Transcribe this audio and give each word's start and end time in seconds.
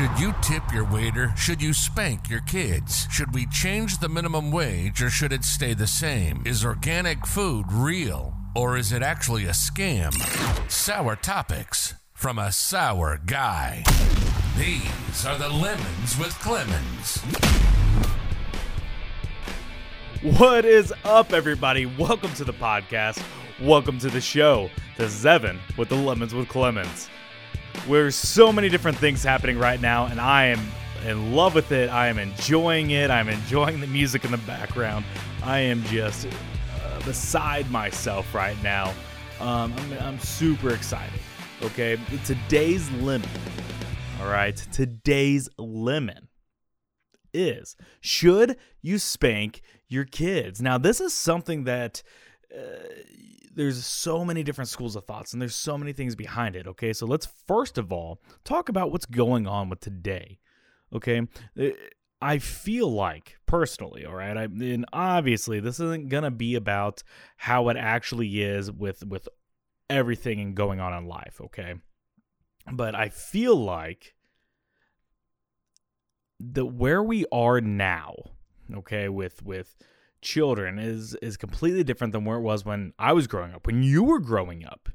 Should 0.00 0.18
you 0.18 0.34
tip 0.40 0.62
your 0.72 0.86
waiter? 0.86 1.30
Should 1.36 1.60
you 1.60 1.74
spank 1.74 2.30
your 2.30 2.40
kids? 2.40 3.06
Should 3.10 3.34
we 3.34 3.44
change 3.48 3.98
the 3.98 4.08
minimum 4.08 4.50
wage 4.50 5.02
or 5.02 5.10
should 5.10 5.30
it 5.30 5.44
stay 5.44 5.74
the 5.74 5.86
same? 5.86 6.42
Is 6.46 6.64
organic 6.64 7.26
food 7.26 7.66
real 7.70 8.32
or 8.56 8.78
is 8.78 8.92
it 8.92 9.02
actually 9.02 9.44
a 9.44 9.50
scam? 9.50 10.10
Sour 10.70 11.16
topics 11.16 11.96
from 12.14 12.38
a 12.38 12.50
sour 12.50 13.20
guy. 13.26 13.84
These 14.56 15.26
are 15.26 15.36
the 15.36 15.50
Lemons 15.50 16.18
with 16.18 16.32
Clemmons. 16.38 17.20
What 20.38 20.64
is 20.64 20.94
up, 21.04 21.34
everybody? 21.34 21.84
Welcome 21.84 22.32
to 22.36 22.44
the 22.44 22.54
podcast. 22.54 23.22
Welcome 23.60 23.98
to 23.98 24.08
the 24.08 24.22
show. 24.22 24.70
This 24.96 25.14
is 25.14 25.26
Evan 25.26 25.60
with 25.76 25.90
the 25.90 25.96
Lemons 25.96 26.32
with 26.32 26.48
Clemmons. 26.48 27.10
There's 27.88 28.14
so 28.14 28.52
many 28.52 28.68
different 28.68 28.98
things 28.98 29.22
happening 29.22 29.58
right 29.58 29.80
now, 29.80 30.06
and 30.06 30.20
I 30.20 30.46
am 30.46 30.60
in 31.06 31.34
love 31.34 31.54
with 31.54 31.72
it. 31.72 31.90
I 31.90 32.08
am 32.08 32.18
enjoying 32.18 32.90
it. 32.90 33.10
I'm 33.10 33.28
enjoying 33.28 33.80
the 33.80 33.86
music 33.86 34.24
in 34.24 34.30
the 34.30 34.38
background. 34.38 35.04
I 35.42 35.60
am 35.60 35.82
just 35.84 36.26
uh, 36.26 37.02
beside 37.04 37.70
myself 37.70 38.34
right 38.34 38.60
now. 38.62 38.92
Um, 39.40 39.72
I'm, 39.76 39.92
I'm 39.98 40.18
super 40.18 40.70
excited. 40.70 41.18
Okay, 41.62 41.98
today's 42.24 42.90
lemon. 42.92 43.28
All 44.20 44.28
right, 44.28 44.56
today's 44.56 45.48
lemon 45.58 46.28
is 47.32 47.76
should 48.00 48.56
you 48.82 48.98
spank 48.98 49.62
your 49.88 50.04
kids? 50.04 50.60
Now, 50.60 50.78
this 50.78 51.00
is 51.00 51.12
something 51.12 51.64
that 51.64 52.02
uh, 52.56 52.60
there's 53.60 53.84
so 53.84 54.24
many 54.24 54.42
different 54.42 54.70
schools 54.70 54.96
of 54.96 55.04
thoughts 55.04 55.34
and 55.34 55.42
there's 55.42 55.54
so 55.54 55.76
many 55.76 55.92
things 55.92 56.16
behind 56.16 56.56
it. 56.56 56.66
Okay, 56.66 56.94
so 56.94 57.04
let's 57.04 57.28
first 57.46 57.76
of 57.76 57.92
all 57.92 58.18
talk 58.42 58.70
about 58.70 58.90
what's 58.90 59.04
going 59.04 59.46
on 59.46 59.68
with 59.68 59.80
today. 59.80 60.38
Okay, 60.94 61.20
uh, 61.60 61.66
I 62.22 62.38
feel 62.38 62.90
like 62.90 63.36
personally, 63.44 64.06
all 64.06 64.14
right, 64.14 64.34
I 64.34 64.44
and 64.44 64.86
obviously 64.94 65.60
this 65.60 65.78
isn't 65.78 66.08
gonna 66.08 66.30
be 66.30 66.54
about 66.54 67.02
how 67.36 67.68
it 67.68 67.76
actually 67.76 68.40
is 68.40 68.72
with 68.72 69.04
with 69.04 69.28
everything 69.90 70.40
and 70.40 70.54
going 70.54 70.80
on 70.80 70.94
in 70.94 71.06
life. 71.06 71.38
Okay, 71.42 71.74
but 72.72 72.94
I 72.94 73.10
feel 73.10 73.56
like 73.56 74.14
the 76.38 76.64
where 76.64 77.02
we 77.02 77.26
are 77.30 77.60
now, 77.60 78.14
okay, 78.74 79.10
with 79.10 79.42
with 79.44 79.76
children 80.22 80.78
is 80.78 81.14
is 81.22 81.36
completely 81.36 81.84
different 81.84 82.12
than 82.12 82.24
where 82.24 82.38
it 82.38 82.42
was 82.42 82.64
when 82.64 82.92
I 82.98 83.12
was 83.12 83.26
growing 83.26 83.52
up. 83.52 83.66
When 83.66 83.82
you 83.82 84.02
were 84.02 84.20
growing 84.20 84.64
up, 84.64 84.88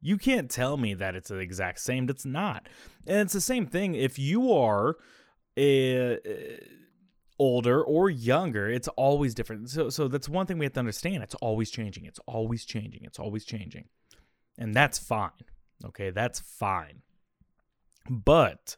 you 0.00 0.16
can't 0.18 0.50
tell 0.50 0.76
me 0.76 0.94
that 0.94 1.14
it's 1.14 1.28
the 1.28 1.38
exact 1.38 1.80
same. 1.80 2.08
It's 2.08 2.26
not, 2.26 2.68
and 3.06 3.20
it's 3.20 3.32
the 3.32 3.40
same 3.40 3.66
thing 3.66 3.94
if 3.94 4.18
you 4.18 4.52
are 4.52 4.96
a, 5.56 6.18
a 6.26 6.60
older 7.38 7.82
or 7.82 8.10
younger. 8.10 8.68
It's 8.68 8.88
always 8.88 9.34
different. 9.34 9.70
So 9.70 9.90
so 9.90 10.08
that's 10.08 10.28
one 10.28 10.46
thing 10.46 10.58
we 10.58 10.64
have 10.66 10.74
to 10.74 10.80
understand. 10.80 11.22
It's 11.22 11.36
always 11.36 11.70
changing. 11.70 12.04
It's 12.04 12.20
always 12.26 12.64
changing. 12.64 13.04
It's 13.04 13.18
always 13.18 13.44
changing, 13.44 13.86
and 14.58 14.74
that's 14.74 14.98
fine. 14.98 15.30
Okay, 15.84 16.10
that's 16.10 16.40
fine. 16.40 17.02
But 18.10 18.76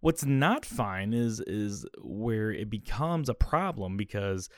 what's 0.00 0.24
not 0.24 0.64
fine 0.64 1.12
is 1.12 1.40
is 1.40 1.86
where 2.02 2.50
it 2.52 2.70
becomes 2.70 3.28
a 3.28 3.34
problem 3.34 3.96
because 3.96 4.48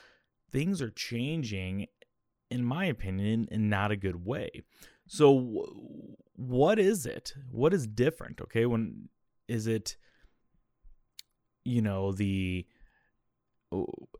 things 0.51 0.81
are 0.81 0.89
changing, 0.89 1.87
in 2.49 2.63
my 2.63 2.85
opinion, 2.85 3.47
in 3.51 3.69
not 3.69 3.91
a 3.91 3.97
good 3.97 4.25
way. 4.25 4.49
So, 5.07 5.65
what 6.35 6.79
is 6.79 7.05
it? 7.05 7.33
What 7.51 7.73
is 7.73 7.87
different? 7.87 8.41
Okay, 8.41 8.65
when 8.65 9.09
is 9.47 9.67
it? 9.67 9.97
You 11.65 11.81
know 11.81 12.11
the 12.11 12.65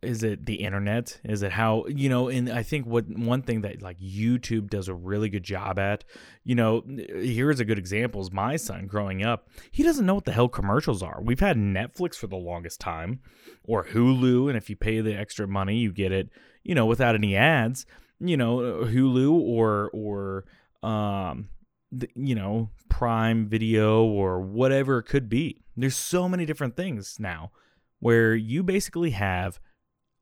is 0.02 0.24
it 0.24 0.46
the 0.46 0.56
internet? 0.56 1.20
Is 1.24 1.44
it 1.44 1.52
how 1.52 1.86
you 1.88 2.08
know 2.08 2.30
and 2.30 2.50
i 2.52 2.64
think 2.64 2.86
what 2.86 3.06
one 3.08 3.42
thing 3.42 3.62
that 3.62 3.82
like 3.82 4.00
youtube 4.00 4.70
does 4.70 4.88
a 4.88 4.94
really 4.94 5.30
good 5.30 5.44
job 5.44 5.80
at 5.80 6.04
you 6.44 6.56
know 6.56 6.84
here's 6.88 7.60
a 7.60 7.66
good 7.66 7.80
example 7.80 8.22
is 8.22 8.32
my 8.32 8.56
son 8.56 8.86
growing 8.86 9.24
up 9.24 9.50
he 9.72 9.84
doesn't 9.84 10.06
know 10.06 10.16
what 10.16 10.26
the 10.26 10.32
hell 10.32 10.50
commercials 10.50 11.02
are. 11.02 11.20
We've 11.22 11.40
had 11.40 11.58
netflix 11.58 12.16
for 12.16 12.28
the 12.28 12.36
longest 12.36 12.80
time 12.80 13.22
or 13.64 13.86
hulu 13.86 14.50
and 14.50 14.58
if 14.58 14.70
you 14.70 14.76
pay 14.76 15.02
the 15.02 15.16
extra 15.16 15.48
money 15.48 15.78
you 15.78 15.92
get 15.92 16.12
it 16.12 16.30
you 16.64 16.76
know 16.76 16.86
without 16.86 17.16
any 17.16 17.36
ads 17.36 17.86
you 18.20 18.38
know 18.38 18.58
hulu 18.58 19.32
or 19.32 19.90
or 19.94 20.46
um 20.88 21.50
you 22.16 22.36
know 22.36 22.70
prime 22.90 23.48
video 23.48 24.04
or 24.04 24.42
whatever 24.42 25.00
it 25.00 25.04
could 25.04 25.30
be. 25.30 25.64
There's 25.78 25.96
so 25.96 26.28
many 26.28 26.46
different 26.46 26.76
things 26.76 27.18
now 27.20 27.52
where 28.00 28.36
you 28.36 28.64
basically 28.64 29.12
have 29.12 29.60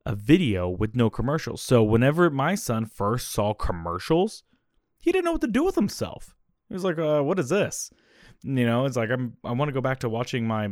a 0.05 0.15
video 0.15 0.69
with 0.69 0.95
no 0.95 1.09
commercials. 1.09 1.61
So 1.61 1.83
whenever 1.83 2.29
my 2.29 2.55
son 2.55 2.85
first 2.85 3.29
saw 3.31 3.53
commercials, 3.53 4.43
he 4.99 5.11
didn't 5.11 5.25
know 5.25 5.33
what 5.33 5.41
to 5.41 5.47
do 5.47 5.63
with 5.63 5.75
himself. 5.75 6.35
He 6.69 6.73
was 6.73 6.83
like, 6.83 6.97
uh, 6.97 7.21
"What 7.21 7.39
is 7.39 7.49
this?" 7.49 7.91
You 8.43 8.66
know, 8.66 8.85
it's 8.85 8.97
like 8.97 9.09
I'm 9.09 9.37
I 9.43 9.51
want 9.51 9.69
to 9.69 9.73
go 9.73 9.81
back 9.81 9.99
to 9.99 10.09
watching 10.09 10.47
my 10.47 10.69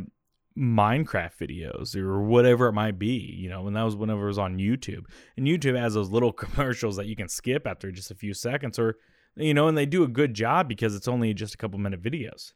Minecraft 0.56 1.36
videos 1.38 1.94
or 1.94 2.22
whatever 2.22 2.68
it 2.68 2.72
might 2.72 2.98
be, 2.98 3.34
you 3.38 3.50
know, 3.50 3.66
and 3.66 3.76
that 3.76 3.82
was 3.82 3.94
whenever 3.94 4.24
it 4.24 4.28
was 4.28 4.38
on 4.38 4.56
YouTube. 4.56 5.04
And 5.36 5.46
YouTube 5.46 5.78
has 5.78 5.94
those 5.94 6.10
little 6.10 6.32
commercials 6.44 6.96
that 6.96 7.06
you 7.06 7.16
can 7.16 7.28
skip 7.28 7.66
after 7.66 7.90
just 7.92 8.10
a 8.10 8.14
few 8.14 8.32
seconds 8.32 8.78
or 8.78 8.96
you 9.38 9.52
know, 9.52 9.68
and 9.68 9.76
they 9.76 9.84
do 9.84 10.02
a 10.02 10.08
good 10.08 10.32
job 10.32 10.66
because 10.66 10.94
it's 10.96 11.08
only 11.08 11.34
just 11.34 11.52
a 11.52 11.58
couple 11.58 11.78
minute 11.78 12.02
videos. 12.02 12.54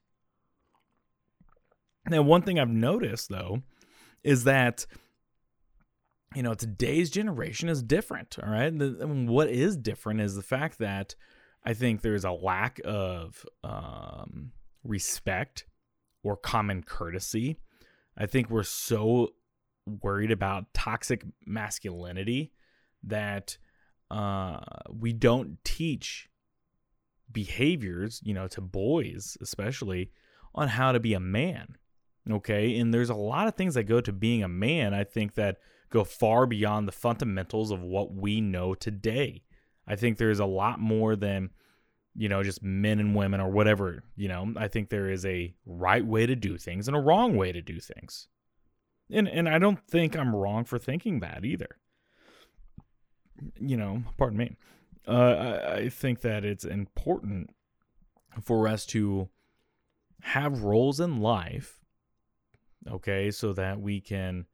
Now, 2.09 2.23
one 2.23 2.41
thing 2.41 2.59
I've 2.59 2.71
noticed 2.71 3.29
though 3.29 3.63
is 4.23 4.45
that 4.45 4.87
you 6.35 6.43
know 6.43 6.55
today's 6.55 7.11
generation 7.11 7.69
is 7.69 7.83
different 7.83 8.37
all 8.43 8.51
right? 8.51 8.73
What 8.73 9.49
is 9.49 9.77
different 9.77 10.21
is 10.21 10.35
the 10.35 10.43
fact 10.43 10.79
that 10.79 11.15
i 11.65 11.75
think 11.75 12.01
there's 12.01 12.25
a 12.25 12.31
lack 12.31 12.81
of 12.85 13.45
um, 13.65 14.53
respect 14.85 15.65
or 16.23 16.37
common 16.37 16.83
courtesy. 16.83 17.59
I 18.17 18.27
think 18.27 18.51
we're 18.51 18.63
so 18.63 19.31
worried 19.87 20.31
about 20.31 20.73
toxic 20.75 21.25
masculinity 21.47 22.53
that 23.05 23.57
uh, 24.11 24.59
we 24.91 25.13
don't 25.13 25.59
teach 25.65 26.29
behaviors 27.33 28.21
you 28.25 28.35
know 28.35 28.49
to 28.49 28.61
boys 28.61 29.37
especially 29.41 30.11
on 30.53 30.67
how 30.67 30.91
to 30.91 30.99
be 30.99 31.15
a 31.15 31.21
man 31.21 31.77
Okay. 32.29 32.79
And 32.79 32.93
there's 32.93 33.11
a 33.11 33.15
lot 33.15 33.47
of 33.47 33.55
things 33.55 33.75
that 33.75 33.85
go 33.85 34.01
to 34.01 34.13
being 34.13 34.43
a 34.43 34.49
man, 34.49 34.93
I 34.93 35.05
think, 35.05 35.35
that 35.35 35.59
go 35.91 36.05
far 36.05 36.47
beyond 36.47 36.87
the 36.87 36.93
fundamentals 36.93 37.71
of 37.71 37.81
what 37.81 38.13
we 38.13 38.41
know 38.41 38.75
today. 38.75 39.43
I 39.87 39.97
think 39.97 40.19
there's 40.19 40.39
a 40.39 40.47
lot 40.47 40.79
more 40.79 41.17
than, 41.17 41.51
you 42.15 42.29
know, 42.29 42.43
just 42.43 42.63
men 42.63 43.01
and 43.01 43.15
women 43.15 43.41
or 43.41 43.51
whatever. 43.51 44.05
You 44.17 44.29
know, 44.29 44.55
I 44.57 44.69
think 44.69 44.89
there 44.89 45.11
is 45.11 45.25
a 45.25 45.55
right 45.67 46.05
way 46.05 46.27
to 46.27 46.37
do 46.37 46.59
things 46.59 46.87
and 46.87 46.97
a 46.97 47.01
wrong 47.01 47.37
way 47.37 47.53
to 47.53 47.63
do 47.63 47.81
things. 47.81 48.29
And 49.11 49.29
and 49.29 49.49
I 49.49 49.59
don't 49.59 49.81
think 49.89 50.17
I'm 50.17 50.37
wrong 50.37 50.65
for 50.65 50.79
thinking 50.79 51.21
that 51.21 51.45
either. 51.45 51.77
You 53.59 53.77
know, 53.77 54.05
pardon 54.17 54.39
me. 54.39 54.57
Uh, 55.09 55.13
I, 55.13 55.75
I 55.75 55.89
think 55.89 56.21
that 56.21 56.45
it's 56.45 56.65
important 56.65 57.51
for 58.41 58.69
us 58.69 58.87
to 58.87 59.29
have 60.21 60.63
roles 60.63 61.01
in 61.01 61.21
life 61.21 61.80
okay, 62.89 63.31
so 63.31 63.53
that 63.53 63.81
we 63.81 64.01
can 64.01 64.47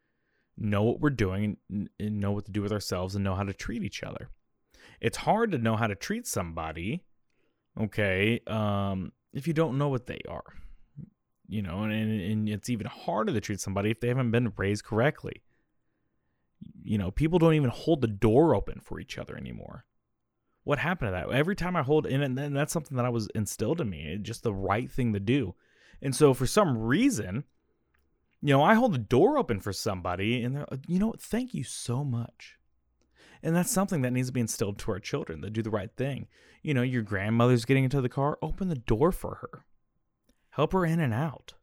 know 0.57 0.83
what 0.83 1.01
we're 1.01 1.11
doing 1.11 1.57
and 1.69 1.89
know 2.21 2.33
what 2.33 2.47
to 2.47 2.53
do 2.53 2.63
with 2.63 2.73
ourselves 2.73 3.15
and 3.15 3.25
know 3.25 3.35
how 3.35 3.43
to 3.43 3.53
treat 3.53 3.83
each 3.83 4.03
other. 4.03 4.31
It's 5.01 5.19
hard 5.19 5.53
to 5.53 5.59
know 5.59 5.77
how 5.77 5.87
to 5.87 5.95
treat 5.95 6.27
somebody, 6.27 7.05
okay, 7.79 8.41
um, 8.47 9.13
if 9.33 9.47
you 9.47 9.53
don't 9.53 9.79
know 9.79 9.89
what 9.89 10.07
they 10.07 10.21
are. 10.29 10.55
You 11.49 11.63
know, 11.63 11.83
and, 11.83 11.93
and 11.93 12.49
it's 12.49 12.69
even 12.71 12.89
harder 12.89 13.33
to 13.33 13.41
treat 13.41 13.61
somebody 13.61 13.91
if 13.91 14.01
they 14.01 14.09
haven't 14.09 14.33
been 14.33 14.53
raised 14.57 14.85
correctly. 14.85 15.43
You 16.83 16.99
know, 16.99 17.13
people 17.13 17.39
don't 17.39 17.55
even 17.55 17.71
hold 17.71 18.01
the 18.01 18.09
door 18.09 18.55
open 18.55 18.81
for 18.83 18.99
each 18.99 19.17
other 19.17 19.37
anymore. 19.37 19.85
What 20.65 20.81
happened 20.81 21.09
to 21.09 21.13
that? 21.13 21.31
Every 21.31 21.55
time 21.55 21.77
I 21.77 21.83
hold, 21.83 22.07
in 22.07 22.21
and 22.21 22.57
that's 22.57 22.73
something 22.73 22.97
that 22.97 23.07
I 23.07 23.11
was 23.11 23.29
instilled 23.37 23.81
in 23.81 23.89
me, 23.89 24.19
just 24.21 24.43
the 24.43 24.55
right 24.55 24.91
thing 24.91 25.13
to 25.13 25.21
do. 25.21 25.55
And 26.03 26.17
so, 26.17 26.35
for 26.35 26.47
some 26.47 26.77
reason, 26.77 27.45
you 28.47 28.53
know, 28.53 28.63
I 28.63 28.75
hold 28.75 28.95
the 28.95 28.99
door 28.99 29.39
open 29.39 29.59
for 29.59 29.73
somebody 29.73 30.45
and 30.45 30.55
they're, 30.55 30.67
you 30.87 31.01
know, 31.01 31.15
thank 31.19 31.53
you 31.53 31.65
so 31.65 32.05
much. 32.05 32.57
And 33.43 33.57
that's 33.57 33.73
something 33.73 34.03
that 34.03 34.13
needs 34.13 34.29
to 34.29 34.33
be 34.33 34.41
instilled 34.41 34.79
to 34.79 34.93
our 34.93 35.01
children 35.01 35.43
to 35.43 35.51
do 35.51 35.63
the 35.63 35.71
right 35.71 35.91
thing. 35.97 36.29
You 36.63 36.73
know, 36.73 36.83
your 36.83 37.03
grandmother's 37.03 37.65
getting 37.65 37.83
into 37.83 38.01
the 38.01 38.09
car, 38.09 38.39
open 38.41 38.69
the 38.69 38.77
door 38.77 39.11
for 39.11 39.39
her, 39.41 39.65
help 40.51 40.75
her 40.75 40.87
in 40.87 41.01
and 41.01 41.13
out. 41.13 41.55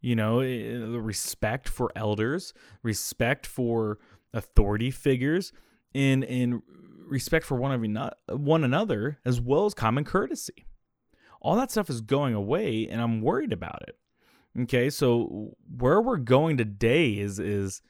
You 0.00 0.14
know, 0.14 0.38
eh, 0.38 0.76
respect 0.78 1.68
for 1.68 1.90
elders, 1.96 2.54
respect 2.84 3.44
for 3.44 3.98
authority 4.32 4.92
figures, 4.92 5.52
and, 5.92 6.22
and 6.22 6.62
respect 7.04 7.44
for 7.44 7.56
one 7.56 7.72
of 7.72 8.40
one 8.40 8.62
another, 8.62 9.18
as 9.24 9.40
well 9.40 9.66
as 9.66 9.74
common 9.74 10.04
courtesy. 10.04 10.66
All 11.40 11.56
that 11.56 11.72
stuff 11.72 11.90
is 11.90 12.00
going 12.00 12.32
away, 12.32 12.86
and 12.88 13.00
I'm 13.00 13.22
worried 13.22 13.52
about 13.52 13.82
it 13.88 13.98
Okay, 14.60 14.90
so 14.90 15.56
where 15.78 16.00
we're 16.00 16.18
going 16.18 16.56
today 16.56 17.12
is 17.12 17.38
is 17.38 17.80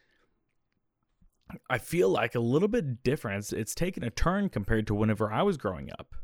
I 1.69 1.79
feel 1.79 2.09
like 2.09 2.35
a 2.35 2.41
little 2.41 2.69
bit 2.69 3.03
different. 3.03 3.39
It's, 3.41 3.53
it's 3.53 3.75
taken 3.75 4.05
a 4.05 4.11
turn 4.11 4.49
compared 4.49 4.87
to 4.87 4.95
whenever 4.95 5.31
I 5.31 5.43
was 5.43 5.57
growing 5.57 5.91
up 5.99 6.15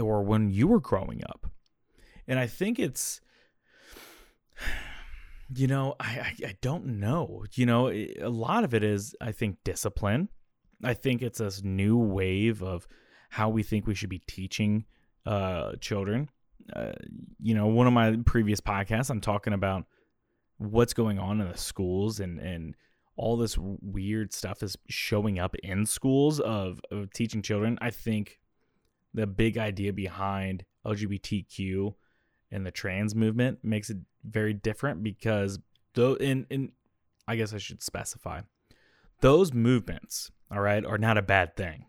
or 0.00 0.22
when 0.22 0.50
you 0.50 0.66
were 0.66 0.80
growing 0.80 1.22
up. 1.24 1.46
And 2.26 2.38
I 2.38 2.46
think 2.46 2.78
it's 2.78 3.20
you 5.54 5.66
know, 5.66 5.94
I, 6.00 6.04
I, 6.06 6.34
I 6.46 6.56
don't 6.60 6.98
know. 6.98 7.44
You 7.52 7.66
know, 7.66 7.88
a 7.90 8.28
lot 8.28 8.64
of 8.64 8.74
it 8.74 8.82
is 8.82 9.14
I 9.20 9.32
think 9.32 9.58
discipline. 9.64 10.28
I 10.82 10.94
think 10.94 11.22
it's 11.22 11.38
this 11.38 11.62
new 11.62 11.96
wave 11.96 12.62
of 12.62 12.88
how 13.30 13.48
we 13.48 13.62
think 13.62 13.86
we 13.86 13.94
should 13.94 14.10
be 14.10 14.22
teaching 14.26 14.84
uh, 15.24 15.72
children. 15.80 16.30
Uh, 16.72 16.92
you 17.40 17.54
know, 17.54 17.66
one 17.66 17.86
of 17.86 17.92
my 17.92 18.16
previous 18.24 18.60
podcasts, 18.60 19.10
I'm 19.10 19.20
talking 19.20 19.52
about 19.52 19.84
what's 20.58 20.94
going 20.94 21.18
on 21.18 21.40
in 21.40 21.48
the 21.48 21.58
schools 21.58 22.20
and 22.20 22.38
and 22.38 22.74
all 23.16 23.36
this 23.36 23.56
weird 23.58 24.32
stuff 24.32 24.62
is 24.62 24.76
showing 24.88 25.38
up 25.38 25.54
in 25.62 25.86
schools 25.86 26.40
of, 26.40 26.80
of 26.90 27.12
teaching 27.12 27.42
children. 27.42 27.78
I 27.80 27.90
think 27.90 28.40
the 29.12 29.26
big 29.26 29.56
idea 29.56 29.92
behind 29.92 30.64
LGBTQ 30.84 31.94
and 32.50 32.66
the 32.66 32.72
trans 32.72 33.14
movement 33.14 33.60
makes 33.62 33.88
it 33.88 33.98
very 34.24 34.52
different 34.52 35.04
because 35.04 35.58
though 35.94 36.14
in 36.14 36.46
in 36.50 36.72
I 37.26 37.36
guess 37.36 37.54
I 37.54 37.58
should 37.58 37.82
specify 37.82 38.40
those 39.20 39.52
movements, 39.52 40.30
all 40.50 40.60
right, 40.60 40.84
are 40.84 40.98
not 40.98 41.16
a 41.16 41.22
bad 41.22 41.56
thing. 41.56 41.86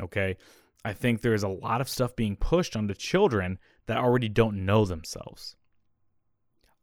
Okay. 0.00 0.36
I 0.84 0.92
think 0.92 1.20
there's 1.20 1.42
a 1.42 1.48
lot 1.48 1.80
of 1.80 1.88
stuff 1.88 2.16
being 2.16 2.36
pushed 2.36 2.76
onto 2.76 2.94
children 2.94 3.58
that 3.88 3.98
already 3.98 4.28
don't 4.28 4.64
know 4.64 4.84
themselves. 4.84 5.56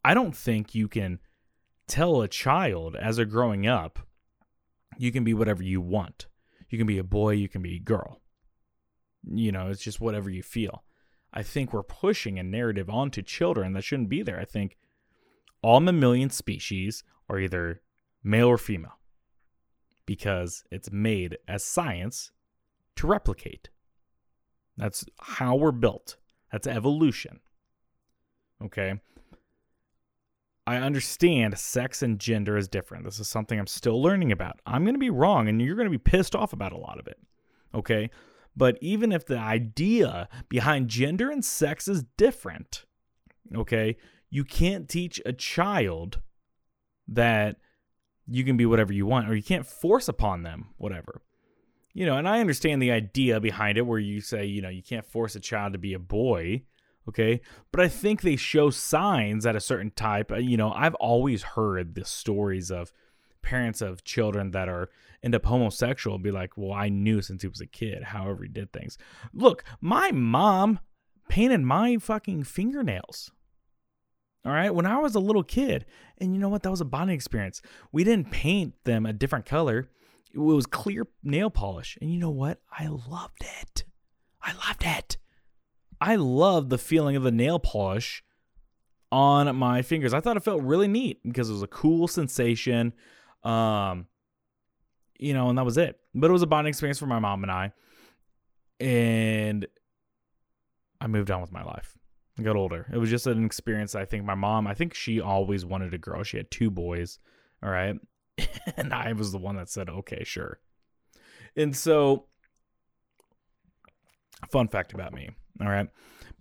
I 0.04 0.14
don't 0.14 0.36
think 0.36 0.76
you 0.76 0.88
can 0.88 1.20
tell 1.88 2.22
a 2.22 2.28
child 2.28 2.96
as 2.96 3.16
they're 3.16 3.26
growing 3.26 3.66
up, 3.66 4.00
you 4.98 5.12
can 5.12 5.24
be 5.24 5.34
whatever 5.34 5.64
you 5.64 5.82
want. 5.82 6.28
You 6.70 6.78
can 6.78 6.88
be 6.88 6.98
a 6.98 7.04
boy, 7.04 7.32
you 7.32 7.48
can 7.48 7.62
be 7.62 7.76
a 7.76 7.80
girl. 7.80 8.22
You 9.24 9.52
know, 9.52 9.70
it's 9.70 9.82
just 9.82 10.02
whatever 10.02 10.30
you 10.30 10.44
feel. 10.44 10.84
I 11.34 11.44
think 11.44 11.74
we're 11.74 11.84
pushing 11.84 12.40
a 12.40 12.44
narrative 12.44 12.90
onto 12.90 13.22
children 13.22 13.74
that 13.74 13.84
shouldn't 13.84 14.10
be 14.10 14.24
there. 14.24 14.40
I 14.40 14.46
think 14.46 14.78
all 15.62 15.80
mammalian 15.80 16.30
species 16.30 17.04
are 17.30 17.40
either 17.40 17.82
male 18.24 18.48
or 18.48 18.58
female 18.58 19.00
because 20.06 20.64
it's 20.72 20.92
made 20.92 21.38
as 21.48 21.64
science 21.64 22.32
to 22.96 23.08
replicate. 23.08 23.70
That's 24.78 25.06
how 25.20 25.56
we're 25.56 25.72
built. 25.72 26.18
That's 26.56 26.68
evolution. 26.68 27.42
Okay. 28.64 28.94
I 30.66 30.78
understand 30.78 31.60
sex 31.60 32.02
and 32.02 32.18
gender 32.18 32.56
is 32.56 32.70
different. 32.70 33.04
This 33.04 33.20
is 33.20 33.28
something 33.28 33.60
I'm 33.60 33.68
still 33.68 34.02
learning 34.02 34.32
about. 34.32 34.62
I'm 34.66 34.86
going 34.86 34.96
to 34.96 35.00
be 35.00 35.10
wrong 35.10 35.50
and 35.50 35.62
you're 35.62 35.76
going 35.76 35.92
to 35.92 35.92
be 35.92 35.98
pissed 35.98 36.34
off 36.34 36.54
about 36.54 36.72
a 36.72 36.78
lot 36.78 36.98
of 36.98 37.08
it. 37.08 37.20
Okay. 37.74 38.10
But 38.56 38.78
even 38.80 39.12
if 39.12 39.26
the 39.26 39.38
idea 39.38 40.30
behind 40.48 40.88
gender 40.88 41.30
and 41.30 41.44
sex 41.44 41.90
is 41.90 42.06
different, 42.16 42.86
okay, 43.54 43.98
you 44.30 44.46
can't 44.46 44.88
teach 44.88 45.22
a 45.26 45.34
child 45.34 46.22
that 47.06 47.58
you 48.26 48.46
can 48.46 48.56
be 48.56 48.66
whatever 48.66 48.94
you 48.94 49.06
want 49.06 49.30
or 49.30 49.36
you 49.36 49.44
can't 49.44 49.68
force 49.68 50.08
upon 50.08 50.44
them 50.44 50.68
whatever. 50.78 51.22
You 51.96 52.06
know, 52.06 52.18
and 52.18 52.28
I 52.28 52.42
understand 52.42 52.80
the 52.82 52.92
idea 52.92 53.40
behind 53.40 53.80
it 53.80 53.88
where 53.88 53.98
you 53.98 54.22
say, 54.22 54.46
you 54.46 54.62
know, 54.62 54.70
you 54.70 54.84
can't 54.84 55.06
force 55.06 55.36
a 55.36 55.40
child 55.40 55.74
to 55.74 55.80
be 55.80 55.94
a 55.94 56.00
boy 56.00 56.62
okay? 57.08 57.42
But 57.72 57.82
i 57.82 57.88
think 57.88 58.22
they 58.22 58.36
show 58.36 58.70
signs 58.70 59.46
at 59.46 59.56
a 59.56 59.62
certain 59.62 59.92
type. 59.92 60.32
Uh, 60.32 60.38
you 60.38 60.58
know 60.58 60.72
i've 60.72 60.96
always 60.96 61.44
heard 61.44 61.96
the 61.96 62.06
stories 62.06 62.72
of 62.72 62.92
parents 63.42 63.82
of 63.82 64.04
children 64.04 64.52
that 64.52 64.68
are 64.68 64.90
end 65.22 65.36
up 65.36 65.46
homosexual 65.46 66.18
be 66.18 66.32
like 66.32 66.58
well 66.58 66.74
i 66.74 66.90
knew 66.90 67.22
since 67.22 67.42
he 67.44 67.48
was 67.48 67.62
a 67.62 67.68
kid 67.68 68.04
however 68.04 68.44
he 68.44 68.50
did 68.50 68.72
things. 68.72 68.98
Look 69.34 69.64
my 69.82 70.12
mom 70.12 70.80
painted 71.30 71.62
my 71.62 71.98
fucking 71.98 72.44
fingernails 72.44 73.32
all 74.46 74.52
right 74.52 74.74
when 74.74 74.86
i 74.86 74.98
was 74.98 75.16
a 75.16 75.20
little 75.20 75.44
kid 75.44 75.86
and 76.18 76.34
you 76.34 76.40
know 76.40 76.48
what? 76.50 76.64
That 76.64 76.72
was 76.72 76.80
a 76.80 76.86
bonding 76.86 77.16
experience. 77.16 77.62
We 77.92 78.06
didn't 78.06 78.32
paint 78.32 78.74
them 78.86 79.06
a 79.06 79.12
different 79.12 79.46
color 79.46 79.90
it 80.36 80.40
was 80.40 80.66
clear 80.66 81.08
nail 81.24 81.50
polish 81.50 81.98
and 82.02 82.12
you 82.12 82.20
know 82.20 82.30
what 82.30 82.60
i 82.78 82.88
loved 82.88 83.44
it 83.62 83.84
i 84.42 84.52
loved 84.68 84.84
it 84.84 85.18
I 86.02 86.16
loved 86.16 86.70
the 86.70 86.78
feeling 86.78 87.16
of 87.16 87.24
the 87.24 87.32
nail 87.32 87.60
polish 87.60 88.24
on 89.12 89.56
my 89.56 89.82
fingers. 89.82 90.14
I 90.14 90.20
thought 90.20 90.38
it 90.38 90.44
felt 90.44 90.62
really 90.62 90.88
neat 90.88 91.20
because 91.24 91.50
it 91.50 91.54
was 91.54 91.64
a 91.64 91.68
cool 91.68 92.08
sensation. 92.08 92.94
Um, 93.44 94.08
you 95.18 95.34
know, 95.34 95.50
and 95.50 95.58
that 95.58 95.66
was 95.66 95.78
it. 95.78 95.98
But 96.14 96.30
it 96.30 96.34
was 96.34 96.42
a 96.42 96.48
bonding 96.48 96.70
experience 96.70 97.00
for 97.00 97.06
my 97.06 97.20
mom 97.20 97.44
and 97.44 97.52
I. 97.52 97.72
And 98.80 99.66
I 101.00 101.08
moved 101.08 101.32
on 101.32 101.42
with 101.42 101.52
my 101.52 101.64
life. 101.64 101.98
I 102.38 102.42
got 102.42 102.58
older. 102.58 102.86
It 102.92 102.98
was 102.98 103.10
just 103.10 103.28
an 103.28 103.46
experience. 103.46 103.96
I 103.96 104.04
think 104.04 104.26
my 104.26 104.36
mom, 104.36 104.68
I 104.68 104.74
think 104.74 104.94
she 104.94 105.22
always 105.22 105.66
wanted 105.66 105.94
a 105.94 105.98
girl. 105.98 106.24
She 106.24 106.38
had 106.38 106.52
two 106.52 106.70
boys. 106.70 107.20
All 107.64 107.70
right. 107.70 107.96
and 108.78 108.94
I 108.94 109.14
was 109.14 109.32
the 109.32 109.38
one 109.38 109.56
that 109.58 109.70
said, 109.70 109.90
okay, 109.90 110.24
sure. 110.24 110.60
And 111.56 111.76
so, 111.76 112.26
fun 114.50 114.68
fact 114.68 114.94
about 114.94 115.14
me 115.14 115.30
all 115.62 115.68
right. 115.68 115.90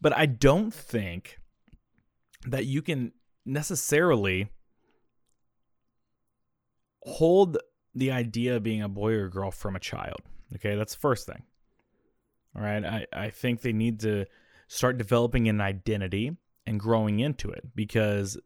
But 0.00 0.16
I 0.16 0.26
don't 0.26 0.72
think 0.72 1.38
that 2.46 2.66
you 2.66 2.82
can 2.82 3.12
necessarily 3.46 4.48
hold 7.02 7.58
the 7.94 8.10
idea 8.10 8.56
of 8.56 8.62
being 8.62 8.82
a 8.82 8.88
boy 8.88 9.12
or 9.12 9.26
a 9.26 9.30
girl 9.30 9.50
from 9.50 9.76
a 9.76 9.80
child. 9.80 10.20
Okay, 10.54 10.74
that's 10.74 10.94
the 10.94 11.00
first 11.00 11.26
thing. 11.26 11.42
All 12.56 12.62
right. 12.62 12.84
I, 12.84 13.06
I 13.12 13.30
think 13.30 13.60
they 13.60 13.72
need 13.72 14.00
to 14.00 14.26
start 14.68 14.98
developing 14.98 15.48
an 15.48 15.60
identity 15.60 16.36
and 16.66 16.78
growing 16.78 17.20
into 17.20 17.50
it 17.50 17.64
because 17.74 18.38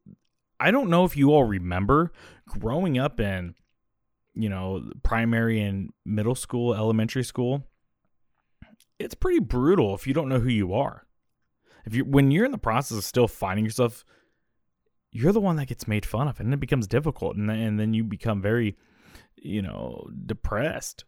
I 0.60 0.70
don't 0.70 0.90
know 0.90 1.04
if 1.04 1.16
you 1.16 1.30
all 1.32 1.44
remember 1.44 2.12
growing 2.48 2.98
up 2.98 3.20
in, 3.20 3.54
you 4.34 4.48
know, 4.48 4.90
primary 5.02 5.60
and 5.60 5.90
middle 6.04 6.34
school, 6.34 6.74
elementary 6.74 7.24
school 7.24 7.64
it's 8.98 9.14
pretty 9.14 9.38
brutal 9.38 9.94
if 9.94 10.06
you 10.06 10.14
don't 10.14 10.28
know 10.28 10.40
who 10.40 10.48
you 10.48 10.74
are. 10.74 11.06
If 11.84 11.94
you 11.94 12.04
when 12.04 12.30
you're 12.30 12.44
in 12.44 12.52
the 12.52 12.58
process 12.58 12.98
of 12.98 13.04
still 13.04 13.28
finding 13.28 13.64
yourself, 13.64 14.04
you're 15.10 15.32
the 15.32 15.40
one 15.40 15.56
that 15.56 15.68
gets 15.68 15.88
made 15.88 16.04
fun 16.04 16.28
of, 16.28 16.40
and 16.40 16.52
it 16.52 16.60
becomes 16.60 16.86
difficult, 16.86 17.36
and 17.36 17.48
then, 17.48 17.58
and 17.58 17.80
then 17.80 17.94
you 17.94 18.04
become 18.04 18.42
very, 18.42 18.76
you 19.36 19.62
know, 19.62 20.08
depressed. 20.26 21.04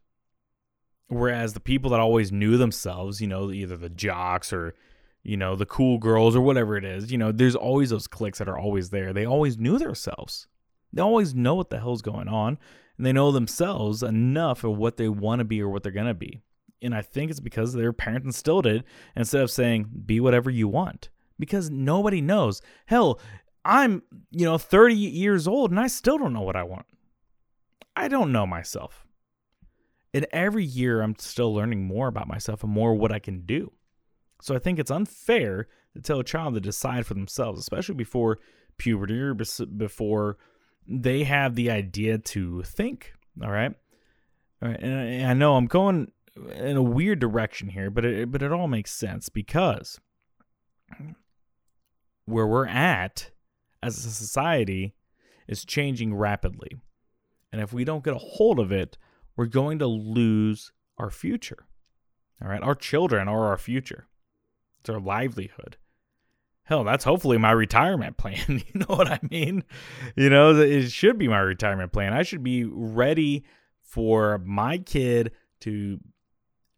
Whereas 1.09 1.53
the 1.53 1.61
people 1.61 1.91
that 1.91 2.01
always 2.01 2.31
knew 2.31 2.57
themselves, 2.57 3.21
you 3.21 3.27
know, 3.27 3.51
either 3.51 3.77
the 3.77 3.89
jocks 3.89 4.53
or 4.53 4.75
you 5.23 5.37
know 5.37 5.57
the 5.57 5.67
cool 5.67 5.99
girls 5.99 6.35
or 6.35 6.41
whatever 6.41 6.77
it 6.77 6.85
is, 6.85 7.11
you 7.13 7.19
know, 7.19 7.33
there's 7.33 7.57
always 7.57 7.91
those 7.91 8.07
cliques 8.07 8.39
that 8.39 8.49
are 8.49 8.59
always 8.59 8.91
there. 8.91 9.13
They 9.13 9.27
always 9.27 9.59
knew 9.59 9.79
themselves. 9.79 10.47
They 10.93 11.03
always 11.03 11.35
know 11.35 11.55
what 11.55 11.71
the 11.71 11.79
hell's 11.79 12.03
going 12.03 12.29
on, 12.29 12.59
and 12.97 13.07
they 13.07 13.13
know 13.13 13.31
themselves 13.31 14.03
enough 14.03 14.65
of 14.65 14.77
what 14.77 14.97
they 14.97 15.09
want 15.09 15.41
to 15.41 15.45
be 15.45 15.63
or 15.63 15.69
what 15.69 15.83
they're 15.83 15.93
gonna 15.93 16.15
be. 16.15 16.41
And 16.83 16.95
I 16.95 17.03
think 17.03 17.31
it's 17.31 17.41
because 17.41 17.73
their 17.73 17.93
parents 17.93 18.27
instilled 18.27 18.67
it 18.67 18.85
instead 19.15 19.43
of 19.43 19.51
saying, 19.51 19.91
be 20.07 20.21
whatever 20.21 20.51
you 20.51 20.69
want. 20.69 21.11
Because 21.39 21.71
nobody 21.71 22.21
knows. 22.21 22.63
Hell, 22.87 23.21
I'm, 23.65 24.03
you 24.31 24.45
know, 24.45 24.59
30 24.59 24.95
years 24.95 25.47
old 25.47 25.71
and 25.71 25.81
I 25.81 25.87
still 25.87 26.19
don't 26.19 26.33
know 26.33 26.41
what 26.41 26.57
I 26.57 26.63
want. 26.63 26.87
I 27.97 28.09
don't 28.09 28.33
know 28.33 28.47
myself. 28.47 29.07
And 30.13 30.27
every 30.33 30.65
year 30.65 31.03
I'm 31.03 31.15
still 31.19 31.55
learning 31.55 31.85
more 31.85 32.09
about 32.09 32.29
myself 32.29 32.65
and 32.65 32.73
more 32.73 32.95
what 32.95 33.13
I 33.13 33.19
can 33.19 33.43
do. 33.43 33.73
So 34.43 34.55
I 34.55 34.59
think 34.59 34.79
it's 34.79 34.91
unfair 34.91 35.69
to 35.95 36.03
tell 36.03 36.21
a 36.21 36.25
child 36.25 36.55
to 36.55 36.61
decide 36.61 37.07
for 37.07 37.15
themselves, 37.15 37.61
especially 37.61 37.95
before 37.95 38.39
puberty 38.79 39.21
or 39.21 39.35
before 39.35 40.39
they 40.87 41.25
have 41.25 41.55
the 41.55 41.71
idea 41.71 42.19
to 42.19 42.63
think. 42.63 43.13
All 43.43 43.51
right. 43.51 43.73
All 44.63 44.69
right. 44.69 44.81
And 44.81 45.27
I 45.27 45.35
know 45.35 45.57
I'm 45.57 45.67
going 45.67 46.13
in 46.55 46.77
a 46.77 46.83
weird 46.83 47.19
direction 47.19 47.69
here, 47.69 47.91
but 47.91 48.05
it, 48.05 48.31
but 48.31 48.43
it 48.43 48.53
all 48.53 48.69
makes 48.69 48.93
sense 48.93 49.29
because 49.29 50.01
where 52.25 52.47
we're 52.47 52.67
at 52.67 53.31
as 53.83 54.05
a 54.05 54.11
society 54.11 54.95
is 55.49 55.65
changing 55.65 56.15
rapidly. 56.15 56.81
And 57.53 57.61
if 57.61 57.73
we 57.73 57.85
don't 57.85 58.05
get 58.05 58.15
a 58.15 58.19
hold 58.19 58.61
of 58.61 58.71
it, 58.71 58.97
we're 59.37 59.47
going 59.47 59.79
to 59.81 59.87
lose 59.87 60.73
our 60.99 61.11
future. 61.11 61.67
All 62.43 62.49
right. 62.49 62.63
Our 62.63 62.75
children 62.75 63.29
are 63.29 63.47
our 63.47 63.59
future, 63.59 64.07
it's 64.81 64.91
our 64.91 65.01
livelihood. 65.01 65.77
Hell, 66.65 66.85
that's 66.85 67.05
hopefully 67.05 67.39
my 67.39 67.51
retirement 67.51 68.17
plan. 68.17 68.45
you 68.49 68.81
know 68.81 68.95
what 68.95 69.11
I 69.11 69.19
mean? 69.29 69.65
You 70.17 70.31
know, 70.31 70.57
it 70.57 70.91
should 70.91 71.19
be 71.19 71.29
my 71.29 71.41
retirement 71.41 71.93
plan. 71.93 72.13
I 72.13 72.23
should 72.23 72.43
be 72.43 72.65
ready 72.65 73.45
for 73.83 74.39
my 74.45 74.79
kid 74.79 75.33
to 75.61 75.99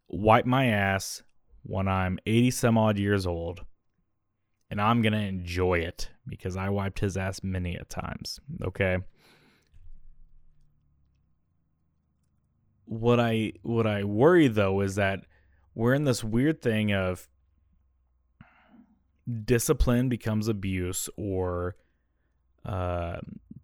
wipe 0.09 0.45
my 0.45 0.65
ass 0.65 1.23
when 1.63 1.87
I'm 1.87 2.19
80 2.25 2.51
some 2.51 2.77
odd 2.77 2.97
years 2.97 3.25
old 3.25 3.63
and 4.73 4.81
I'm 4.81 5.03
going 5.03 5.13
to 5.13 5.19
enjoy 5.19 5.79
it 5.79 6.09
because 6.27 6.57
I 6.57 6.69
wiped 6.69 6.97
his 6.97 7.15
ass 7.15 7.43
many 7.43 7.75
a 7.75 7.85
times. 7.85 8.39
Okay. 8.63 8.97
What 12.85 13.19
I 13.19 13.53
what 13.61 13.85
I 13.85 14.03
worry 14.03 14.47
though 14.47 14.81
is 14.81 14.95
that 14.95 15.25
we're 15.75 15.93
in 15.93 16.05
this 16.05 16.23
weird 16.23 16.63
thing 16.63 16.91
of 16.91 17.27
discipline 19.45 20.09
becomes 20.09 20.47
abuse 20.47 21.09
or 21.17 21.75
uh, 22.65 23.17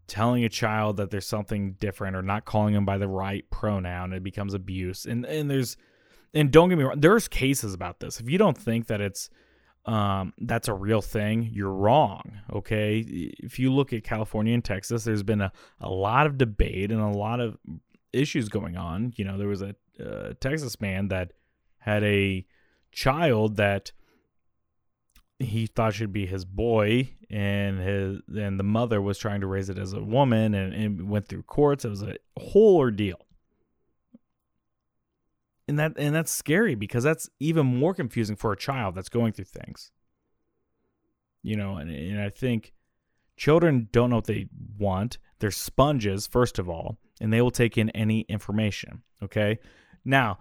telling 0.08 0.44
a 0.44 0.50
child 0.50 0.98
that 0.98 1.12
there's 1.12 1.28
something 1.28 1.74
different 1.80 2.16
or 2.16 2.22
not 2.22 2.46
calling 2.46 2.74
them 2.74 2.86
by 2.86 2.98
the 2.98 3.08
right 3.08 3.50
pronoun 3.50 4.14
it 4.14 4.24
becomes 4.24 4.54
abuse. 4.54 5.06
And 5.06 5.26
and 5.26 5.50
there's 5.50 5.78
and 6.34 6.52
don't 6.52 6.70
get 6.70 6.78
me 6.78 6.84
wrong 6.84 7.00
there's 7.00 7.28
cases 7.28 7.74
about 7.74 8.00
this. 8.00 8.20
If 8.20 8.30
you 8.30 8.38
don't 8.38 8.58
think 8.58 8.88
that 8.88 9.02
it's 9.02 9.30
um, 9.86 10.34
that's 10.40 10.68
a 10.68 10.74
real 10.74 11.02
thing 11.02 11.50
you're 11.54 11.74
wrong 11.74 12.40
okay? 12.54 13.00
If 13.00 13.60
you 13.60 13.74
look 13.74 13.94
at 13.94 14.04
california 14.04 14.54
and 14.54 14.64
texas 14.64 15.06
there's 15.06 15.24
been 15.24 15.42
a, 15.42 15.52
a 15.80 15.90
lot 15.90 16.28
of 16.28 16.38
debate 16.38 16.92
and 16.92 17.02
a 17.02 17.18
lot 17.18 17.40
of 17.40 17.58
issues 18.12 18.50
going 18.50 18.76
on. 18.76 19.14
You 19.16 19.26
know 19.26 19.38
there 19.38 19.48
was 19.48 19.62
a 19.62 19.76
uh, 20.04 20.34
texas 20.40 20.82
man 20.82 21.08
that 21.10 21.32
had 21.80 22.04
a 22.04 22.46
child 22.92 23.56
that 23.58 23.92
he 25.40 25.68
thought 25.68 25.94
should 25.94 26.12
be 26.12 26.26
his 26.26 26.44
boy 26.44 27.10
and 27.30 27.80
his 27.80 28.20
and 28.36 28.60
the 28.60 28.64
mother 28.64 29.02
was 29.02 29.18
trying 29.18 29.42
to 29.42 29.48
raise 29.48 29.70
it 29.70 29.78
as 29.78 29.94
a 29.94 30.02
woman 30.02 30.54
and, 30.54 30.74
and 30.74 31.10
went 31.10 31.28
through 31.28 31.44
courts. 31.44 31.86
It 31.86 31.90
was 31.90 32.04
a 32.04 32.16
whole 32.38 32.76
ordeal. 32.78 33.26
And 35.68 35.80
that 35.80 35.94
and 35.98 36.14
that's 36.14 36.32
scary 36.32 36.76
because 36.76 37.04
that's 37.04 37.30
even 37.40 37.66
more 37.66 37.94
confusing 37.94 38.36
for 38.36 38.52
a 38.52 38.58
child 38.58 38.96
that's 38.96 39.10
going 39.10 39.32
through 39.32 39.46
things. 39.46 39.92
You 41.42 41.56
know 41.56 41.78
and, 41.78 41.90
and 41.90 42.22
i 42.22 42.30
think 42.30 42.74
children 43.38 43.88
don't 43.94 44.10
know 44.10 44.18
what 44.18 44.26
they 44.26 44.50
want. 44.78 45.18
They're 45.40 45.52
sponges 45.52 46.28
first 46.28 46.60
of 46.60 46.68
all 46.68 46.98
and 47.22 47.32
they 47.32 47.42
will 47.42 47.52
take 47.52 47.78
in 47.78 47.90
any 47.92 48.22
information 48.22 49.04
okay? 49.24 49.60
Now 50.04 50.40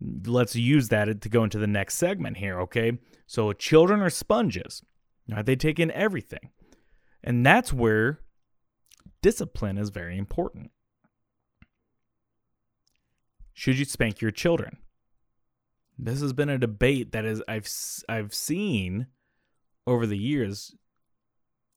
let's 0.00 0.54
use 0.54 0.88
that 0.88 1.20
to 1.20 1.28
go 1.28 1.44
into 1.44 1.58
the 1.58 1.66
next 1.66 1.94
segment 1.94 2.36
here, 2.36 2.60
okay? 2.60 2.98
So 3.26 3.52
children 3.52 4.00
are 4.00 4.10
sponges. 4.10 4.82
Right? 5.28 5.44
They 5.44 5.56
take 5.56 5.78
in 5.78 5.90
everything. 5.90 6.50
And 7.24 7.44
that's 7.44 7.72
where 7.72 8.20
discipline 9.22 9.78
is 9.78 9.90
very 9.90 10.16
important. 10.16 10.70
Should 13.52 13.78
you 13.78 13.84
spank 13.84 14.20
your 14.20 14.30
children? 14.30 14.78
This 15.98 16.20
has 16.20 16.32
been 16.32 16.50
a 16.50 16.58
debate 16.58 17.12
that 17.12 17.24
is 17.24 17.42
I've 17.48 17.68
I've 18.08 18.34
seen 18.34 19.06
over 19.86 20.06
the 20.06 20.18
years 20.18 20.74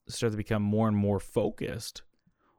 start 0.09 0.33
to 0.33 0.37
become 0.37 0.61
more 0.61 0.87
and 0.87 0.97
more 0.97 1.19
focused 1.19 2.01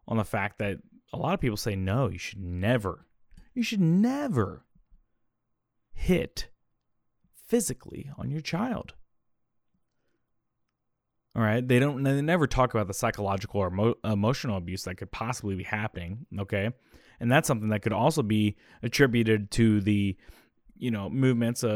on 0.08 0.16
the 0.16 0.24
fact 0.24 0.58
that 0.58 0.78
a 1.12 1.18
lot 1.18 1.34
of 1.34 1.40
people 1.40 1.56
say 1.56 1.76
no, 1.76 2.08
you 2.08 2.18
should 2.18 2.40
never. 2.40 3.06
You 3.54 3.62
should 3.62 3.80
never 3.80 4.64
hit 6.00 6.48
physically 7.46 8.10
on 8.16 8.30
your 8.30 8.40
child. 8.40 8.94
All 11.36 11.42
right, 11.42 11.66
they 11.66 11.78
don't 11.78 12.02
they 12.02 12.20
never 12.22 12.46
talk 12.46 12.74
about 12.74 12.88
the 12.88 12.94
psychological 12.94 13.60
or 13.60 13.68
emo- 13.68 13.94
emotional 14.02 14.56
abuse 14.56 14.84
that 14.84 14.96
could 14.96 15.12
possibly 15.12 15.54
be 15.54 15.62
happening, 15.62 16.26
okay? 16.38 16.70
And 17.20 17.30
that's 17.30 17.46
something 17.46 17.68
that 17.68 17.82
could 17.82 17.92
also 17.92 18.22
be 18.22 18.56
attributed 18.82 19.50
to 19.52 19.80
the 19.82 20.16
you 20.76 20.90
know 20.90 21.10
movements 21.10 21.62
of, 21.62 21.72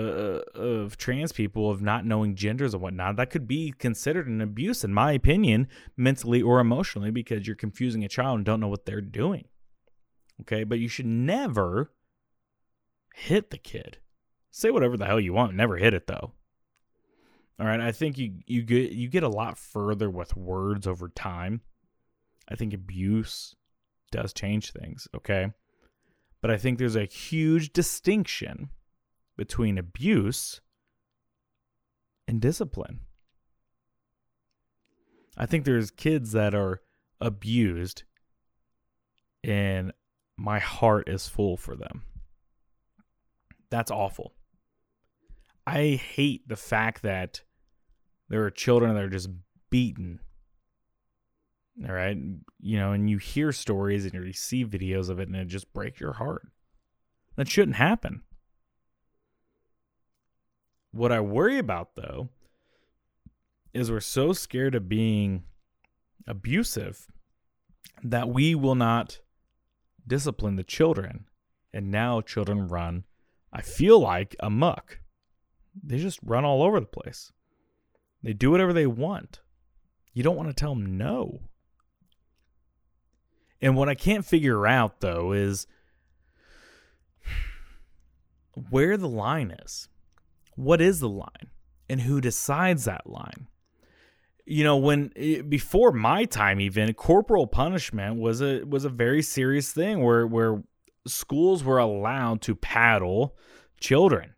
of 0.55 0.97
trans 0.97 1.31
people 1.31 1.71
of 1.71 1.83
not 1.83 2.07
knowing 2.07 2.35
genders 2.35 2.73
and 2.73 2.83
whatnot 2.83 3.17
that 3.17 3.29
could 3.29 3.47
be 3.47 3.71
considered 3.79 4.27
an 4.27 4.41
abuse 4.41 4.83
in 4.83 4.95
my 4.95 5.13
opinion 5.13 5.69
mentally 5.95 6.41
or 6.41 6.59
emotionally 6.59 7.11
because 7.11 7.47
you're 7.47 7.55
confusing 7.55 8.03
a 8.03 8.09
child 8.09 8.37
and 8.37 8.47
don't 8.47 8.61
know 8.61 8.69
what 8.69 8.87
they're 8.87 9.03
doing 9.03 9.45
okay 10.41 10.65
but 10.65 10.79
you 10.79 10.89
should 10.89 11.05
never 11.05 11.93
hit 13.15 13.51
the 13.51 13.59
kid 13.59 13.99
Say 14.57 14.71
whatever 14.71 14.97
the 14.97 15.07
hell 15.07 15.19
you 15.19 15.33
want, 15.33 15.57
never 15.57 15.79
hit 15.79 15.95
it 15.95 16.07
though. 16.07 16.31
All 17.59 17.67
right, 17.67 17.81
I 17.81 17.91
think 17.91 18.17
you 18.19 18.35
you 18.47 18.63
get 18.63 18.93
you 18.93 19.09
get 19.09 19.25
a 19.25 19.29
lot 19.29 19.59
further 19.59 20.09
with 20.09 20.37
words 20.37 20.87
over 20.87 21.09
time. 21.09 21.63
I 22.49 22.55
think 22.55 22.73
abuse 22.73 23.57
does 24.13 24.33
change 24.33 24.71
things, 24.71 25.09
okay? 25.13 25.51
But 26.41 26.53
I 26.53 26.57
think 26.57 26.79
there's 26.79 26.95
a 26.95 27.05
huge 27.05 27.73
distinction 27.73 28.71
between 29.37 29.77
abuse 29.77 30.61
and 32.29 32.41
discipline. 32.41 33.01
I 35.37 35.47
think 35.47 35.65
there's 35.65 35.91
kids 35.91 36.31
that 36.31 36.55
are 36.55 36.81
abused 37.21 38.05
and 39.43 39.93
my 40.37 40.61
heart 40.61 41.09
is 41.09 41.27
full 41.27 41.57
for 41.57 41.75
them. 41.75 42.05
That's 43.69 43.91
awful. 43.91 44.33
I 45.67 46.01
hate 46.01 46.49
the 46.49 46.57
fact 46.57 47.03
that 47.03 47.43
there 48.29 48.45
are 48.45 48.51
children 48.51 48.95
that 48.95 49.05
are 49.05 49.09
just 49.09 49.31
beaten. 49.71 50.21
All 51.87 51.95
right. 51.95 52.17
You 52.61 52.79
know, 52.79 52.93
and 52.93 53.09
you 53.09 53.19
hear 53.19 53.53
stories 53.53 54.05
and 54.05 54.15
you 54.15 54.33
see 54.33 54.65
videos 54.65 55.09
of 55.09 55.19
it 55.19 55.29
and 55.29 55.37
it 55.37 55.47
just 55.47 55.73
breaks 55.73 56.01
your 56.01 56.15
heart. 56.15 56.47
That 57.37 57.49
shouldn't 57.49 57.77
happen. 57.77 58.23
What 60.93 61.11
I 61.11 61.19
worry 61.21 61.59
about, 61.59 61.97
though, 61.97 62.29
is 63.73 63.91
we're 63.91 63.99
so 63.99 64.33
scared 64.33 64.77
of 64.77 64.89
being 64.89 65.43
abusive 66.29 67.09
that 68.05 68.29
we 68.29 68.55
will 68.55 68.77
not 68.77 69.19
discipline 70.07 70.55
the 70.55 70.63
children. 70.63 71.25
And 71.73 71.91
now 71.91 72.21
children 72.21 72.69
run, 72.69 73.05
I 73.53 73.63
feel 73.63 73.99
like, 73.99 74.37
amuck 74.39 75.01
they 75.83 75.99
just 75.99 76.21
run 76.23 76.45
all 76.45 76.63
over 76.63 76.81
the 76.81 76.87
place. 76.87 77.33
They 78.23 78.33
do 78.33 78.51
whatever 78.51 78.73
they 78.73 78.87
want. 78.87 79.41
You 80.13 80.23
don't 80.23 80.37
want 80.37 80.49
to 80.49 80.55
tell 80.55 80.75
them 80.75 80.97
no. 80.97 81.41
And 83.61 83.77
what 83.77 83.89
I 83.89 83.95
can't 83.95 84.25
figure 84.25 84.67
out 84.67 85.01
though 85.01 85.33
is 85.33 85.67
where 88.71 88.97
the 88.97 89.09
line 89.09 89.51
is. 89.65 89.89
What 90.57 90.81
is 90.81 91.01
the 91.01 91.09
line? 91.09 91.51
And 91.89 92.03
who 92.03 92.21
decides 92.21 92.85
that 92.85 93.09
line? 93.09 93.49
You 94.47 94.63
know, 94.63 94.77
when 94.77 95.11
eh, 95.17 95.43
before 95.43 95.91
my 95.93 96.25
time 96.25 96.61
even 96.61 96.93
corporal 96.95 97.47
punishment 97.47 98.21
was 98.21 98.41
a 98.41 98.63
was 98.65 98.85
a 98.85 98.91
very 98.91 99.23
serious 99.23 99.73
thing 99.73 100.03
where 100.03 100.27
where 100.27 100.63
schools 101.07 101.65
were 101.65 101.79
allowed 101.79 102.43
to 102.43 102.55
paddle 102.55 103.37
children 103.81 104.35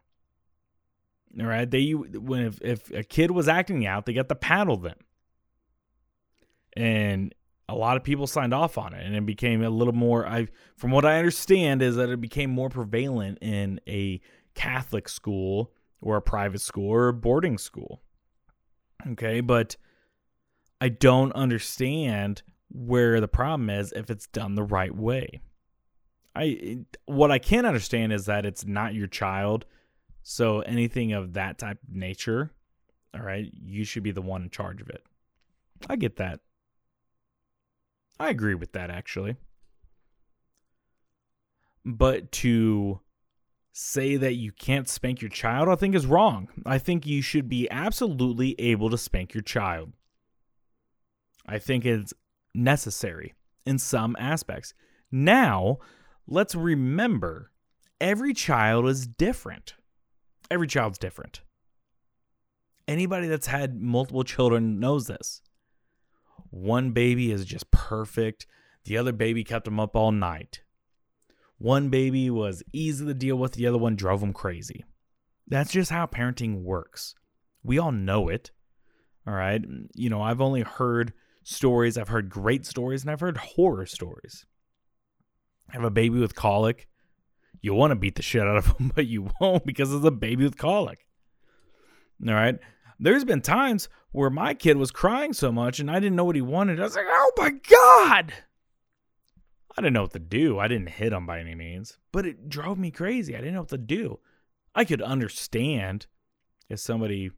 all 1.41 1.47
right, 1.47 1.71
they 1.71 1.91
when 1.93 2.47
if, 2.47 2.61
if 2.63 2.91
a 2.91 3.03
kid 3.03 3.31
was 3.31 3.49
acting 3.49 3.87
out, 3.87 4.07
they 4.07 4.13
got 4.13 4.29
to 4.29 4.35
paddle 4.35 4.77
them, 4.77 4.97
and 6.77 7.35
a 7.69 7.75
lot 7.75 7.97
of 7.97 8.05
people 8.05 8.27
signed 8.27 8.55
off 8.55 8.79
on 8.79 8.95
it, 8.95 9.05
and 9.05 9.15
it 9.15 9.27
became 9.27 9.63
a 9.63 9.71
little 9.71 9.93
more. 9.93 10.27
I, 10.27 10.49
from 10.77 10.93
what 10.93 11.05
I 11.05 11.19
understand, 11.19 11.83
is 11.83 11.97
that 11.97 12.09
it 12.09 12.21
became 12.21 12.51
more 12.51 12.71
prevalent 12.71 13.39
in 13.41 13.81
a 13.87 14.21
Catholic 14.55 15.09
school 15.09 15.73
or 16.01 16.17
a 16.17 16.23
private 16.23 16.61
school 16.61 16.91
or 16.91 17.09
a 17.09 17.13
boarding 17.13 17.59
school. 17.59 18.03
Okay, 19.09 19.41
but 19.41 19.77
I 20.81 20.89
don't 20.89 21.33
understand 21.33 22.43
where 22.71 23.21
the 23.21 23.29
problem 23.29 23.71
is 23.71 23.93
if 23.93 24.11
it's 24.11 24.27
done 24.29 24.55
the 24.55 24.63
right 24.63 24.95
way. 24.95 25.41
I 26.35 26.79
what 27.07 27.31
I 27.31 27.39
can't 27.39 27.67
understand 27.67 28.13
is 28.13 28.27
that 28.27 28.45
it's 28.45 28.65
not 28.67 28.95
your 28.95 29.07
child 29.07 29.65
so 30.29 30.59
anything 30.63 31.13
of 31.13 31.35
that 31.35 31.57
type 31.57 31.79
of 31.87 31.95
nature, 31.95 32.51
all 33.15 33.21
right, 33.21 33.49
you 33.55 33.85
should 33.85 34.03
be 34.03 34.11
the 34.11 34.21
one 34.21 34.43
in 34.43 34.51
charge 34.51 34.81
of 34.81 34.91
it. 34.91 35.05
I 35.89 35.95
get 35.95 36.17
that. 36.17 36.41
I 38.19 38.31
agree 38.31 38.57
with 38.57 38.73
that 38.73 38.91
actually. 38.91 39.37
But 41.85 42.33
to 42.33 42.99
say 43.73 44.17
that 44.17 44.35
you 44.35 44.51
can't 44.51 44.89
spank 44.89 45.23
your 45.23 45.29
child, 45.29 45.69
I 45.69 45.77
think 45.77 45.95
is 45.95 46.07
wrong. 46.07 46.49
I 46.67 46.79
think 46.79 47.07
you 47.07 47.23
should 47.23 47.49
be 47.49 47.71
absolutely 47.71 48.57
able 48.59 48.91
to 48.91 48.99
spank 48.99 49.33
your 49.33 49.45
child. 49.45 49.93
I 51.47 51.61
think 51.61 51.87
it's 51.87 52.13
necessary 52.53 53.35
in 53.65 53.79
some 53.79 54.17
aspects. 54.19 54.75
Now, 55.09 55.79
let's 56.27 56.57
remember 56.57 57.53
every 58.01 58.35
child 58.35 58.89
is 58.89 59.07
different 59.07 59.75
every 60.51 60.67
child's 60.67 60.99
different. 60.99 61.43
Anybody 62.89 63.27
that's 63.27 63.49
had 63.49 63.81
multiple 63.81 64.25
children 64.25 64.79
knows 64.79 65.07
this. 65.07 65.43
One 66.51 66.93
baby 66.93 67.33
is 67.33 67.45
just 67.45 67.71
perfect. 67.71 68.47
The 68.85 68.97
other 68.97 69.13
baby 69.13 69.43
kept 69.43 69.65
them 69.65 69.81
up 69.81 69.97
all 69.97 70.13
night. 70.13 70.63
One 71.59 71.89
baby 71.89 72.31
was 72.31 72.63
easy 72.73 73.07
to 73.07 73.15
deal 73.15 73.37
with, 73.37 73.53
the 73.53 73.67
other 73.67 73.79
one 73.79 73.97
drove 73.97 74.21
them 74.21 74.33
crazy. 74.33 74.85
That's 75.49 75.73
just 75.73 75.91
how 75.91 76.07
parenting 76.07 76.63
works. 76.63 77.15
We 77.63 77.79
all 77.79 77.93
know 77.93 78.29
it. 78.29 78.51
All 79.27 79.35
right. 79.35 79.63
You 79.95 80.11
know, 80.11 80.23
I've 80.23 80.41
only 80.41 80.63
heard 80.63 81.13
stories, 81.43 81.97
I've 81.97 82.09
heard 82.09 82.29
great 82.29 82.67
stories, 82.67 83.03
and 83.03 83.11
I've 83.11 83.21
heard 83.21 83.39
horror 83.39 83.87
stories. 83.87 84.45
I 85.71 85.75
have 85.75 85.85
a 85.85 85.91
baby 85.91 86.19
with 86.19 86.35
colic. 86.35 86.89
You 87.61 87.75
want 87.75 87.91
to 87.91 87.97
beat 87.97 88.17
the 88.17 88.23
shit 88.23 88.43
out 88.43 88.57
of 88.57 88.67
him, 88.79 88.93
but 88.95 89.07
you 89.07 89.31
won't 89.41 89.67
because 89.67 89.93
it's 89.93 90.05
a 90.05 90.11
baby 90.11 90.45
with 90.45 90.57
colic. 90.57 91.07
All 92.27 92.35
right. 92.35 92.59
There's 92.99 93.25
been 93.25 93.43
times 93.43 93.89
where 94.13 94.31
my 94.31 94.55
kid 94.55 94.79
was 94.79 94.91
crying 94.91 95.33
so 95.33 95.53
much 95.53 95.79
and 95.79 95.91
I 95.91 96.01
didn't 96.01 96.17
know 96.17 96.25
what 96.25 96.37
he 96.37 96.43
wanted. 96.43 96.81
I 96.81 96.85
was 96.85 96.97
like, 96.97 97.07
oh 97.09 97.33
my 97.37 97.51
God. 97.51 98.33
I 99.77 99.83
didn't 99.83 99.93
know 99.93 100.03
what 100.03 100.13
to 100.13 100.19
do. 100.19 100.59
I 100.59 100.69
didn't 100.69 100.89
hit 100.89 101.13
him 101.13 101.27
by 101.27 101.39
any 101.39 101.55
means, 101.55 101.99
but 102.11 102.25
it 102.25 102.49
drove 102.49 102.79
me 102.79 102.91
crazy. 102.91 103.35
I 103.35 103.39
didn't 103.39 103.55
know 103.55 103.61
what 103.61 103.69
to 103.71 103.79
do. 103.79 104.21
I 104.75 104.85
could 104.85 105.03
understand 105.03 106.07
if 106.71 106.81
somebody 106.81 107.31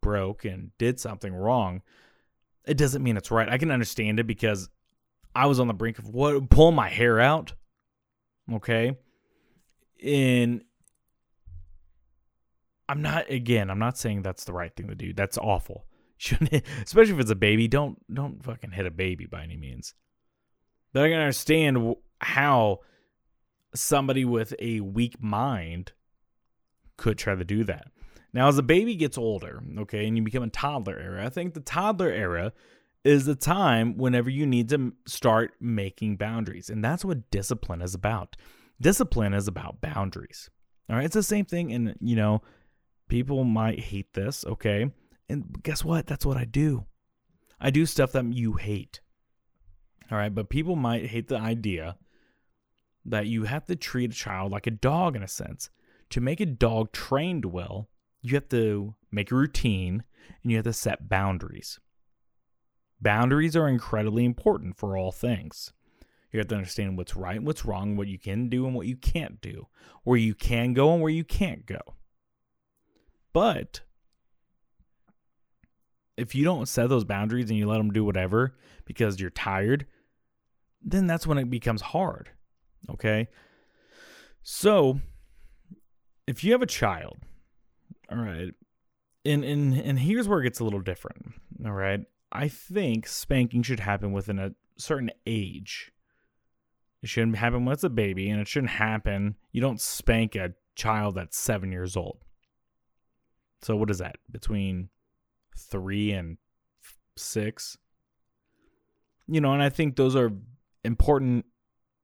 broke 0.00 0.44
and 0.44 0.70
did 0.78 1.00
something 1.00 1.34
wrong. 1.34 1.82
It 2.64 2.76
doesn't 2.76 3.02
mean 3.02 3.16
it's 3.16 3.30
right. 3.30 3.48
I 3.48 3.58
can 3.58 3.72
understand 3.72 4.20
it 4.20 4.26
because 4.26 4.68
I 5.34 5.46
was 5.46 5.58
on 5.58 5.66
the 5.66 5.74
brink 5.74 5.98
of 5.98 6.08
what 6.08 6.48
pulling 6.48 6.76
my 6.76 6.88
hair 6.88 7.18
out. 7.18 7.54
Okay. 8.52 8.96
And 10.02 10.62
I'm 12.88 13.02
not 13.02 13.30
again, 13.30 13.70
I'm 13.70 13.78
not 13.78 13.98
saying 13.98 14.22
that's 14.22 14.44
the 14.44 14.52
right 14.52 14.74
thing 14.74 14.88
to 14.88 14.94
do. 14.94 15.12
That's 15.12 15.38
awful. 15.38 15.84
Shouldn't 16.16 16.64
especially 16.82 17.14
if 17.14 17.20
it's 17.20 17.30
a 17.30 17.36
baby, 17.36 17.68
don't 17.68 17.98
don't 18.12 18.42
fucking 18.42 18.72
hit 18.72 18.86
a 18.86 18.90
baby 18.90 19.26
by 19.26 19.42
any 19.42 19.56
means. 19.56 19.94
But 20.92 21.04
I 21.04 21.08
can 21.08 21.18
understand 21.18 21.96
how 22.20 22.80
somebody 23.74 24.24
with 24.24 24.54
a 24.60 24.80
weak 24.80 25.20
mind 25.20 25.92
could 26.96 27.18
try 27.18 27.34
to 27.34 27.44
do 27.44 27.64
that. 27.64 27.88
Now, 28.32 28.48
as 28.48 28.58
a 28.58 28.62
baby 28.62 28.96
gets 28.96 29.18
older, 29.18 29.62
okay, 29.78 30.06
and 30.06 30.16
you 30.16 30.22
become 30.22 30.42
a 30.42 30.48
toddler 30.48 30.98
era, 30.98 31.24
I 31.24 31.28
think 31.28 31.54
the 31.54 31.60
toddler 31.60 32.10
era 32.10 32.52
is 33.04 33.26
the 33.26 33.34
time 33.34 33.96
whenever 33.96 34.30
you 34.30 34.46
need 34.46 34.68
to 34.70 34.92
start 35.06 35.54
making 35.60 36.16
boundaries. 36.16 36.70
And 36.70 36.82
that's 36.82 37.04
what 37.04 37.30
discipline 37.30 37.82
is 37.82 37.94
about. 37.94 38.36
Discipline 38.80 39.34
is 39.34 39.48
about 39.48 39.80
boundaries. 39.80 40.50
All 40.88 40.96
right. 40.96 41.04
It's 41.04 41.14
the 41.14 41.22
same 41.22 41.44
thing. 41.44 41.72
And, 41.72 41.96
you 42.00 42.16
know, 42.16 42.42
people 43.08 43.44
might 43.44 43.80
hate 43.80 44.12
this, 44.12 44.44
okay? 44.44 44.90
And 45.28 45.62
guess 45.62 45.84
what? 45.84 46.06
That's 46.06 46.26
what 46.26 46.36
I 46.36 46.44
do. 46.44 46.84
I 47.60 47.70
do 47.70 47.86
stuff 47.86 48.12
that 48.12 48.32
you 48.32 48.54
hate. 48.54 49.00
All 50.10 50.18
right. 50.18 50.34
But 50.34 50.50
people 50.50 50.76
might 50.76 51.06
hate 51.06 51.28
the 51.28 51.38
idea 51.38 51.96
that 53.06 53.26
you 53.26 53.44
have 53.44 53.64
to 53.66 53.76
treat 53.76 54.10
a 54.10 54.14
child 54.14 54.52
like 54.52 54.66
a 54.66 54.70
dog 54.70 55.16
in 55.16 55.22
a 55.22 55.28
sense. 55.28 55.70
To 56.10 56.20
make 56.20 56.40
a 56.40 56.46
dog 56.46 56.92
trained 56.92 57.46
well, 57.46 57.88
you 58.22 58.34
have 58.34 58.48
to 58.50 58.94
make 59.10 59.30
a 59.30 59.34
routine 59.34 60.04
and 60.42 60.50
you 60.50 60.58
have 60.58 60.64
to 60.64 60.72
set 60.72 61.08
boundaries. 61.08 61.78
Boundaries 63.00 63.56
are 63.56 63.68
incredibly 63.68 64.24
important 64.24 64.78
for 64.78 64.96
all 64.96 65.12
things. 65.12 65.72
You 66.34 66.40
have 66.40 66.48
to 66.48 66.56
understand 66.56 66.98
what's 66.98 67.14
right 67.14 67.36
and 67.36 67.46
what's 67.46 67.64
wrong, 67.64 67.96
what 67.96 68.08
you 68.08 68.18
can 68.18 68.48
do 68.48 68.66
and 68.66 68.74
what 68.74 68.88
you 68.88 68.96
can't 68.96 69.40
do, 69.40 69.68
where 70.02 70.18
you 70.18 70.34
can 70.34 70.72
go 70.72 70.92
and 70.92 71.00
where 71.00 71.12
you 71.12 71.22
can't 71.22 71.64
go. 71.64 71.78
But 73.32 73.82
if 76.16 76.34
you 76.34 76.42
don't 76.42 76.66
set 76.66 76.88
those 76.88 77.04
boundaries 77.04 77.50
and 77.50 77.58
you 77.58 77.68
let 77.68 77.78
them 77.78 77.92
do 77.92 78.04
whatever 78.04 78.56
because 78.84 79.20
you're 79.20 79.30
tired, 79.30 79.86
then 80.82 81.06
that's 81.06 81.24
when 81.24 81.38
it 81.38 81.48
becomes 81.48 81.82
hard. 81.82 82.30
Okay? 82.90 83.28
So, 84.42 84.98
if 86.26 86.42
you 86.42 86.50
have 86.50 86.62
a 86.62 86.66
child, 86.66 87.18
all 88.10 88.18
right, 88.18 88.52
and 89.24 89.44
and 89.44 89.72
and 89.72 90.00
here's 90.00 90.26
where 90.26 90.40
it 90.40 90.44
gets 90.44 90.58
a 90.58 90.64
little 90.64 90.80
different. 90.80 91.34
All 91.64 91.70
right. 91.70 92.00
I 92.32 92.48
think 92.48 93.06
spanking 93.06 93.62
should 93.62 93.78
happen 93.78 94.12
within 94.12 94.40
a 94.40 94.50
certain 94.76 95.12
age. 95.26 95.92
It 97.04 97.10
shouldn't 97.10 97.36
happen 97.36 97.66
when 97.66 97.74
it's 97.74 97.84
a 97.84 97.90
baby, 97.90 98.30
and 98.30 98.40
it 98.40 98.48
shouldn't 98.48 98.70
happen. 98.70 99.36
You 99.52 99.60
don't 99.60 99.78
spank 99.78 100.34
a 100.36 100.54
child 100.74 101.16
that's 101.16 101.36
seven 101.36 101.70
years 101.70 101.98
old. 101.98 102.24
So 103.60 103.76
what 103.76 103.90
is 103.90 103.98
that? 103.98 104.16
Between 104.30 104.88
three 105.54 106.12
and 106.12 106.38
six? 107.14 107.76
You 109.28 109.42
know, 109.42 109.52
and 109.52 109.62
I 109.62 109.68
think 109.68 109.96
those 109.96 110.16
are 110.16 110.32
important 110.82 111.44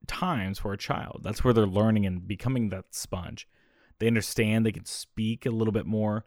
times 0.05 0.59
for 0.59 0.71
a 0.71 0.77
child. 0.77 1.21
That's 1.23 1.43
where 1.43 1.51
they're 1.51 1.65
learning 1.65 2.05
and 2.05 2.27
becoming 2.27 2.69
that 2.69 2.85
sponge. 2.91 3.47
They 3.97 4.05
understand, 4.05 4.67
they 4.67 4.71
can 4.71 4.85
speak 4.85 5.47
a 5.47 5.51
little 5.51 5.71
bit 5.71 5.87
more. 5.87 6.25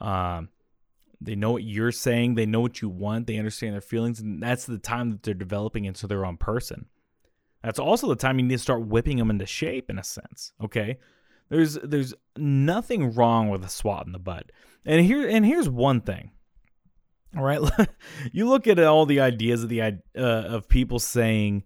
Um, 0.00 0.48
they 1.20 1.36
know 1.36 1.52
what 1.52 1.62
you're 1.62 1.92
saying. 1.92 2.34
They 2.34 2.44
know 2.44 2.60
what 2.60 2.82
you 2.82 2.88
want. 2.88 3.28
They 3.28 3.38
understand 3.38 3.74
their 3.74 3.80
feelings. 3.80 4.18
And 4.18 4.42
that's 4.42 4.66
the 4.66 4.78
time 4.78 5.12
that 5.12 5.22
they're 5.22 5.32
developing 5.32 5.84
into 5.84 6.08
their 6.08 6.26
own 6.26 6.38
person. 6.38 6.86
That's 7.66 7.80
also 7.80 8.06
the 8.06 8.14
time 8.14 8.38
you 8.38 8.46
need 8.46 8.54
to 8.54 8.62
start 8.62 8.86
whipping 8.86 9.16
them 9.16 9.28
into 9.28 9.44
shape 9.44 9.90
in 9.90 9.98
a 9.98 10.04
sense. 10.04 10.52
Okay. 10.62 11.00
There's 11.48 11.74
there's 11.74 12.14
nothing 12.36 13.12
wrong 13.12 13.48
with 13.48 13.64
a 13.64 13.68
swat 13.68 14.06
in 14.06 14.12
the 14.12 14.20
butt. 14.20 14.52
And 14.84 15.04
here 15.04 15.28
and 15.28 15.44
here's 15.44 15.68
one 15.68 16.00
thing. 16.00 16.30
All 17.36 17.42
right. 17.42 17.60
you 18.32 18.48
look 18.48 18.68
at 18.68 18.78
all 18.78 19.04
the 19.04 19.18
ideas 19.18 19.64
of 19.64 19.68
the 19.68 19.82
uh, 19.82 19.90
of 20.14 20.68
people 20.68 21.00
saying, 21.00 21.64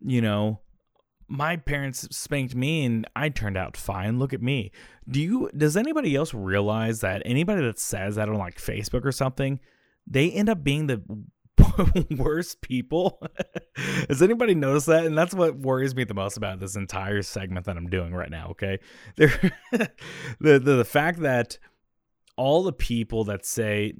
you 0.00 0.20
know, 0.20 0.60
my 1.26 1.56
parents 1.56 2.06
spanked 2.16 2.54
me 2.54 2.84
and 2.84 3.04
I 3.16 3.28
turned 3.28 3.56
out 3.56 3.76
fine. 3.76 4.20
Look 4.20 4.32
at 4.32 4.42
me. 4.42 4.70
Do 5.08 5.20
you 5.20 5.50
does 5.56 5.76
anybody 5.76 6.14
else 6.14 6.32
realize 6.32 7.00
that 7.00 7.20
anybody 7.24 7.62
that 7.62 7.80
says 7.80 8.14
that 8.14 8.28
on 8.28 8.38
like 8.38 8.58
Facebook 8.58 9.04
or 9.04 9.10
something, 9.10 9.58
they 10.06 10.30
end 10.30 10.48
up 10.48 10.62
being 10.62 10.86
the 10.86 11.02
worst 12.10 12.60
people? 12.60 13.20
Has 14.08 14.22
anybody 14.22 14.54
noticed 14.54 14.86
that? 14.86 15.06
And 15.06 15.16
that's 15.16 15.34
what 15.34 15.56
worries 15.56 15.94
me 15.94 16.04
the 16.04 16.14
most 16.14 16.36
about 16.36 16.60
this 16.60 16.76
entire 16.76 17.22
segment 17.22 17.66
that 17.66 17.76
I'm 17.76 17.88
doing 17.88 18.14
right 18.14 18.30
now, 18.30 18.48
okay? 18.50 18.78
the, 19.16 19.90
the 20.40 20.58
the 20.58 20.84
fact 20.84 21.20
that 21.20 21.58
all 22.36 22.62
the 22.62 22.72
people 22.72 23.24
that 23.24 23.44
say 23.44 23.92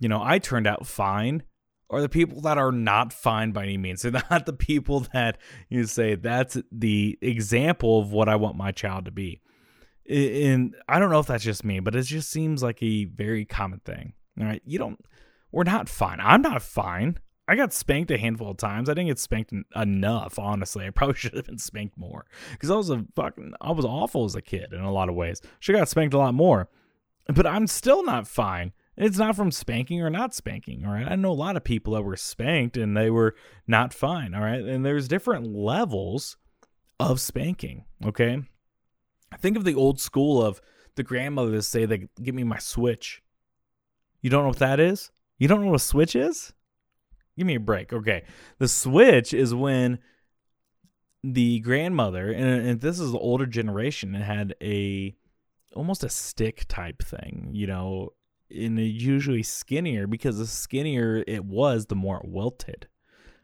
you 0.00 0.08
know, 0.08 0.22
I 0.22 0.38
turned 0.38 0.66
out 0.66 0.86
fine 0.86 1.42
are 1.90 2.00
the 2.00 2.08
people 2.08 2.40
that 2.42 2.58
are 2.58 2.72
not 2.72 3.12
fine 3.12 3.52
by 3.52 3.64
any 3.64 3.76
means. 3.76 4.02
They're 4.02 4.12
not 4.30 4.46
the 4.46 4.52
people 4.52 5.06
that 5.12 5.38
you 5.68 5.86
say 5.86 6.14
that's 6.14 6.56
the 6.72 7.18
example 7.20 8.00
of 8.00 8.12
what 8.12 8.28
I 8.28 8.36
want 8.36 8.56
my 8.56 8.72
child 8.72 9.04
to 9.04 9.10
be. 9.10 9.40
And 10.08 10.74
I 10.88 10.98
don't 10.98 11.10
know 11.10 11.20
if 11.20 11.26
that's 11.26 11.44
just 11.44 11.64
me, 11.64 11.80
but 11.80 11.96
it 11.96 12.02
just 12.02 12.30
seems 12.30 12.62
like 12.62 12.82
a 12.82 13.04
very 13.04 13.44
common 13.44 13.80
thing. 13.80 14.12
All 14.38 14.46
right. 14.46 14.62
You 14.66 14.78
don't, 14.78 15.00
we're 15.54 15.62
not 15.62 15.88
fine. 15.88 16.18
I'm 16.20 16.42
not 16.42 16.62
fine. 16.62 17.18
I 17.46 17.54
got 17.54 17.72
spanked 17.72 18.10
a 18.10 18.18
handful 18.18 18.50
of 18.50 18.56
times. 18.56 18.88
I 18.88 18.94
didn't 18.94 19.08
get 19.08 19.20
spanked 19.20 19.52
enough, 19.76 20.36
honestly. 20.36 20.84
I 20.84 20.90
probably 20.90 21.14
should 21.18 21.34
have 21.34 21.46
been 21.46 21.58
spanked 21.58 21.96
more 21.96 22.26
because 22.52 22.70
I 22.70 22.74
was 22.74 22.90
a 22.90 23.04
fucking, 23.14 23.54
I 23.60 23.70
was 23.70 23.84
awful 23.84 24.24
as 24.24 24.34
a 24.34 24.42
kid 24.42 24.72
in 24.72 24.80
a 24.80 24.92
lot 24.92 25.08
of 25.08 25.14
ways. 25.14 25.40
Should 25.60 25.76
got 25.76 25.88
spanked 25.88 26.12
a 26.12 26.18
lot 26.18 26.34
more, 26.34 26.68
but 27.32 27.46
I'm 27.46 27.68
still 27.68 28.04
not 28.04 28.26
fine. 28.26 28.72
It's 28.96 29.18
not 29.18 29.36
from 29.36 29.52
spanking 29.52 30.02
or 30.02 30.10
not 30.10 30.34
spanking, 30.34 30.84
all 30.84 30.92
right? 30.92 31.06
I 31.08 31.14
know 31.14 31.30
a 31.30 31.34
lot 31.34 31.56
of 31.56 31.62
people 31.62 31.94
that 31.94 32.02
were 32.02 32.16
spanked 32.16 32.76
and 32.76 32.96
they 32.96 33.10
were 33.10 33.36
not 33.66 33.94
fine, 33.94 34.34
all 34.34 34.42
right? 34.42 34.62
And 34.62 34.84
there's 34.84 35.06
different 35.06 35.46
levels 35.54 36.36
of 36.98 37.20
spanking, 37.20 37.84
okay? 38.04 38.42
I 39.32 39.36
think 39.36 39.56
of 39.56 39.64
the 39.64 39.74
old 39.74 40.00
school 40.00 40.44
of 40.44 40.60
the 40.96 41.02
grandmother 41.04 41.52
to 41.52 41.62
say 41.62 41.84
they 41.84 42.08
give 42.20 42.34
me 42.34 42.44
my 42.44 42.58
switch. 42.58 43.22
You 44.20 44.30
don't 44.30 44.42
know 44.42 44.48
what 44.48 44.58
that 44.58 44.80
is? 44.80 45.10
You 45.38 45.48
don't 45.48 45.60
know 45.60 45.68
what 45.68 45.76
a 45.76 45.84
switch 45.84 46.14
is? 46.14 46.52
Give 47.36 47.46
me 47.46 47.56
a 47.56 47.60
break. 47.60 47.92
Okay. 47.92 48.24
The 48.58 48.68
switch 48.68 49.34
is 49.34 49.54
when 49.54 49.98
the 51.22 51.60
grandmother, 51.60 52.30
and, 52.30 52.66
and 52.66 52.80
this 52.80 53.00
is 53.00 53.12
the 53.12 53.18
older 53.18 53.46
generation, 53.46 54.14
had 54.14 54.54
a 54.62 55.16
almost 55.74 56.04
a 56.04 56.08
stick 56.08 56.64
type 56.68 57.02
thing, 57.02 57.50
you 57.52 57.66
know, 57.66 58.10
and 58.50 58.78
usually 58.78 59.42
skinnier 59.42 60.06
because 60.06 60.38
the 60.38 60.46
skinnier 60.46 61.24
it 61.26 61.44
was, 61.44 61.86
the 61.86 61.96
more 61.96 62.18
it 62.18 62.28
wilted. 62.28 62.86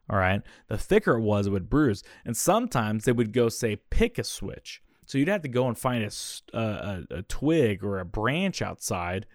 All 0.08 0.18
right. 0.18 0.42
The 0.68 0.78
thicker 0.78 1.16
it 1.16 1.22
was, 1.22 1.46
it 1.46 1.50
would 1.50 1.70
bruise. 1.70 2.02
And 2.24 2.36
sometimes 2.36 3.04
they 3.04 3.12
would 3.12 3.32
go 3.32 3.48
say, 3.48 3.76
pick 3.76 4.18
a 4.18 4.24
switch. 4.24 4.82
So 5.06 5.18
you'd 5.18 5.28
have 5.28 5.42
to 5.42 5.48
go 5.48 5.66
and 5.66 5.76
find 5.76 6.04
a, 6.04 6.56
a, 6.56 7.04
a 7.10 7.22
twig 7.22 7.82
or 7.82 7.98
a 7.98 8.04
branch 8.04 8.62
outside 8.62 9.26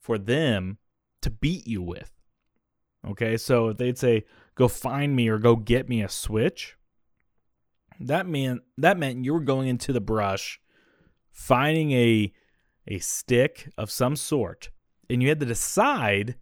for 0.00 0.18
them 0.18 0.78
to 1.22 1.30
beat 1.30 1.66
you 1.66 1.82
with. 1.82 2.12
Okay. 3.08 3.36
So 3.36 3.68
if 3.68 3.78
they'd 3.78 3.98
say, 3.98 4.24
go 4.54 4.68
find 4.68 5.16
me 5.16 5.28
or 5.28 5.38
go 5.38 5.56
get 5.56 5.88
me 5.88 6.02
a 6.02 6.08
switch, 6.08 6.76
that 8.00 8.26
meant 8.26 8.62
that 8.78 8.98
meant 8.98 9.24
you 9.24 9.32
were 9.32 9.40
going 9.40 9.68
into 9.68 9.92
the 9.92 10.00
brush, 10.00 10.60
finding 11.30 11.92
a 11.92 12.32
a 12.86 12.98
stick 12.98 13.70
of 13.78 13.90
some 13.90 14.16
sort 14.16 14.70
and 15.12 15.22
you 15.22 15.28
had 15.28 15.40
to 15.40 15.46
decide 15.46 16.36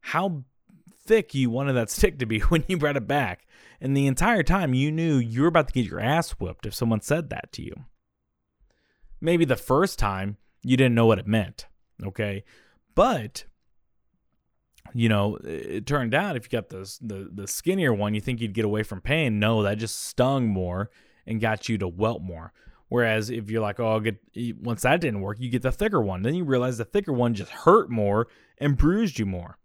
how 0.00 0.44
thick 1.06 1.34
you 1.34 1.50
wanted 1.50 1.72
that 1.72 1.90
stick 1.90 2.18
to 2.18 2.26
be 2.26 2.40
when 2.40 2.64
you 2.68 2.76
brought 2.76 2.96
it 2.96 3.08
back. 3.08 3.46
And 3.80 3.96
the 3.96 4.06
entire 4.06 4.42
time 4.42 4.74
you 4.74 4.90
knew 4.90 5.16
you 5.16 5.42
were 5.42 5.48
about 5.48 5.68
to 5.68 5.72
get 5.72 5.86
your 5.86 6.00
ass 6.00 6.32
whooped 6.32 6.66
if 6.66 6.74
someone 6.74 7.00
said 7.00 7.30
that 7.30 7.52
to 7.52 7.62
you. 7.62 7.74
Maybe 9.20 9.44
the 9.44 9.56
first 9.56 9.98
time 9.98 10.36
you 10.62 10.76
didn't 10.76 10.94
know 10.94 11.06
what 11.06 11.18
it 11.18 11.26
meant, 11.26 11.66
okay? 12.04 12.44
But 12.94 13.44
you 14.94 15.08
know, 15.08 15.38
it 15.44 15.86
turned 15.86 16.14
out 16.14 16.36
if 16.36 16.44
you 16.44 16.50
got 16.50 16.68
the, 16.68 16.98
the 17.00 17.30
the 17.32 17.46
skinnier 17.46 17.92
one, 17.92 18.14
you 18.14 18.20
think 18.20 18.40
you'd 18.40 18.54
get 18.54 18.64
away 18.64 18.82
from 18.82 19.00
pain. 19.00 19.38
No, 19.38 19.62
that 19.62 19.78
just 19.78 20.04
stung 20.04 20.48
more 20.48 20.90
and 21.26 21.40
got 21.40 21.68
you 21.68 21.78
to 21.78 21.88
welt 21.88 22.22
more. 22.22 22.52
Whereas 22.88 23.30
if 23.30 23.50
you're 23.50 23.62
like, 23.62 23.80
oh, 23.80 23.88
I'll 23.88 24.00
get 24.00 24.18
once 24.60 24.82
that 24.82 25.00
didn't 25.00 25.20
work, 25.20 25.38
you 25.40 25.50
get 25.50 25.62
the 25.62 25.72
thicker 25.72 26.00
one. 26.00 26.22
Then 26.22 26.34
you 26.34 26.44
realize 26.44 26.78
the 26.78 26.84
thicker 26.84 27.12
one 27.12 27.34
just 27.34 27.50
hurt 27.50 27.90
more 27.90 28.28
and 28.58 28.76
bruised 28.76 29.18
you 29.18 29.26
more. 29.26 29.58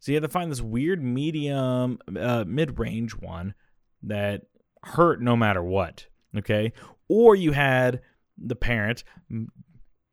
So 0.00 0.12
you 0.12 0.16
had 0.16 0.22
to 0.22 0.28
find 0.28 0.50
this 0.50 0.60
weird 0.60 1.02
medium, 1.02 1.98
uh, 2.18 2.44
mid 2.46 2.78
range 2.78 3.12
one 3.12 3.54
that 4.02 4.42
hurt 4.82 5.20
no 5.20 5.36
matter 5.36 5.62
what. 5.62 6.06
Okay. 6.36 6.72
Or 7.08 7.34
you 7.34 7.52
had 7.52 8.02
the 8.36 8.54
parent, 8.54 9.02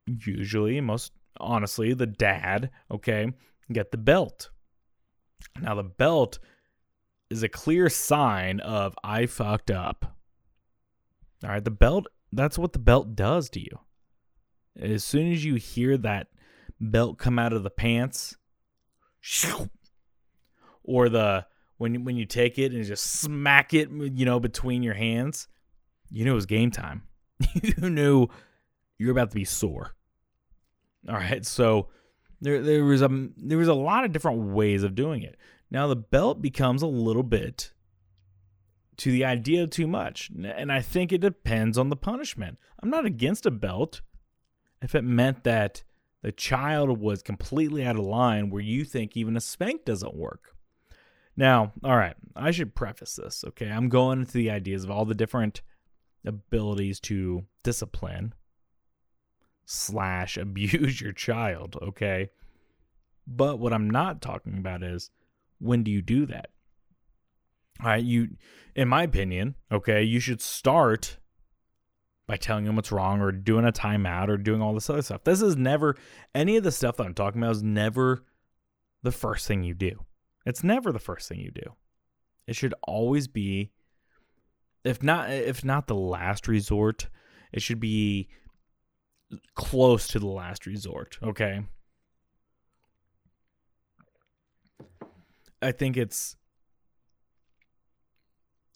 usually, 0.08 0.80
most 0.82 1.12
honestly, 1.40 1.94
the 1.94 2.08
dad, 2.08 2.72
okay, 2.90 3.32
get 3.72 3.92
the 3.92 3.98
belt. 3.98 4.50
Now, 5.60 5.76
the 5.76 5.84
belt 5.84 6.40
is 7.30 7.44
a 7.44 7.50
clear 7.50 7.90
sign 7.90 8.60
of 8.60 8.96
I 9.04 9.26
fucked 9.26 9.72
up. 9.72 10.18
All 11.44 11.50
right. 11.50 11.64
The 11.64 11.72
belt, 11.72 12.08
that's 12.32 12.58
what 12.58 12.74
the 12.74 12.80
belt 12.80 13.16
does 13.16 13.50
to 13.52 13.60
you. 13.60 13.80
As 14.80 15.04
soon 15.04 15.32
as 15.32 15.44
you 15.44 15.56
hear 15.56 15.98
that 15.98 16.28
belt 16.80 17.18
come 17.18 17.40
out 17.40 17.54
of 17.54 17.64
the 17.64 17.70
pants, 17.70 18.36
or 20.84 21.10
the 21.10 21.46
when 21.78 22.04
when 22.06 22.16
you 22.16 22.26
take 22.26 22.58
it 22.58 22.72
and 22.72 22.86
just 22.86 23.06
smack 23.06 23.74
it, 23.74 23.90
you 23.90 24.26
know, 24.26 24.40
between 24.40 24.84
your 24.84 24.94
hands, 24.94 25.48
you 26.10 26.26
knew 26.26 26.32
it 26.32 26.36
was 26.36 26.46
game 26.46 26.72
time. 26.72 27.04
you 27.62 27.90
knew 27.90 28.28
you're 28.98 29.12
about 29.12 29.32
to 29.32 29.36
be 29.36 29.46
sore. 29.46 29.96
All 31.08 31.16
right, 31.16 31.46
so 31.46 31.90
there 32.42 32.62
there 32.62 32.84
was 32.84 33.02
a 33.02 33.30
there 33.38 33.58
was 33.58 33.68
a 33.68 33.74
lot 33.74 34.06
of 34.06 34.12
different 34.12 34.54
ways 34.54 34.84
of 34.84 34.96
doing 34.96 35.24
it. 35.24 35.38
Now 35.72 35.88
the 35.88 35.96
belt 35.96 36.42
becomes 36.42 36.82
a 36.82 36.88
little 36.88 37.24
bit 37.24 37.72
to 38.98 39.12
the 39.12 39.26
idea 39.26 39.68
too 39.68 39.88
much, 39.88 40.30
and 40.30 40.72
I 40.72 40.82
think 40.82 41.12
it 41.12 41.22
depends 41.22 41.78
on 41.78 41.90
the 41.90 41.96
punishment. 41.96 42.58
I'm 42.82 42.90
not 42.90 43.06
against 43.06 43.46
a 43.46 43.52
belt 43.52 44.02
if 44.82 44.96
it 44.96 45.04
meant 45.04 45.44
that 45.44 45.84
the 46.22 46.32
child 46.32 47.00
was 47.00 47.22
completely 47.22 47.86
out 47.86 47.98
of 47.98 48.06
line 48.06 48.50
where 48.50 48.62
you 48.62 48.84
think 48.84 49.16
even 49.16 49.36
a 49.36 49.42
spank 49.42 49.86
doesn't 49.86 50.16
work. 50.16 50.56
Now, 51.38 51.74
all 51.84 51.98
right, 51.98 52.16
I 52.36 52.52
should 52.52 52.76
preface 52.76 53.16
this, 53.16 53.44
okay? 53.50 53.70
I'm 53.70 53.90
going 53.90 54.22
into 54.22 54.34
the 54.34 54.50
ideas 54.50 54.84
of 54.84 54.92
all 54.92 55.06
the 55.06 55.14
different 55.14 55.62
abilities 56.26 57.00
to 57.02 57.46
discipline 57.64 58.34
slash 59.66 60.38
abuse 60.38 61.02
your 61.02 61.14
child, 61.14 61.78
okay? 61.82 62.30
But 63.28 63.60
what 63.60 63.74
I'm 63.74 63.90
not 63.90 64.22
talking 64.22 64.58
about 64.58 64.84
is 64.84 65.10
when 65.60 65.84
do 65.84 65.92
you 65.92 66.02
do 66.02 66.26
that? 66.28 66.50
All 67.82 67.88
right, 67.88 68.04
you, 68.04 68.30
in 68.76 68.88
my 68.88 69.04
opinion, 69.04 69.56
okay, 69.72 70.04
you 70.04 70.20
should 70.20 70.42
start 70.42 71.18
by 72.28 72.38
telling 72.38 72.66
them 72.66 72.76
what's 72.76 72.92
wrong 72.92 73.20
or 73.20 73.32
doing 73.32 73.66
a 73.66 73.72
timeout 73.72 74.30
or 74.30 74.38
doing 74.38 74.62
all 74.62 74.74
this 74.74 74.90
other 74.90 75.02
stuff. 75.02 75.24
This 75.24 75.42
is 75.42 75.58
never, 75.58 75.96
any 76.34 76.58
of 76.58 76.64
the 76.64 76.72
stuff 76.72 76.98
that 76.98 77.06
I'm 77.06 77.14
talking 77.14 77.42
about 77.42 77.52
is 77.52 77.64
never 77.64 78.24
the 79.04 79.12
first 79.12 79.48
thing 79.48 79.64
you 79.64 79.74
do. 79.74 80.06
It's 80.46 80.64
never 80.64 80.92
the 80.92 81.00
first 81.00 81.28
thing 81.28 81.40
you 81.40 81.52
do. 81.52 81.76
It 82.48 82.56
should 82.56 82.74
always 82.88 83.28
be 83.28 83.72
if 84.86 85.02
not 85.02 85.32
if 85.32 85.66
not 85.66 85.88
the 85.88 85.96
last 85.96 86.48
resort, 86.48 87.10
it 87.52 87.62
should 87.62 87.80
be 87.80 88.30
close 89.56 90.08
to 90.08 90.20
the 90.20 90.28
last 90.28 90.66
resort, 90.66 91.18
okay? 91.24 91.62
I 95.62 95.72
think 95.72 95.98
it's 95.98 96.36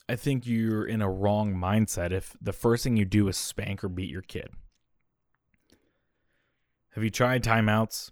I 0.08 0.16
think 0.16 0.44
you're 0.44 0.84
in 0.84 1.02
a 1.02 1.10
wrong 1.10 1.54
mindset 1.54 2.10
if 2.10 2.36
the 2.42 2.52
first 2.52 2.82
thing 2.82 2.96
you 2.96 3.04
do 3.04 3.28
is 3.28 3.36
spank 3.36 3.84
or 3.84 3.88
beat 3.88 4.10
your 4.10 4.22
kid. 4.22 4.48
Have 6.94 7.04
you 7.04 7.10
tried 7.10 7.44
timeouts? 7.44 8.10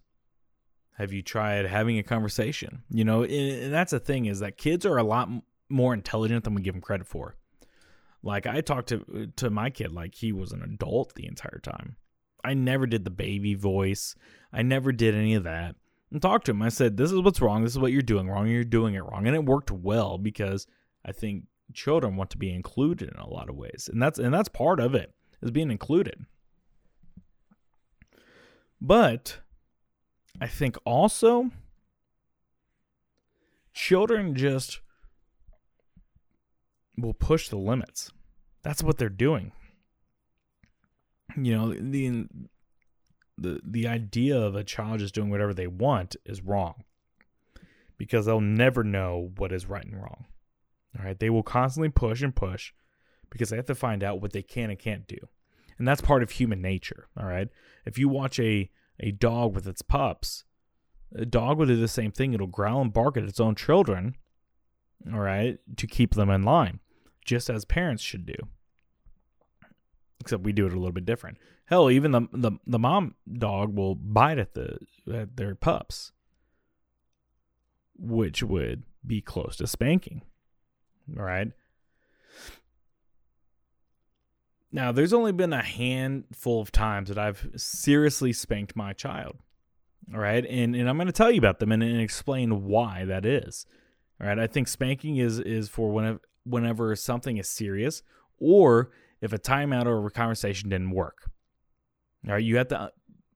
Have 0.97 1.13
you 1.13 1.23
tried 1.23 1.67
having 1.67 1.99
a 1.99 2.05
conversation? 2.05 2.83
You 2.89 3.05
know, 3.05 3.25
and 3.25 3.75
that's 3.75 3.91
the 3.91 3.99
thing 3.99 4.27
is 4.27 4.39
that 4.39 4.57
kids 4.57 4.87
are 4.87 4.97
a 4.97 5.03
lot 5.03 5.29
more 5.69 5.93
intelligent 5.93 6.45
than 6.45 6.55
we 6.55 6.63
give 6.63 6.75
them 6.75 6.81
credit 6.81 7.09
for. 7.09 7.35
Like 8.23 8.47
I 8.47 8.61
talked 8.61 8.91
to 8.91 9.33
to 9.37 9.51
my 9.51 9.71
kid 9.71 9.93
like 9.93 10.15
he 10.15 10.33
was 10.33 10.53
an 10.53 10.63
adult 10.63 11.15
the 11.15 11.27
entire 11.27 11.61
time. 11.63 11.97
I 12.49 12.55
never 12.55 12.87
did 12.87 13.05
the 13.05 13.11
baby 13.11 13.55
voice. 13.55 14.15
I 14.53 14.63
never 14.63 14.91
did 14.91 15.15
any 15.15 15.35
of 15.35 15.45
that. 15.45 15.77
And 16.11 16.23
talked 16.23 16.47
to 16.47 16.53
him. 16.53 16.63
I 16.63 16.71
said, 16.71 16.97
"This 16.97 17.13
is 17.13 17.21
what's 17.21 17.43
wrong. 17.43 17.63
This 17.63 17.73
is 17.73 17.79
what 17.79 17.93
you're 17.93 18.01
doing 18.01 18.29
wrong. 18.29 18.49
You're 18.49 18.65
doing 18.65 18.95
it 18.95 19.05
wrong." 19.05 19.27
And 19.27 19.37
it 19.37 19.45
worked 19.45 19.71
well 19.71 20.17
because 20.17 20.67
I 21.05 21.13
think 21.13 21.45
children 21.75 22.17
want 22.17 22.31
to 22.31 22.39
be 22.39 22.51
included 22.51 23.11
in 23.11 23.21
a 23.21 23.29
lot 23.29 23.51
of 23.51 23.57
ways, 23.57 23.91
and 23.93 24.01
that's 24.01 24.19
and 24.19 24.33
that's 24.33 24.49
part 24.49 24.81
of 24.81 24.95
it 24.95 25.13
is 25.43 25.51
being 25.51 25.71
included. 25.71 26.25
But 28.81 29.41
I 30.41 30.47
think 30.47 30.79
also 30.87 31.51
children 33.75 34.35
just 34.35 34.81
will 36.97 37.13
push 37.13 37.51
the 37.51 37.59
limits. 37.59 38.11
That's 38.63 38.83
what 38.83 38.97
they're 38.97 39.11
doing. 39.11 39.53
You 41.45 41.57
know, 41.57 41.75
the 41.75 42.27
the 43.37 43.61
the 43.65 43.87
idea 43.87 44.39
of 44.39 44.55
a 44.55 44.65
child 44.65 45.01
just 45.01 45.15
doing 45.15 45.31
whatever 45.31 45.55
they 45.55 45.67
want 45.67 46.17
is 46.25 46.43
wrong. 46.43 46.85
Because 47.97 48.27
they'll 48.27 48.41
never 48.41 48.85
know 48.85 49.33
what 49.37 49.53
is 49.53 49.67
right 49.67 49.85
and 49.85 49.97
wrong. 49.97 50.27
All 50.99 51.05
right, 51.05 51.19
they 51.19 51.31
will 51.31 51.43
constantly 51.43 51.89
push 51.89 52.23
and 52.23 52.35
push 52.35 52.73
because 53.31 53.51
they 53.51 53.57
have 53.57 53.67
to 53.67 53.75
find 53.75 54.03
out 54.03 54.21
what 54.21 54.33
they 54.33 54.43
can 54.43 54.71
and 54.71 54.79
can't 54.79 55.07
do. 55.07 55.19
And 55.79 55.87
that's 55.87 56.01
part 56.01 56.23
of 56.23 56.31
human 56.31 56.61
nature, 56.63 57.09
all 57.19 57.27
right? 57.27 57.49
If 57.85 57.99
you 57.99 58.09
watch 58.09 58.39
a 58.41 58.71
a 59.01 59.13
dog 59.13 59.55
with 59.55 59.67
its 59.67 59.83
pups, 59.83 60.45
a 61.15 61.25
dog 61.25 61.59
will 61.59 61.67
do 61.67 61.77
the 61.77 61.89
same 61.89 62.11
thing. 62.11 62.35
It'll 62.35 62.47
growl 62.47 62.81
and 62.81 62.93
bark 62.93 63.17
at 63.17 63.25
its 63.25 63.41
own 63.41 63.55
children, 63.55 64.17
all 65.13 65.21
right, 65.21 65.59
to 65.77 65.87
keep 65.87 66.15
them 66.15 66.31
in 66.31 66.43
line, 66.43 66.81
just 67.25 67.49
as 67.49 67.65
parents 67.65 68.03
should 68.03 68.27
do. 68.27 68.35
Except 70.21 70.43
we 70.43 70.53
do 70.53 70.67
it 70.67 70.73
a 70.73 70.77
little 70.77 70.93
bit 70.93 71.07
different. 71.07 71.39
Hell, 71.67 71.91
even 71.91 72.11
the 72.13 72.29
the, 72.33 72.53
the 72.67 72.79
mom 72.79 73.15
dog 73.31 73.77
will 73.77 73.95
bite 73.95 74.39
at 74.39 74.55
the 74.55 74.79
at 75.13 75.37
their 75.37 75.55
pups, 75.55 76.13
which 77.97 78.43
would 78.43 78.83
be 79.07 79.21
close 79.21 79.57
to 79.57 79.67
spanking. 79.67 80.23
All 81.17 81.25
right. 81.25 81.53
Now, 84.71 84.93
there's 84.93 85.15
only 85.15 85.33
been 85.33 85.53
a 85.53 85.63
handful 85.63 86.61
of 86.61 86.71
times 86.71 87.09
that 87.09 87.19
I've 87.19 87.49
seriously 87.57 88.33
spanked 88.35 88.77
my 88.77 88.93
child. 88.93 89.39
All 90.13 90.21
right. 90.21 90.45
And, 90.45 90.77
and 90.77 90.89
I'm 90.89 90.97
going 90.97 91.07
to 91.07 91.13
tell 91.13 91.31
you 91.31 91.39
about 91.39 91.59
them 91.59 91.73
and, 91.73 91.83
and 91.83 92.01
explain 92.01 92.65
why 92.65 93.05
that 93.07 93.25
is. 93.25 93.67
All 94.21 94.27
right. 94.27 94.39
I 94.39 94.47
think 94.47 94.69
spanking 94.69 95.17
is, 95.17 95.39
is 95.39 95.69
for 95.71 95.91
whenever, 95.91 96.21
whenever 96.45 96.95
something 96.97 97.39
is 97.39 97.49
serious 97.49 98.03
or 98.39 98.91
if 99.21 99.33
a 99.33 99.39
timeout 99.39 99.87
or 99.87 100.07
a 100.07 100.11
conversation 100.11 100.69
didn't 100.69 100.91
work. 100.91 101.31
All 102.27 102.35
right. 102.35 102.45
You 102.45 102.57
have 102.57 102.69
to 102.69 102.81
uh, 102.81 102.89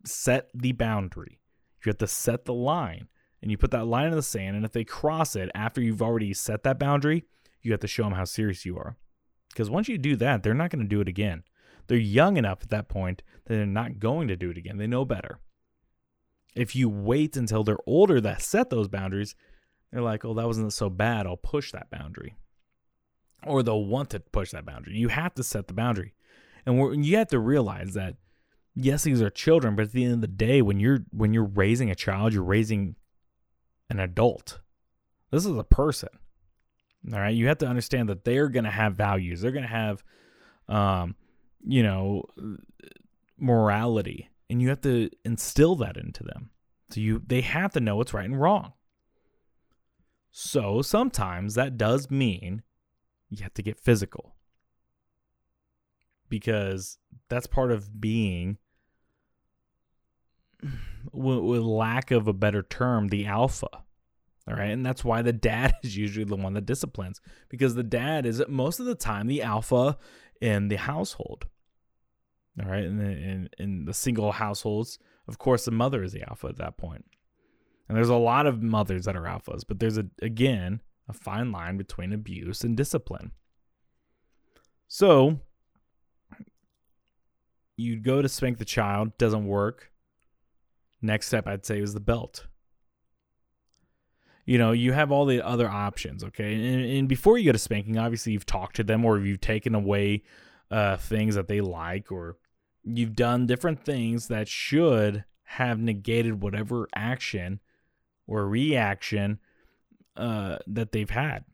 set 0.04 0.48
the 0.54 0.72
boundary, 0.72 1.40
you 1.84 1.90
have 1.90 1.98
to 1.98 2.06
set 2.06 2.44
the 2.44 2.54
line, 2.54 3.08
and 3.40 3.50
you 3.50 3.58
put 3.58 3.70
that 3.72 3.86
line 3.86 4.08
in 4.08 4.16
the 4.16 4.22
sand. 4.22 4.56
And 4.56 4.64
if 4.64 4.72
they 4.72 4.84
cross 4.84 5.36
it 5.36 5.50
after 5.54 5.80
you've 5.80 6.02
already 6.02 6.34
set 6.34 6.62
that 6.64 6.78
boundary, 6.78 7.24
you 7.60 7.72
have 7.72 7.80
to 7.80 7.88
show 7.88 8.04
them 8.04 8.12
how 8.12 8.24
serious 8.24 8.64
you 8.64 8.76
are. 8.76 8.96
Because 9.50 9.70
once 9.70 9.88
you 9.88 9.98
do 9.98 10.16
that, 10.16 10.42
they're 10.42 10.54
not 10.54 10.70
going 10.70 10.82
to 10.82 10.88
do 10.88 11.00
it 11.00 11.08
again. 11.08 11.44
They're 11.86 11.98
young 11.98 12.36
enough 12.36 12.60
at 12.62 12.70
that 12.70 12.88
point 12.88 13.22
that 13.44 13.54
they're 13.54 13.66
not 13.66 13.98
going 13.98 14.28
to 14.28 14.36
do 14.36 14.50
it 14.50 14.56
again. 14.56 14.78
They 14.78 14.86
know 14.86 15.04
better. 15.04 15.40
If 16.54 16.76
you 16.76 16.88
wait 16.88 17.36
until 17.36 17.64
they're 17.64 17.78
older 17.86 18.20
to 18.20 18.40
set 18.40 18.70
those 18.70 18.88
boundaries, 18.88 19.34
they're 19.90 20.02
like, 20.02 20.24
oh, 20.24 20.34
that 20.34 20.46
wasn't 20.46 20.72
so 20.72 20.88
bad. 20.88 21.26
I'll 21.26 21.36
push 21.36 21.72
that 21.72 21.90
boundary. 21.90 22.34
Or 23.44 23.62
they'll 23.62 23.84
want 23.84 24.10
to 24.10 24.20
push 24.20 24.50
that 24.52 24.64
boundary. 24.64 24.96
You 24.96 25.08
have 25.08 25.34
to 25.34 25.42
set 25.42 25.66
the 25.66 25.74
boundary. 25.74 26.14
And 26.64 27.04
you 27.04 27.16
have 27.16 27.28
to 27.28 27.40
realize 27.40 27.94
that, 27.94 28.16
yes, 28.74 29.02
these 29.02 29.20
are 29.20 29.30
children, 29.30 29.74
but 29.74 29.86
at 29.86 29.92
the 29.92 30.04
end 30.04 30.14
of 30.14 30.20
the 30.20 30.28
day, 30.28 30.62
when 30.62 30.78
you're 30.78 31.00
when 31.10 31.34
you're 31.34 31.44
raising 31.44 31.90
a 31.90 31.96
child, 31.96 32.32
you're 32.32 32.44
raising 32.44 32.94
an 33.90 33.98
adult. 33.98 34.60
This 35.30 35.44
is 35.44 35.56
a 35.56 35.64
person. 35.64 36.10
All 37.12 37.18
right. 37.18 37.34
You 37.34 37.48
have 37.48 37.58
to 37.58 37.66
understand 37.66 38.08
that 38.10 38.24
they're 38.24 38.48
going 38.48 38.64
to 38.64 38.70
have 38.70 38.94
values. 38.94 39.40
They're 39.40 39.50
going 39.50 39.64
to 39.64 39.68
have, 39.68 40.04
um, 40.68 41.16
you 41.66 41.82
know, 41.82 42.24
morality, 43.38 44.30
and 44.48 44.62
you 44.62 44.68
have 44.68 44.82
to 44.82 45.10
instill 45.24 45.74
that 45.76 45.96
into 45.96 46.22
them. 46.22 46.50
So 46.90 47.00
you, 47.00 47.22
they 47.26 47.40
have 47.40 47.72
to 47.72 47.80
know 47.80 47.96
what's 47.96 48.14
right 48.14 48.24
and 48.24 48.40
wrong. 48.40 48.74
So 50.30 50.80
sometimes 50.80 51.54
that 51.54 51.76
does 51.76 52.10
mean 52.10 52.62
you 53.32 53.42
have 53.42 53.54
to 53.54 53.62
get 53.62 53.80
physical 53.80 54.36
because 56.28 56.98
that's 57.28 57.46
part 57.46 57.72
of 57.72 58.00
being 58.00 58.58
with, 61.12 61.62
lack 61.62 62.10
of 62.10 62.28
a 62.28 62.32
better 62.32 62.62
term 62.62 63.08
the 63.08 63.26
alpha 63.26 63.68
All 64.48 64.54
right. 64.54 64.70
And 64.70 64.84
that's 64.84 65.04
why 65.04 65.22
the 65.22 65.32
dad 65.32 65.74
is 65.82 65.96
usually 65.96 66.24
the 66.24 66.36
one 66.36 66.52
that 66.54 66.66
disciplines 66.66 67.20
because 67.48 67.74
the 67.74 67.82
dad 67.82 68.26
is 68.26 68.42
most 68.48 68.80
of 68.80 68.86
the 68.86 68.94
time 68.94 69.26
the 69.26 69.42
alpha 69.42 69.96
in 70.40 70.68
the 70.68 70.76
household. 70.76 71.46
All 72.62 72.68
right. 72.68 72.84
And 72.84 73.00
in, 73.00 73.48
in 73.58 73.84
the 73.86 73.94
single 73.94 74.32
households, 74.32 74.98
of 75.26 75.38
course, 75.38 75.64
the 75.64 75.70
mother 75.70 76.02
is 76.02 76.12
the 76.12 76.28
alpha 76.28 76.48
at 76.48 76.58
that 76.58 76.76
point. 76.76 77.06
And 77.88 77.96
there's 77.96 78.10
a 78.10 78.16
lot 78.16 78.46
of 78.46 78.62
mothers 78.62 79.06
that 79.06 79.16
are 79.16 79.22
alphas, 79.22 79.62
but 79.66 79.80
there's 79.80 79.98
a, 79.98 80.06
again, 80.20 80.80
a 81.14 81.18
fine 81.18 81.52
line 81.52 81.76
between 81.76 82.12
abuse 82.12 82.62
and 82.62 82.76
discipline. 82.76 83.32
So 84.88 85.40
you'd 87.76 88.02
go 88.02 88.22
to 88.22 88.28
spank 88.28 88.58
the 88.58 88.64
child, 88.64 89.16
doesn't 89.18 89.46
work. 89.46 89.90
Next 91.00 91.26
step, 91.26 91.46
I'd 91.46 91.66
say, 91.66 91.80
is 91.80 91.94
the 91.94 92.00
belt 92.00 92.46
you 94.44 94.58
know, 94.58 94.72
you 94.72 94.92
have 94.92 95.12
all 95.12 95.24
the 95.24 95.44
other 95.44 95.68
options, 95.68 96.24
okay? 96.24 96.54
And, 96.54 96.84
and, 96.84 97.08
before 97.08 97.38
you 97.38 97.46
go 97.46 97.52
to 97.52 97.58
spanking, 97.58 97.98
obviously 97.98 98.32
you've 98.32 98.46
talked 98.46 98.76
to 98.76 98.84
them 98.84 99.04
or 99.04 99.20
you've 99.20 99.40
taken 99.40 99.74
away 99.74 100.24
uh, 100.70 100.96
things 100.96 101.34
that 101.36 101.48
they 101.48 101.60
like 101.60 102.10
or 102.10 102.38
you've 102.82 103.14
done 103.14 103.46
different 103.46 103.84
things 103.84 104.28
that 104.28 104.48
should 104.48 105.24
have 105.44 105.78
negated 105.78 106.42
whatever 106.42 106.88
action 106.94 107.60
or 108.26 108.48
reaction 108.48 109.38
uh, 110.16 110.58
that 110.66 110.92
they've 110.92 111.10
had. 111.10 111.44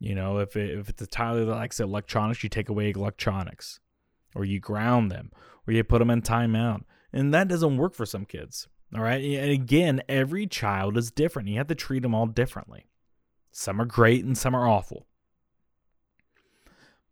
You 0.00 0.14
know, 0.14 0.38
if 0.38 0.56
it, 0.56 0.78
if 0.78 0.88
it's 0.88 1.02
a 1.02 1.06
Tyler 1.06 1.44
that 1.44 1.54
likes 1.54 1.80
electronics, 1.80 2.42
you 2.42 2.48
take 2.48 2.68
away 2.68 2.90
electronics, 2.90 3.80
or 4.34 4.44
you 4.44 4.60
ground 4.60 5.10
them, 5.10 5.30
or 5.66 5.72
you 5.72 5.82
put 5.84 6.00
them 6.00 6.10
in 6.10 6.22
timeout, 6.22 6.82
and 7.12 7.32
that 7.32 7.48
doesn't 7.48 7.76
work 7.76 7.94
for 7.94 8.04
some 8.04 8.24
kids. 8.24 8.68
All 8.94 9.02
right. 9.02 9.22
And 9.22 9.50
again, 9.50 10.02
every 10.08 10.46
child 10.46 10.96
is 10.96 11.10
different. 11.10 11.48
You 11.48 11.58
have 11.58 11.66
to 11.66 11.74
treat 11.74 12.02
them 12.02 12.14
all 12.14 12.26
differently. 12.26 12.86
Some 13.50 13.80
are 13.80 13.86
great 13.86 14.24
and 14.24 14.36
some 14.38 14.54
are 14.54 14.68
awful. 14.68 15.06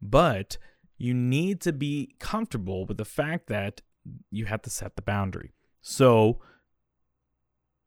But 0.01 0.59
you 0.97 1.15
need 1.15 1.61
to 1.63 1.73
be 1.73 2.15
comfortable 2.19 2.87
with 2.87 2.99
the 2.99 3.05
fact 3.05 3.49
that 3.49 3.81
you 4.31 4.47
have 4.47 4.63
to 4.63 4.71
set 4.71 4.97
the 4.97 5.03
boundary. 5.03 5.53
So, 5.81 6.41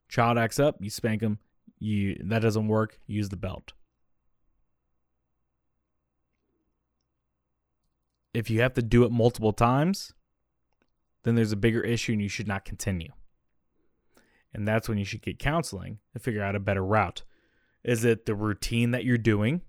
child 0.09 0.38
acts 0.38 0.59
up, 0.59 0.77
you 0.79 0.89
spank 0.89 1.21
them. 1.21 1.39
You 1.79 2.17
that 2.25 2.39
doesn't 2.39 2.67
work, 2.67 2.99
use 3.05 3.29
the 3.29 3.38
belt. 3.38 3.73
If 8.33 8.49
you 8.49 8.61
have 8.61 8.73
to 8.73 8.81
do 8.81 9.03
it 9.05 9.11
multiple 9.11 9.53
times, 9.53 10.13
then 11.23 11.35
there's 11.35 11.51
a 11.51 11.57
bigger 11.57 11.81
issue 11.81 12.13
and 12.13 12.21
you 12.21 12.29
should 12.29 12.47
not 12.47 12.65
continue. 12.65 13.11
And 14.53 14.67
that's 14.67 14.88
when 14.88 14.97
you 14.97 15.05
should 15.05 15.21
get 15.21 15.39
counseling 15.39 15.99
to 16.13 16.19
figure 16.19 16.43
out 16.43 16.55
a 16.55 16.59
better 16.59 16.83
route. 16.83 17.23
Is 17.83 18.05
it 18.05 18.25
the 18.25 18.35
routine 18.35 18.91
that 18.91 19.03
you're 19.03 19.17
doing? 19.17 19.61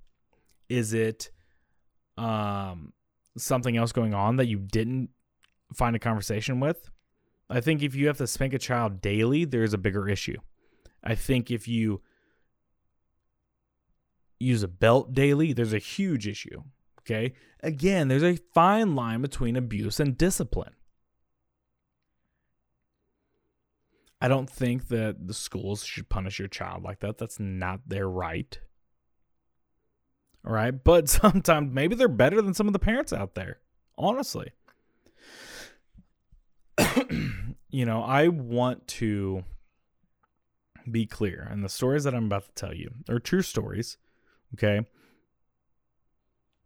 Is 0.68 0.92
it 0.92 1.30
um, 2.16 2.92
something 3.36 3.76
else 3.76 3.92
going 3.92 4.14
on 4.14 4.36
that 4.36 4.46
you 4.46 4.58
didn't 4.58 5.10
find 5.74 5.96
a 5.96 5.98
conversation 6.00 6.60
with? 6.60 6.90
I 7.48 7.60
think 7.60 7.82
if 7.82 7.94
you 7.94 8.06
have 8.06 8.18
to 8.18 8.26
spank 8.26 8.54
a 8.54 8.58
child 8.58 9.00
daily, 9.00 9.44
there's 9.44 9.72
a 9.72 9.78
bigger 9.78 10.08
issue. 10.08 10.38
I 11.06 11.14
think 11.14 11.52
if 11.52 11.68
you 11.68 12.02
use 14.40 14.64
a 14.64 14.68
belt 14.68 15.14
daily, 15.14 15.52
there's 15.52 15.72
a 15.72 15.78
huge 15.78 16.26
issue. 16.26 16.64
Okay. 17.00 17.34
Again, 17.60 18.08
there's 18.08 18.24
a 18.24 18.36
fine 18.52 18.96
line 18.96 19.22
between 19.22 19.54
abuse 19.54 20.00
and 20.00 20.18
discipline. 20.18 20.74
I 24.20 24.26
don't 24.26 24.50
think 24.50 24.88
that 24.88 25.28
the 25.28 25.34
schools 25.34 25.84
should 25.84 26.08
punish 26.08 26.40
your 26.40 26.48
child 26.48 26.82
like 26.82 26.98
that. 27.00 27.18
That's 27.18 27.38
not 27.38 27.88
their 27.88 28.08
right. 28.08 28.58
All 30.44 30.52
right. 30.52 30.74
But 30.84 31.08
sometimes 31.08 31.72
maybe 31.72 31.94
they're 31.94 32.08
better 32.08 32.42
than 32.42 32.54
some 32.54 32.66
of 32.66 32.72
the 32.72 32.80
parents 32.80 33.12
out 33.12 33.36
there, 33.36 33.60
honestly. 33.96 34.50
you 37.70 37.86
know, 37.86 38.02
I 38.02 38.26
want 38.26 38.88
to 38.88 39.44
be 40.90 41.06
clear, 41.06 41.46
and 41.50 41.64
the 41.64 41.68
stories 41.68 42.04
that 42.04 42.14
I'm 42.14 42.26
about 42.26 42.44
to 42.46 42.52
tell 42.52 42.74
you 42.74 42.90
are 43.08 43.18
true 43.18 43.42
stories. 43.42 43.96
Okay. 44.54 44.86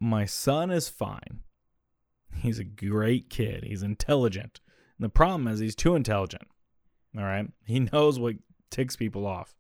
My 0.01 0.25
son 0.25 0.71
is 0.71 0.89
fine. 0.89 1.41
He's 2.35 2.59
a 2.59 2.65
great 2.65 3.29
kid. 3.29 3.65
He's 3.65 3.83
intelligent. 3.83 4.61
And 4.99 5.05
the 5.05 5.11
problem 5.11 5.47
is 5.47 5.61
he's 5.61 5.75
too 5.75 5.95
intelligent. 5.95 6.49
All 7.17 7.25
right. 7.25 7.47
He 7.65 7.81
knows 7.81 8.19
what 8.19 8.37
ticks 8.71 8.97
people 8.97 9.27
off. 9.27 9.55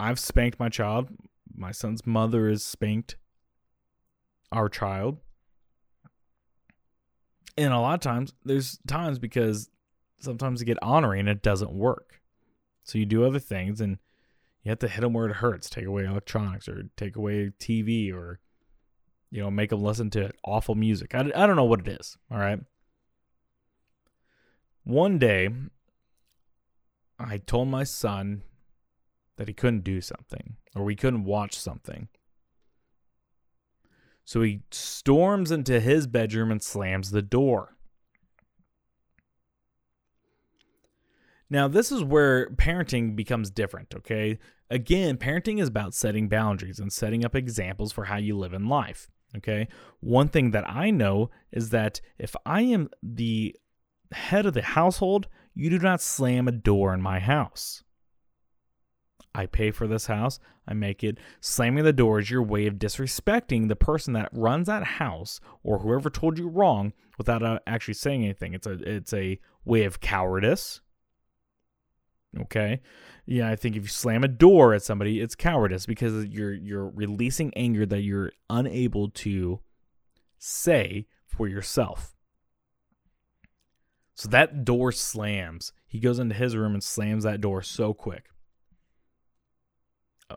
I've 0.00 0.18
spanked 0.18 0.58
my 0.58 0.68
child. 0.68 1.08
My 1.54 1.72
son's 1.72 2.06
mother 2.06 2.48
has 2.48 2.64
spanked 2.64 3.16
our 4.50 4.68
child. 4.68 5.18
And 7.56 7.72
a 7.72 7.78
lot 7.78 7.94
of 7.94 8.00
times, 8.00 8.32
there's 8.44 8.78
times 8.86 9.18
because 9.18 9.69
sometimes 10.20 10.60
you 10.60 10.66
get 10.66 10.78
honoring, 10.82 11.20
and 11.20 11.28
it 11.28 11.42
doesn't 11.42 11.72
work. 11.72 12.20
So 12.84 12.98
you 12.98 13.06
do 13.06 13.24
other 13.24 13.38
things 13.38 13.80
and 13.80 13.98
you 14.62 14.70
have 14.70 14.78
to 14.80 14.88
hit 14.88 15.00
them 15.00 15.12
where 15.12 15.28
it 15.28 15.36
hurts. 15.36 15.70
Take 15.70 15.86
away 15.86 16.04
electronics 16.04 16.68
or 16.68 16.84
take 16.96 17.16
away 17.16 17.52
TV 17.58 18.12
or, 18.12 18.40
you 19.30 19.40
know, 19.40 19.50
make 19.50 19.70
them 19.70 19.82
listen 19.82 20.10
to 20.10 20.30
awful 20.44 20.74
music. 20.74 21.14
I, 21.14 21.20
I 21.34 21.46
don't 21.46 21.56
know 21.56 21.64
what 21.64 21.86
it 21.86 22.00
is. 22.00 22.18
All 22.30 22.38
right. 22.38 22.60
One 24.84 25.18
day, 25.18 25.50
I 27.18 27.38
told 27.38 27.68
my 27.68 27.84
son 27.84 28.42
that 29.36 29.48
he 29.48 29.54
couldn't 29.54 29.84
do 29.84 30.00
something 30.00 30.56
or 30.74 30.84
we 30.84 30.96
couldn't 30.96 31.24
watch 31.24 31.58
something. 31.58 32.08
So 34.24 34.42
he 34.42 34.62
storms 34.70 35.50
into 35.50 35.80
his 35.80 36.06
bedroom 36.06 36.50
and 36.50 36.62
slams 36.62 37.10
the 37.10 37.22
door. 37.22 37.76
Now, 41.50 41.66
this 41.66 41.90
is 41.90 42.04
where 42.04 42.48
parenting 42.50 43.16
becomes 43.16 43.50
different, 43.50 43.92
okay? 43.94 44.38
Again, 44.70 45.16
parenting 45.16 45.60
is 45.60 45.68
about 45.68 45.94
setting 45.94 46.28
boundaries 46.28 46.78
and 46.78 46.92
setting 46.92 47.24
up 47.24 47.34
examples 47.34 47.92
for 47.92 48.04
how 48.04 48.16
you 48.16 48.38
live 48.38 48.54
in 48.54 48.68
life, 48.68 49.10
okay? 49.36 49.66
One 49.98 50.28
thing 50.28 50.52
that 50.52 50.68
I 50.68 50.90
know 50.90 51.30
is 51.50 51.70
that 51.70 52.00
if 52.18 52.36
I 52.46 52.62
am 52.62 52.88
the 53.02 53.56
head 54.12 54.46
of 54.46 54.54
the 54.54 54.62
household, 54.62 55.26
you 55.54 55.70
do 55.70 55.80
not 55.80 56.00
slam 56.00 56.46
a 56.46 56.52
door 56.52 56.94
in 56.94 57.02
my 57.02 57.18
house. 57.18 57.82
I 59.34 59.46
pay 59.46 59.70
for 59.70 59.86
this 59.86 60.06
house. 60.06 60.38
I 60.66 60.74
make 60.74 61.02
it. 61.02 61.18
Slamming 61.40 61.84
the 61.84 61.92
door 61.92 62.18
is 62.18 62.30
your 62.30 62.42
way 62.42 62.66
of 62.66 62.74
disrespecting 62.74 63.68
the 63.68 63.76
person 63.76 64.12
that 64.14 64.28
runs 64.32 64.66
that 64.66 64.84
house 64.84 65.40
or 65.62 65.78
whoever 65.78 66.10
told 66.10 66.38
you 66.38 66.48
wrong 66.48 66.92
without 67.18 67.42
uh, 67.42 67.58
actually 67.66 67.94
saying 67.94 68.24
anything. 68.24 68.54
It's 68.54 68.66
a 68.66 68.72
it's 68.72 69.12
a 69.12 69.38
way 69.64 69.84
of 69.84 70.00
cowardice. 70.00 70.80
Okay? 72.38 72.80
Yeah, 73.26 73.48
I 73.48 73.56
think 73.56 73.76
if 73.76 73.82
you 73.82 73.88
slam 73.88 74.24
a 74.24 74.28
door 74.28 74.74
at 74.74 74.82
somebody, 74.82 75.20
it's 75.20 75.34
cowardice 75.34 75.86
because 75.86 76.26
you're 76.26 76.52
you're 76.52 76.88
releasing 76.88 77.52
anger 77.54 77.86
that 77.86 78.02
you're 78.02 78.32
unable 78.48 79.10
to 79.10 79.60
say 80.38 81.06
for 81.26 81.48
yourself. 81.48 82.14
So 84.14 84.28
that 84.28 84.64
door 84.64 84.92
slams. 84.92 85.72
He 85.86 85.98
goes 85.98 86.18
into 86.18 86.34
his 86.34 86.56
room 86.56 86.74
and 86.74 86.82
slams 86.82 87.24
that 87.24 87.40
door 87.40 87.62
so 87.62 87.94
quick. 87.94 88.26
Uh, 90.28 90.36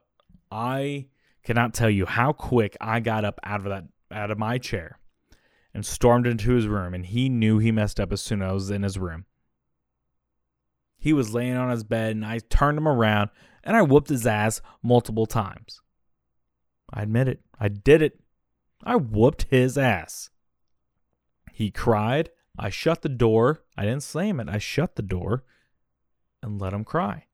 I 0.52 1.08
cannot 1.44 1.74
tell 1.74 1.90
you 1.90 2.06
how 2.06 2.32
quick 2.32 2.78
I 2.80 3.02
got 3.02 3.26
up 3.26 3.40
out 3.44 3.60
of 3.60 3.66
that 3.66 3.86
out 4.12 4.32
of 4.32 4.38
my 4.38 4.58
chair 4.58 5.00
and 5.74 5.86
stormed 5.86 6.28
into 6.28 6.54
his 6.54 6.68
room 6.68 6.94
and 6.94 7.06
he 7.06 7.28
knew 7.28 7.58
he 7.58 7.72
messed 7.72 8.00
up 8.00 8.14
as 8.14 8.22
soon 8.22 8.42
as 8.42 8.50
I 8.50 8.54
was 8.54 8.72
in 8.72 8.84
his 8.84 8.98
room. 8.98 9.26
He 11.04 11.12
was 11.12 11.34
laying 11.34 11.58
on 11.58 11.70
his 11.70 11.84
bed 11.84 12.16
and 12.16 12.26
I 12.26 12.40
turned 12.40 12.78
him 12.78 12.88
around 12.88 13.30
and 13.62 13.76
I 13.76 13.82
whooped 13.82 14.08
his 14.08 14.26
ass 14.26 14.62
multiple 14.82 15.26
times. 15.26 15.82
I 16.94 17.02
admit 17.02 17.28
it. 17.28 17.42
I 17.60 17.68
did 17.68 18.02
it. 18.02 18.22
I 18.86 18.96
whooped 18.96 19.48
his 19.50 19.78
ass. 19.78 20.30
He 21.52 21.72
cried. 21.72 22.30
I 22.58 22.70
shut 22.70 23.02
the 23.02 23.10
door. 23.10 23.64
I 23.76 23.84
didn't 23.84 24.04
slam 24.04 24.40
it. 24.40 24.48
I 24.48 24.60
shut 24.60 24.96
the 24.96 25.02
door 25.02 25.44
and 26.42 26.62
let 26.62 26.72
him 26.72 26.86
cry. 26.86 27.26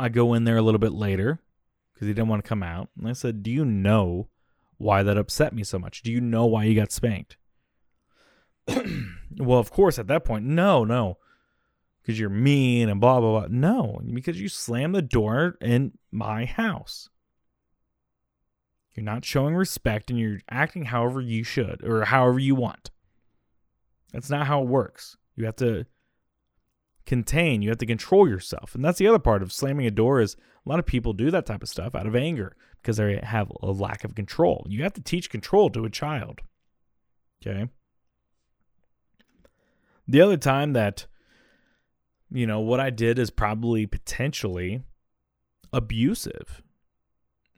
I 0.00 0.08
go 0.08 0.32
in 0.32 0.44
there 0.44 0.56
a 0.56 0.62
little 0.62 0.78
bit 0.78 0.92
later 0.94 1.42
because 1.92 2.08
he 2.08 2.14
didn't 2.14 2.28
want 2.28 2.42
to 2.42 2.48
come 2.48 2.62
out. 2.62 2.88
And 2.98 3.06
I 3.06 3.12
said, 3.12 3.42
Do 3.42 3.50
you 3.50 3.66
know 3.66 4.30
why 4.78 5.02
that 5.02 5.18
upset 5.18 5.52
me 5.52 5.64
so 5.64 5.78
much? 5.78 6.00
Do 6.00 6.10
you 6.10 6.22
know 6.22 6.46
why 6.46 6.64
you 6.64 6.74
got 6.74 6.92
spanked? 6.92 7.36
well, 9.38 9.58
of 9.58 9.70
course, 9.70 9.98
at 9.98 10.06
that 10.08 10.24
point, 10.24 10.44
no, 10.44 10.84
no. 10.84 11.18
Because 12.02 12.18
you're 12.18 12.30
mean 12.30 12.88
and 12.88 13.00
blah, 13.00 13.20
blah, 13.20 13.40
blah. 13.40 13.48
No, 13.50 14.00
because 14.12 14.40
you 14.40 14.48
slammed 14.48 14.94
the 14.94 15.02
door 15.02 15.56
in 15.60 15.92
my 16.10 16.44
house. 16.44 17.08
You're 18.94 19.04
not 19.04 19.24
showing 19.24 19.54
respect 19.54 20.10
and 20.10 20.18
you're 20.18 20.40
acting 20.50 20.86
however 20.86 21.20
you 21.20 21.44
should 21.44 21.84
or 21.84 22.04
however 22.06 22.38
you 22.38 22.54
want. 22.54 22.90
That's 24.12 24.30
not 24.30 24.46
how 24.46 24.62
it 24.62 24.68
works. 24.68 25.16
You 25.36 25.44
have 25.44 25.56
to 25.56 25.86
contain, 27.06 27.62
you 27.62 27.68
have 27.68 27.78
to 27.78 27.86
control 27.86 28.28
yourself. 28.28 28.74
And 28.74 28.84
that's 28.84 28.98
the 28.98 29.06
other 29.06 29.18
part 29.18 29.42
of 29.42 29.52
slamming 29.52 29.86
a 29.86 29.90
door 29.90 30.20
is 30.20 30.36
a 30.66 30.68
lot 30.68 30.78
of 30.78 30.86
people 30.86 31.12
do 31.12 31.30
that 31.30 31.46
type 31.46 31.62
of 31.62 31.68
stuff 31.68 31.94
out 31.94 32.06
of 32.06 32.16
anger 32.16 32.56
because 32.82 32.96
they 32.96 33.20
have 33.22 33.52
a 33.62 33.70
lack 33.70 34.02
of 34.04 34.14
control. 34.14 34.66
You 34.68 34.82
have 34.82 34.94
to 34.94 35.00
teach 35.00 35.30
control 35.30 35.70
to 35.70 35.84
a 35.84 35.90
child. 35.90 36.40
Okay? 37.40 37.68
The 40.08 40.20
other 40.22 40.36
time 40.36 40.72
that 40.72 41.06
you 42.30 42.46
know, 42.46 42.60
what 42.60 42.80
I 42.80 42.90
did 42.90 43.18
is 43.18 43.30
probably 43.30 43.86
potentially 43.86 44.82
abusive. 45.72 46.62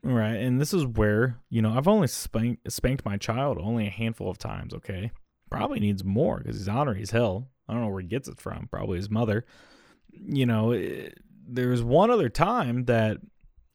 Right. 0.03 0.35
And 0.35 0.59
this 0.59 0.73
is 0.73 0.85
where, 0.85 1.37
you 1.49 1.61
know, 1.61 1.73
I've 1.73 1.87
only 1.87 2.07
spanked, 2.07 2.71
spanked 2.71 3.05
my 3.05 3.17
child 3.17 3.57
only 3.61 3.87
a 3.87 3.91
handful 3.91 4.29
of 4.29 4.37
times. 4.37 4.73
Okay. 4.73 5.11
Probably 5.49 5.79
needs 5.79 6.03
more 6.03 6.37
because 6.37 6.57
he's 6.57 6.69
ornery 6.69 7.01
as 7.01 7.11
hell. 7.11 7.49
I 7.67 7.73
don't 7.73 7.83
know 7.83 7.89
where 7.89 8.01
he 8.01 8.07
gets 8.07 8.27
it 8.27 8.39
from. 8.39 8.67
Probably 8.71 8.97
his 8.97 9.09
mother. 9.09 9.45
You 10.11 10.45
know, 10.45 10.71
it, 10.71 11.19
there's 11.47 11.83
one 11.83 12.09
other 12.09 12.29
time 12.29 12.85
that, 12.85 13.17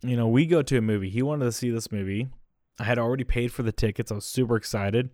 you 0.02 0.16
know, 0.16 0.26
we 0.26 0.46
go 0.46 0.62
to 0.62 0.78
a 0.78 0.82
movie. 0.82 1.10
He 1.10 1.22
wanted 1.22 1.44
to 1.44 1.52
see 1.52 1.70
this 1.70 1.92
movie. 1.92 2.28
I 2.78 2.84
had 2.84 2.98
already 2.98 3.24
paid 3.24 3.52
for 3.52 3.62
the 3.62 3.72
tickets. 3.72 4.10
I 4.10 4.16
was 4.16 4.24
super 4.24 4.56
excited 4.56 5.10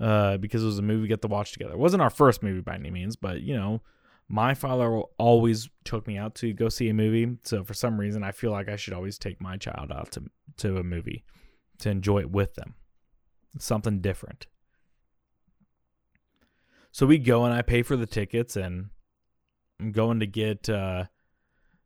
uh, 0.00 0.36
because 0.36 0.62
it 0.62 0.66
was 0.66 0.78
a 0.78 0.82
movie 0.82 1.02
we 1.02 1.08
get 1.08 1.22
to 1.22 1.28
watch 1.28 1.52
together. 1.52 1.72
It 1.72 1.78
wasn't 1.78 2.02
our 2.02 2.10
first 2.10 2.42
movie 2.42 2.60
by 2.60 2.74
any 2.74 2.90
means, 2.90 3.16
but, 3.16 3.40
you 3.40 3.56
know, 3.56 3.80
my 4.28 4.54
father 4.54 5.00
always 5.18 5.68
took 5.84 6.06
me 6.06 6.18
out 6.18 6.34
to 6.36 6.52
go 6.52 6.68
see 6.68 6.88
a 6.88 6.94
movie. 6.94 7.38
So 7.44 7.62
for 7.64 7.74
some 7.74 7.98
reason, 7.98 8.22
I 8.24 8.32
feel 8.32 8.50
like 8.50 8.68
I 8.68 8.76
should 8.76 8.92
always 8.94 9.18
take 9.18 9.40
my 9.40 9.56
child 9.56 9.92
out 9.92 10.10
to, 10.12 10.24
to 10.58 10.78
a 10.78 10.82
movie 10.82 11.24
to 11.78 11.90
enjoy 11.90 12.20
it 12.20 12.30
with 12.30 12.54
them. 12.54 12.74
something 13.58 14.00
different. 14.00 14.46
So 16.90 17.06
we 17.06 17.18
go 17.18 17.44
and 17.44 17.54
I 17.54 17.62
pay 17.62 17.82
for 17.82 17.96
the 17.96 18.06
tickets 18.06 18.56
and 18.56 18.88
I'm 19.78 19.92
going 19.92 20.20
to 20.20 20.26
get, 20.26 20.68
uh, 20.68 21.04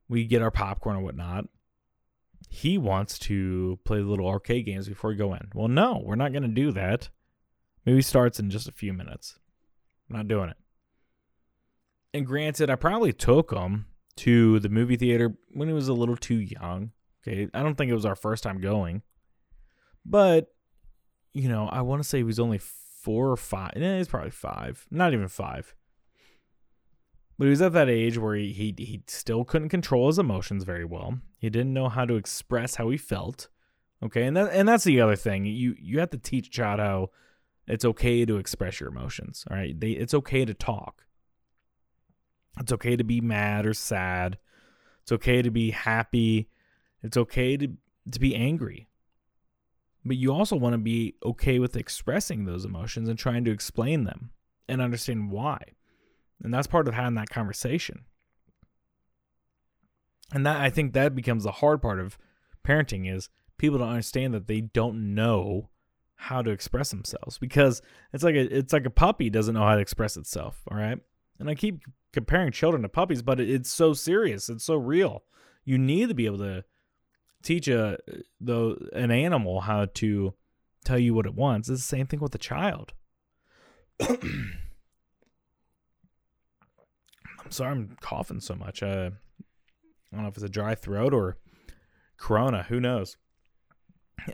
we 0.08 0.24
get 0.24 0.42
our 0.42 0.50
popcorn 0.50 0.96
and 0.96 1.04
whatnot. 1.04 1.46
He 2.48 2.78
wants 2.78 3.18
to 3.20 3.78
play 3.84 4.00
little 4.00 4.26
arcade 4.26 4.66
games 4.66 4.88
before 4.88 5.10
we 5.10 5.16
go 5.16 5.34
in. 5.34 5.48
Well, 5.54 5.68
no, 5.68 6.00
we're 6.04 6.16
not 6.16 6.32
going 6.32 6.42
to 6.42 6.48
do 6.48 6.72
that. 6.72 7.08
Movie 7.86 8.02
starts 8.02 8.38
in 8.38 8.50
just 8.50 8.68
a 8.68 8.72
few 8.72 8.92
minutes. 8.92 9.38
I'm 10.08 10.16
not 10.16 10.28
doing 10.28 10.50
it. 10.50 10.56
And 12.12 12.26
granted, 12.26 12.70
I 12.70 12.76
probably 12.76 13.12
took 13.12 13.52
him 13.52 13.86
to 14.16 14.58
the 14.60 14.68
movie 14.68 14.96
theater 14.96 15.36
when 15.52 15.68
he 15.68 15.74
was 15.74 15.88
a 15.88 15.94
little 15.94 16.16
too 16.16 16.36
young. 16.36 16.90
Okay. 17.26 17.48
I 17.54 17.62
don't 17.62 17.76
think 17.76 17.90
it 17.90 17.94
was 17.94 18.06
our 18.06 18.16
first 18.16 18.42
time 18.42 18.60
going. 18.60 19.02
But, 20.04 20.48
you 21.32 21.48
know, 21.48 21.68
I 21.68 21.82
want 21.82 22.02
to 22.02 22.08
say 22.08 22.18
he 22.18 22.24
was 22.24 22.40
only 22.40 22.58
four 22.58 23.30
or 23.30 23.36
five. 23.36 23.72
Eh, 23.76 23.98
he's 23.98 24.08
probably 24.08 24.30
five. 24.30 24.86
Not 24.90 25.12
even 25.12 25.28
five. 25.28 25.74
But 27.38 27.46
he 27.46 27.50
was 27.50 27.62
at 27.62 27.72
that 27.72 27.88
age 27.88 28.18
where 28.18 28.34
he, 28.34 28.52
he 28.52 28.74
he 28.76 29.02
still 29.06 29.44
couldn't 29.44 29.70
control 29.70 30.08
his 30.08 30.18
emotions 30.18 30.64
very 30.64 30.84
well. 30.84 31.20
He 31.38 31.48
didn't 31.48 31.72
know 31.72 31.88
how 31.88 32.04
to 32.04 32.16
express 32.16 32.74
how 32.74 32.90
he 32.90 32.98
felt. 32.98 33.48
Okay, 34.02 34.24
and 34.24 34.36
that 34.36 34.52
and 34.52 34.68
that's 34.68 34.84
the 34.84 35.00
other 35.00 35.16
thing. 35.16 35.46
You 35.46 35.74
you 35.80 36.00
have 36.00 36.10
to 36.10 36.18
teach 36.18 36.48
a 36.48 36.50
child 36.50 36.80
how 36.80 37.08
it's 37.66 37.84
okay 37.84 38.24
to 38.24 38.36
express 38.36 38.80
your 38.80 38.88
emotions. 38.88 39.44
All 39.50 39.56
right, 39.56 39.78
they, 39.78 39.90
it's 39.90 40.14
okay 40.14 40.44
to 40.44 40.54
talk. 40.54 41.04
It's 42.58 42.72
okay 42.72 42.96
to 42.96 43.04
be 43.04 43.20
mad 43.20 43.66
or 43.66 43.74
sad. 43.74 44.38
It's 45.02 45.12
okay 45.12 45.42
to 45.42 45.50
be 45.50 45.70
happy. 45.70 46.48
It's 47.02 47.16
okay 47.16 47.56
to, 47.56 47.68
to 48.10 48.20
be 48.20 48.34
angry. 48.34 48.88
But 50.04 50.16
you 50.16 50.32
also 50.32 50.56
want 50.56 50.74
to 50.74 50.78
be 50.78 51.14
okay 51.24 51.58
with 51.58 51.76
expressing 51.76 52.44
those 52.44 52.64
emotions 52.64 53.08
and 53.08 53.18
trying 53.18 53.44
to 53.44 53.50
explain 53.50 54.04
them 54.04 54.30
and 54.68 54.80
understand 54.80 55.30
why. 55.30 55.60
And 56.42 56.52
that's 56.52 56.66
part 56.66 56.88
of 56.88 56.94
having 56.94 57.14
that 57.16 57.28
conversation. 57.28 58.04
And 60.32 60.46
that 60.46 60.60
I 60.60 60.70
think 60.70 60.92
that 60.92 61.14
becomes 61.14 61.44
the 61.44 61.52
hard 61.52 61.82
part 61.82 62.00
of 62.00 62.18
parenting 62.64 63.12
is 63.12 63.28
people 63.58 63.78
don't 63.78 63.88
understand 63.88 64.32
that 64.34 64.46
they 64.46 64.60
don't 64.60 65.14
know 65.14 65.68
how 66.20 66.42
to 66.42 66.50
express 66.50 66.90
themselves 66.90 67.38
because 67.38 67.80
it's 68.12 68.22
like 68.22 68.34
a 68.34 68.56
it's 68.56 68.74
like 68.74 68.84
a 68.84 68.90
puppy 68.90 69.30
doesn't 69.30 69.54
know 69.54 69.64
how 69.64 69.74
to 69.74 69.80
express 69.80 70.18
itself, 70.18 70.60
all 70.70 70.76
right? 70.76 70.98
And 71.38 71.48
I 71.48 71.54
keep 71.54 71.80
comparing 72.12 72.52
children 72.52 72.82
to 72.82 72.90
puppies, 72.90 73.22
but 73.22 73.40
it's 73.40 73.72
so 73.72 73.94
serious. 73.94 74.50
It's 74.50 74.64
so 74.64 74.74
real. 74.74 75.24
You 75.64 75.78
need 75.78 76.10
to 76.10 76.14
be 76.14 76.26
able 76.26 76.38
to 76.38 76.64
teach 77.42 77.68
a 77.68 77.96
the 78.38 78.76
an 78.92 79.10
animal 79.10 79.62
how 79.62 79.86
to 79.86 80.34
tell 80.84 80.98
you 80.98 81.14
what 81.14 81.24
it 81.24 81.34
wants. 81.34 81.70
It's 81.70 81.80
the 81.80 81.96
same 81.96 82.06
thing 82.06 82.20
with 82.20 82.34
a 82.34 82.38
child. 82.38 82.92
I'm 84.00 84.60
sorry 87.48 87.70
I'm 87.70 87.96
coughing 88.02 88.40
so 88.40 88.54
much. 88.54 88.82
Uh, 88.82 89.10
I 90.12 90.16
don't 90.16 90.22
know 90.24 90.28
if 90.28 90.34
it's 90.34 90.44
a 90.44 90.50
dry 90.50 90.74
throat 90.74 91.14
or 91.14 91.38
corona. 92.18 92.64
Who 92.68 92.78
knows? 92.78 93.16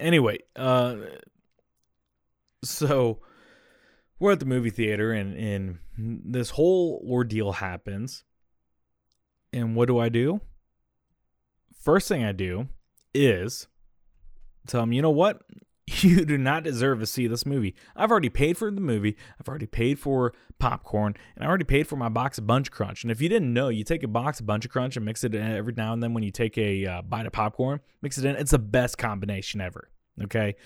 Anyway, 0.00 0.38
uh, 0.56 0.96
so 2.64 3.20
we're 4.18 4.32
at 4.32 4.40
the 4.40 4.46
movie 4.46 4.70
theater 4.70 5.12
and 5.12 5.34
and 5.34 5.78
this 5.96 6.50
whole 6.50 7.04
ordeal 7.08 7.52
happens. 7.52 8.24
And 9.52 9.74
what 9.74 9.86
do 9.86 9.98
i 9.98 10.08
do? 10.08 10.40
First 11.80 12.08
thing 12.08 12.24
i 12.24 12.32
do 12.32 12.68
is 13.14 13.68
tell 14.66 14.82
them 14.82 14.92
you 14.92 15.02
know 15.02 15.10
what? 15.10 15.42
You 16.00 16.24
do 16.24 16.36
not 16.36 16.64
deserve 16.64 16.98
to 16.98 17.06
see 17.06 17.28
this 17.28 17.46
movie. 17.46 17.76
I've 17.94 18.10
already 18.10 18.28
paid 18.28 18.58
for 18.58 18.72
the 18.72 18.80
movie. 18.80 19.16
I've 19.38 19.48
already 19.48 19.66
paid 19.66 20.00
for 20.00 20.34
popcorn 20.58 21.14
and 21.36 21.44
i 21.44 21.48
already 21.48 21.64
paid 21.64 21.86
for 21.86 21.94
my 21.94 22.08
box 22.08 22.38
of 22.38 22.46
bunch 22.46 22.72
crunch. 22.72 23.04
And 23.04 23.12
if 23.12 23.20
you 23.20 23.28
didn't 23.28 23.54
know 23.54 23.68
you 23.68 23.84
take 23.84 24.02
a 24.02 24.08
box 24.08 24.40
of 24.40 24.46
Buncha 24.46 24.68
Crunch 24.68 24.96
and 24.96 25.06
mix 25.06 25.22
it 25.22 25.32
in 25.32 25.42
every 25.42 25.74
now 25.76 25.92
and 25.92 26.02
then 26.02 26.12
when 26.12 26.24
you 26.24 26.32
take 26.32 26.58
a 26.58 26.84
uh, 26.86 27.02
bite 27.02 27.26
of 27.26 27.32
popcorn 27.32 27.78
mix 28.02 28.18
it 28.18 28.24
in. 28.24 28.34
It's 28.34 28.50
the 28.50 28.58
best 28.58 28.98
combination 28.98 29.60
ever 29.60 29.88
okay 30.24 30.56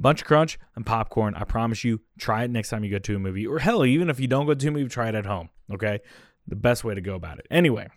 Buncha 0.00 0.24
Crunch 0.24 0.58
and 0.74 0.84
popcorn. 0.84 1.34
I 1.34 1.44
promise 1.44 1.84
you, 1.84 2.00
try 2.18 2.44
it 2.44 2.50
next 2.50 2.70
time 2.70 2.84
you 2.84 2.90
go 2.90 2.98
to 2.98 3.16
a 3.16 3.18
movie. 3.18 3.46
Or 3.46 3.58
hell, 3.58 3.84
even 3.84 4.10
if 4.10 4.18
you 4.18 4.26
don't 4.26 4.46
go 4.46 4.54
to 4.54 4.68
a 4.68 4.70
movie, 4.70 4.88
try 4.88 5.08
it 5.08 5.14
at 5.14 5.26
home. 5.26 5.50
Okay? 5.72 6.00
The 6.46 6.56
best 6.56 6.84
way 6.84 6.94
to 6.94 7.00
go 7.00 7.14
about 7.14 7.38
it. 7.38 7.46
Anyway, 7.50 7.88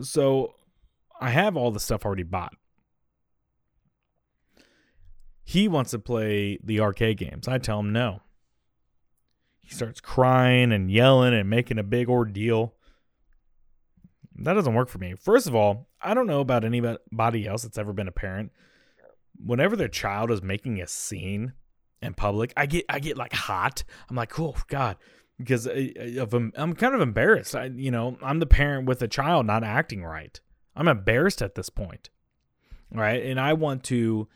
so 0.00 0.54
I 1.20 1.30
have 1.30 1.56
all 1.56 1.70
the 1.70 1.80
stuff 1.80 2.04
already 2.04 2.22
bought. 2.22 2.54
He 5.44 5.68
wants 5.68 5.90
to 5.90 5.98
play 5.98 6.58
the 6.62 6.80
arcade 6.80 7.18
games. 7.18 7.48
I 7.48 7.58
tell 7.58 7.80
him 7.80 7.92
no. 7.92 8.22
He 9.60 9.74
starts 9.74 10.00
crying 10.00 10.72
and 10.72 10.90
yelling 10.90 11.34
and 11.34 11.50
making 11.50 11.78
a 11.78 11.82
big 11.82 12.08
ordeal. 12.08 12.74
That 14.36 14.54
doesn't 14.54 14.74
work 14.74 14.88
for 14.88 14.98
me. 14.98 15.14
First 15.14 15.46
of 15.46 15.54
all, 15.54 15.88
I 16.00 16.14
don't 16.14 16.26
know 16.26 16.40
about 16.40 16.64
anybody 16.64 17.46
else 17.46 17.62
that's 17.62 17.78
ever 17.78 17.92
been 17.92 18.08
a 18.08 18.12
parent 18.12 18.50
whenever 19.36 19.76
their 19.76 19.88
child 19.88 20.30
is 20.30 20.42
making 20.42 20.80
a 20.80 20.86
scene 20.86 21.52
in 22.00 22.14
public, 22.14 22.52
I 22.56 22.66
get 22.66 22.84
I 22.88 22.98
get 22.98 23.16
like 23.16 23.32
hot. 23.32 23.84
I'm 24.08 24.16
like, 24.16 24.38
oh 24.38 24.56
god, 24.68 24.96
because 25.38 25.66
uh, 25.66 25.88
uh, 25.98 26.22
of 26.22 26.34
I'm 26.34 26.74
kind 26.74 26.94
of 26.94 27.00
embarrassed. 27.00 27.54
I 27.54 27.66
you 27.66 27.90
know 27.90 28.16
I'm 28.22 28.38
the 28.38 28.46
parent 28.46 28.86
with 28.86 29.02
a 29.02 29.08
child 29.08 29.46
not 29.46 29.64
acting 29.64 30.04
right. 30.04 30.40
I'm 30.74 30.88
embarrassed 30.88 31.42
at 31.42 31.54
this 31.54 31.68
point, 31.68 32.10
right? 32.90 33.22
And 33.22 33.38
I 33.38 33.52
want 33.52 33.84
to 33.84 34.28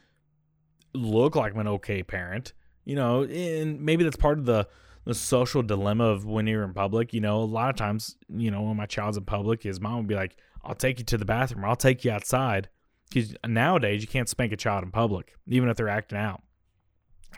look 0.94 1.37
like 1.37 1.54
I'm 1.54 1.61
an 1.61 1.68
okay 1.68 2.02
parent, 2.02 2.52
you 2.85 2.94
know. 2.94 3.22
And 3.22 3.80
maybe 3.80 4.04
that's 4.04 4.16
part 4.16 4.38
of 4.38 4.46
the 4.46 4.68
the 5.04 5.14
social 5.14 5.62
dilemma 5.62 6.04
of 6.04 6.24
when 6.24 6.46
you're 6.46 6.64
in 6.64 6.74
public. 6.74 7.14
You 7.14 7.20
know, 7.20 7.40
a 7.40 7.44
lot 7.44 7.70
of 7.70 7.76
times, 7.76 8.16
you 8.28 8.50
know, 8.50 8.62
when 8.62 8.76
my 8.76 8.87
child's 8.87 9.16
in 9.16 9.24
public, 9.24 9.62
his 9.62 9.80
mom 9.80 9.98
would 9.98 10.06
be 10.09 10.14
like, 10.14 10.37
"I'll 10.62 10.74
take 10.74 10.98
you 10.98 11.04
to 11.06 11.18
the 11.18 11.24
bathroom. 11.24 11.64
I'll 11.64 11.76
take 11.76 12.04
you 12.04 12.11
outside." 12.11 12.68
Because 13.09 13.35
nowadays 13.47 14.03
you 14.03 14.09
can't 14.09 14.29
spank 14.29 14.53
a 14.53 14.57
child 14.57 14.85
in 14.85 14.90
public, 14.90 15.35
even 15.47 15.69
if 15.69 15.77
they're 15.77 15.88
acting 15.88 16.19
out. 16.19 16.42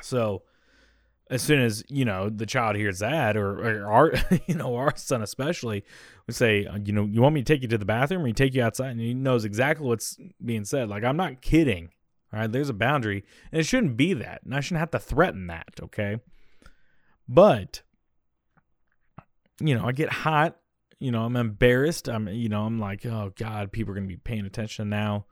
So 0.02 0.42
as 1.30 1.42
soon 1.42 1.60
as 1.60 1.84
you 1.88 2.04
know 2.04 2.30
the 2.30 2.46
child 2.46 2.76
hears 2.76 3.00
that, 3.00 3.36
or, 3.36 3.82
or 3.82 3.86
our 3.86 4.12
you 4.46 4.54
know 4.54 4.76
our 4.76 4.96
son 4.96 5.22
especially 5.22 5.84
would 6.26 6.36
say, 6.36 6.66
uh, 6.66 6.78
you 6.82 6.92
know, 6.92 7.04
you 7.04 7.20
want 7.20 7.34
me 7.34 7.42
to 7.42 7.52
take 7.52 7.62
you 7.62 7.68
to 7.68 7.78
the 7.78 7.84
bathroom, 7.84 8.22
or 8.22 8.28
you 8.28 8.34
take 8.34 8.54
you 8.54 8.62
outside, 8.62 8.90
and 8.90 9.00
he 9.00 9.14
knows 9.14 9.44
exactly 9.44 9.86
what's 9.86 10.18
being 10.44 10.64
said. 10.64 10.88
Like 10.88 11.04
I'm 11.04 11.16
not 11.16 11.42
kidding. 11.42 11.90
All 12.32 12.40
right, 12.40 12.52
there's 12.52 12.68
a 12.68 12.74
boundary, 12.74 13.24
and 13.50 13.60
it 13.60 13.64
shouldn't 13.64 13.96
be 13.96 14.12
that, 14.14 14.42
and 14.44 14.54
I 14.54 14.60
shouldn't 14.60 14.80
have 14.80 14.90
to 14.90 14.98
threaten 14.98 15.46
that. 15.46 15.68
Okay, 15.82 16.18
but 17.26 17.82
you 19.60 19.74
know, 19.74 19.86
I 19.86 19.92
get 19.92 20.12
hot. 20.12 20.56
You 21.00 21.12
know, 21.12 21.24
I'm 21.24 21.36
embarrassed. 21.36 22.08
I'm, 22.08 22.28
you 22.28 22.48
know, 22.48 22.64
I'm 22.64 22.78
like, 22.78 23.06
oh 23.06 23.32
God, 23.36 23.72
people 23.72 23.92
are 23.92 23.94
gonna 23.94 24.06
be 24.06 24.16
paying 24.16 24.46
attention 24.46 24.88
now. 24.88 25.26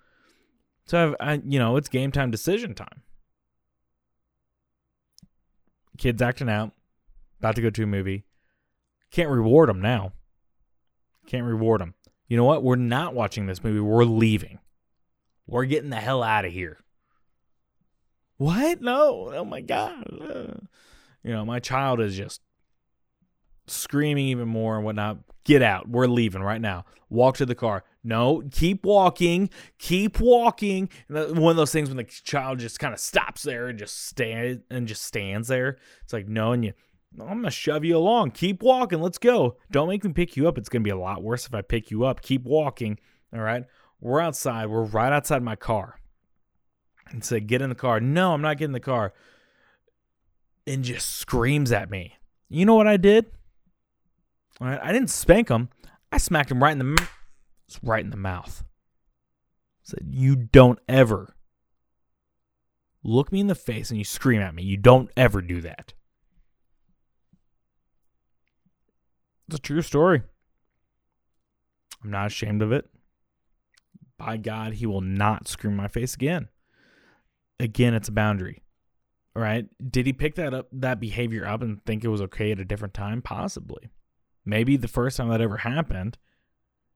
So 0.86 0.98
i 1.20 1.30
have 1.30 1.40
uh, 1.40 1.42
you 1.44 1.58
know, 1.58 1.76
it's 1.76 1.88
game 1.88 2.12
time 2.12 2.30
decision 2.30 2.74
time. 2.74 3.02
Kids 5.98 6.22
acting 6.22 6.48
out, 6.48 6.72
about 7.40 7.56
to 7.56 7.62
go 7.62 7.70
to 7.70 7.82
a 7.82 7.86
movie. 7.86 8.24
Can't 9.10 9.30
reward 9.30 9.68
them 9.68 9.80
now. 9.80 10.12
Can't 11.26 11.46
reward 11.46 11.80
them. 11.80 11.94
You 12.28 12.36
know 12.36 12.44
what? 12.44 12.62
We're 12.62 12.76
not 12.76 13.14
watching 13.14 13.46
this 13.46 13.64
movie. 13.64 13.80
We're 13.80 14.04
leaving. 14.04 14.58
We're 15.46 15.64
getting 15.64 15.90
the 15.90 15.96
hell 15.96 16.22
out 16.22 16.44
of 16.44 16.52
here. 16.52 16.78
What? 18.36 18.80
No. 18.80 19.32
Oh 19.34 19.44
my 19.44 19.60
God. 19.60 20.04
You 21.22 21.32
know, 21.32 21.44
my 21.44 21.58
child 21.60 22.00
is 22.00 22.16
just 22.16 22.40
screaming 23.66 24.26
even 24.26 24.48
more 24.48 24.76
and 24.76 24.84
whatnot. 24.84 25.18
Get 25.44 25.62
out. 25.62 25.88
We're 25.88 26.06
leaving 26.06 26.42
right 26.42 26.60
now. 26.60 26.84
Walk 27.08 27.36
to 27.36 27.46
the 27.46 27.54
car. 27.54 27.84
No, 28.02 28.42
keep 28.50 28.84
walking. 28.84 29.48
Keep 29.78 30.20
walking. 30.20 30.88
One 31.08 31.50
of 31.50 31.56
those 31.56 31.72
things 31.72 31.88
when 31.88 31.96
the 31.96 32.04
child 32.04 32.58
just 32.58 32.80
kind 32.80 32.92
of 32.92 32.98
stops 33.00 33.42
there 33.42 33.68
and 33.68 33.78
just 33.78 34.06
stand 34.08 34.62
and 34.70 34.88
just 34.88 35.04
stands 35.04 35.48
there. 35.48 35.78
It's 36.02 36.12
like 36.12 36.28
no, 36.28 36.52
and 36.52 36.64
you. 36.64 36.72
I'm 37.20 37.38
gonna 37.38 37.50
shove 37.50 37.84
you 37.84 37.96
along. 37.96 38.32
Keep 38.32 38.62
walking. 38.62 39.00
Let's 39.00 39.18
go. 39.18 39.56
Don't 39.70 39.88
make 39.88 40.04
me 40.04 40.12
pick 40.12 40.36
you 40.36 40.48
up. 40.48 40.58
It's 40.58 40.68
gonna 40.68 40.82
be 40.82 40.90
a 40.90 40.98
lot 40.98 41.22
worse 41.22 41.46
if 41.46 41.54
I 41.54 41.62
pick 41.62 41.90
you 41.90 42.04
up. 42.04 42.20
Keep 42.22 42.44
walking. 42.44 42.98
All 43.32 43.40
right. 43.40 43.64
We're 44.00 44.20
outside. 44.20 44.66
We're 44.66 44.82
right 44.82 45.12
outside 45.12 45.42
my 45.42 45.56
car. 45.56 46.00
And 47.10 47.24
say, 47.24 47.40
get 47.40 47.62
in 47.62 47.68
the 47.68 47.76
car. 47.76 48.00
No, 48.00 48.34
I'm 48.34 48.42
not 48.42 48.58
getting 48.58 48.70
in 48.70 48.72
the 48.72 48.80
car. 48.80 49.14
And 50.66 50.82
just 50.82 51.08
screams 51.08 51.70
at 51.72 51.88
me. 51.88 52.16
You 52.48 52.66
know 52.66 52.74
what 52.74 52.88
I 52.88 52.96
did? 52.96 53.26
All 54.60 54.68
right, 54.68 54.80
I 54.82 54.92
didn't 54.92 55.10
spank 55.10 55.48
him. 55.48 55.68
I 56.10 56.18
smacked 56.18 56.50
him 56.50 56.62
right 56.62 56.72
in 56.72 56.78
the 56.78 57.08
right 57.82 58.04
in 58.04 58.10
the 58.10 58.16
mouth. 58.16 58.64
Said, 59.82 60.08
"You 60.10 60.36
don't 60.36 60.78
ever 60.88 61.36
look 63.02 63.30
me 63.30 63.40
in 63.40 63.46
the 63.46 63.54
face 63.54 63.90
and 63.90 63.98
you 63.98 64.04
scream 64.04 64.40
at 64.40 64.54
me. 64.54 64.62
You 64.62 64.76
don't 64.76 65.10
ever 65.16 65.42
do 65.42 65.60
that." 65.60 65.94
It's 69.48 69.58
a 69.58 69.60
true 69.60 69.82
story. 69.82 70.22
I'm 72.02 72.10
not 72.10 72.26
ashamed 72.26 72.62
of 72.62 72.72
it. 72.72 72.88
By 74.18 74.38
God, 74.38 74.74
he 74.74 74.86
will 74.86 75.02
not 75.02 75.46
scream 75.46 75.72
in 75.72 75.76
my 75.76 75.88
face 75.88 76.14
again. 76.14 76.48
Again, 77.60 77.94
it's 77.94 78.08
a 78.08 78.12
boundary. 78.12 78.62
All 79.34 79.42
right. 79.42 79.68
Did 79.90 80.06
he 80.06 80.12
pick 80.12 80.34
that 80.36 80.54
up 80.54 80.68
that 80.72 80.98
behavior 80.98 81.46
up 81.46 81.62
and 81.62 81.84
think 81.84 82.02
it 82.04 82.08
was 82.08 82.22
okay 82.22 82.52
at 82.52 82.60
a 82.60 82.64
different 82.64 82.94
time? 82.94 83.20
Possibly. 83.22 83.90
Maybe 84.46 84.76
the 84.76 84.88
first 84.88 85.16
time 85.16 85.28
that 85.28 85.40
ever 85.40 85.58
happened, 85.58 86.16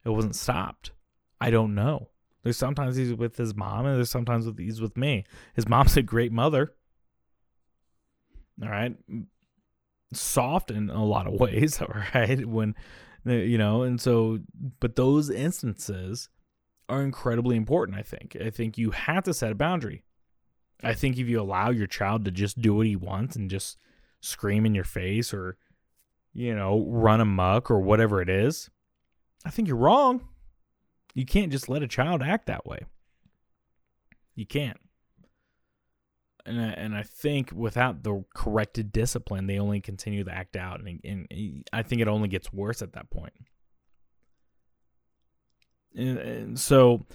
it 0.05 0.11
wasn't 0.11 0.37
stopped. 0.37 0.93
I 1.41 1.51
don't 1.51 1.75
know. 1.75 2.11
There's 2.43 2.57
sometimes 2.57 2.97
he's 2.97 3.13
with 3.13 3.37
his 3.37 3.55
mom, 3.55 3.85
and 3.85 3.97
there's 3.97 4.11
sometimes 4.11 4.47
he's 4.57 4.81
with 4.81 4.97
me. 4.97 5.25
His 5.55 5.69
mom's 5.69 5.97
a 5.99 6.03
great 6.03 6.33
mother. 6.33 6.73
All 8.63 8.69
right, 8.69 8.95
soft 10.13 10.71
in 10.71 10.91
a 10.91 11.05
lot 11.05 11.27
of 11.27 11.33
ways. 11.41 11.81
All 11.83 11.95
right, 12.15 12.47
when 12.47 12.75
you 13.25 13.59
know, 13.59 13.83
and 13.83 14.01
so, 14.01 14.39
but 14.79 14.97
those 14.97 15.29
instances 15.29 16.29
are 16.89 17.03
incredibly 17.03 17.57
important. 17.57 17.99
I 17.99 18.03
think. 18.03 18.37
I 18.43 18.51
think 18.51 18.79
you 18.79 18.93
have 18.93 19.25
to 19.25 19.35
set 19.35 19.53
a 19.53 19.57
boundary. 19.57 20.05
I 20.83 20.95
think 20.95 21.19
if 21.19 21.29
you 21.29 21.41
allow 21.41 21.71
your 21.71 21.87
child 21.87 22.25
to 22.25 22.31
just 22.31 22.61
do 22.63 22.75
what 22.75 22.87
he 22.87 22.97
wants 22.97 23.37
and 23.37 23.51
just 23.51 23.79
scream 24.21 24.65
in 24.65 24.75
your 24.75 24.85
face 24.85 25.35
or 25.35 25.59
you 26.33 26.55
know, 26.55 26.85
run 26.89 27.21
amok 27.21 27.71
or 27.71 27.81
whatever 27.81 28.21
it 28.23 28.29
is, 28.29 28.71
I 29.45 29.51
think 29.51 29.69
you're 29.69 29.77
wrong. 29.77 30.29
You 31.15 31.27
can't 31.27 31.51
just 31.51 31.69
let 31.69 31.83
a 31.83 31.89
child 31.89 32.23
act 32.23 32.47
that 32.47 32.67
way. 32.67 32.81
You 34.35 34.47
can't. 34.47 34.79
And 36.47 36.61
I, 36.61 36.69
and 36.69 36.95
I 36.95 37.03
think 37.03 37.53
without 37.53 38.03
the 38.03 38.25
corrected 38.35 38.93
discipline, 38.93 39.47
they 39.47 39.59
only 39.59 39.81
continue 39.81 40.25
to 40.25 40.33
act 40.33 40.57
out, 40.57 40.81
and, 40.81 41.01
and 41.05 41.67
I 41.73 41.83
think 41.83 42.01
it 42.01 42.09
only 42.09 42.29
gets 42.29 42.53
worse 42.53 42.81
at 42.81 42.95
that 42.95 43.11
point. 43.11 43.35
And, 45.95 46.19
and 46.19 46.59
so, 46.59 47.07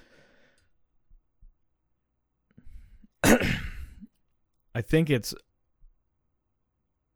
I 3.23 4.81
think 4.81 5.09
it's 5.09 5.33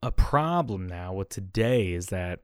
a 0.01 0.11
problem 0.11 0.87
now 0.87 1.13
with 1.13 1.29
today 1.29 1.91
is 1.91 2.07
that 2.07 2.39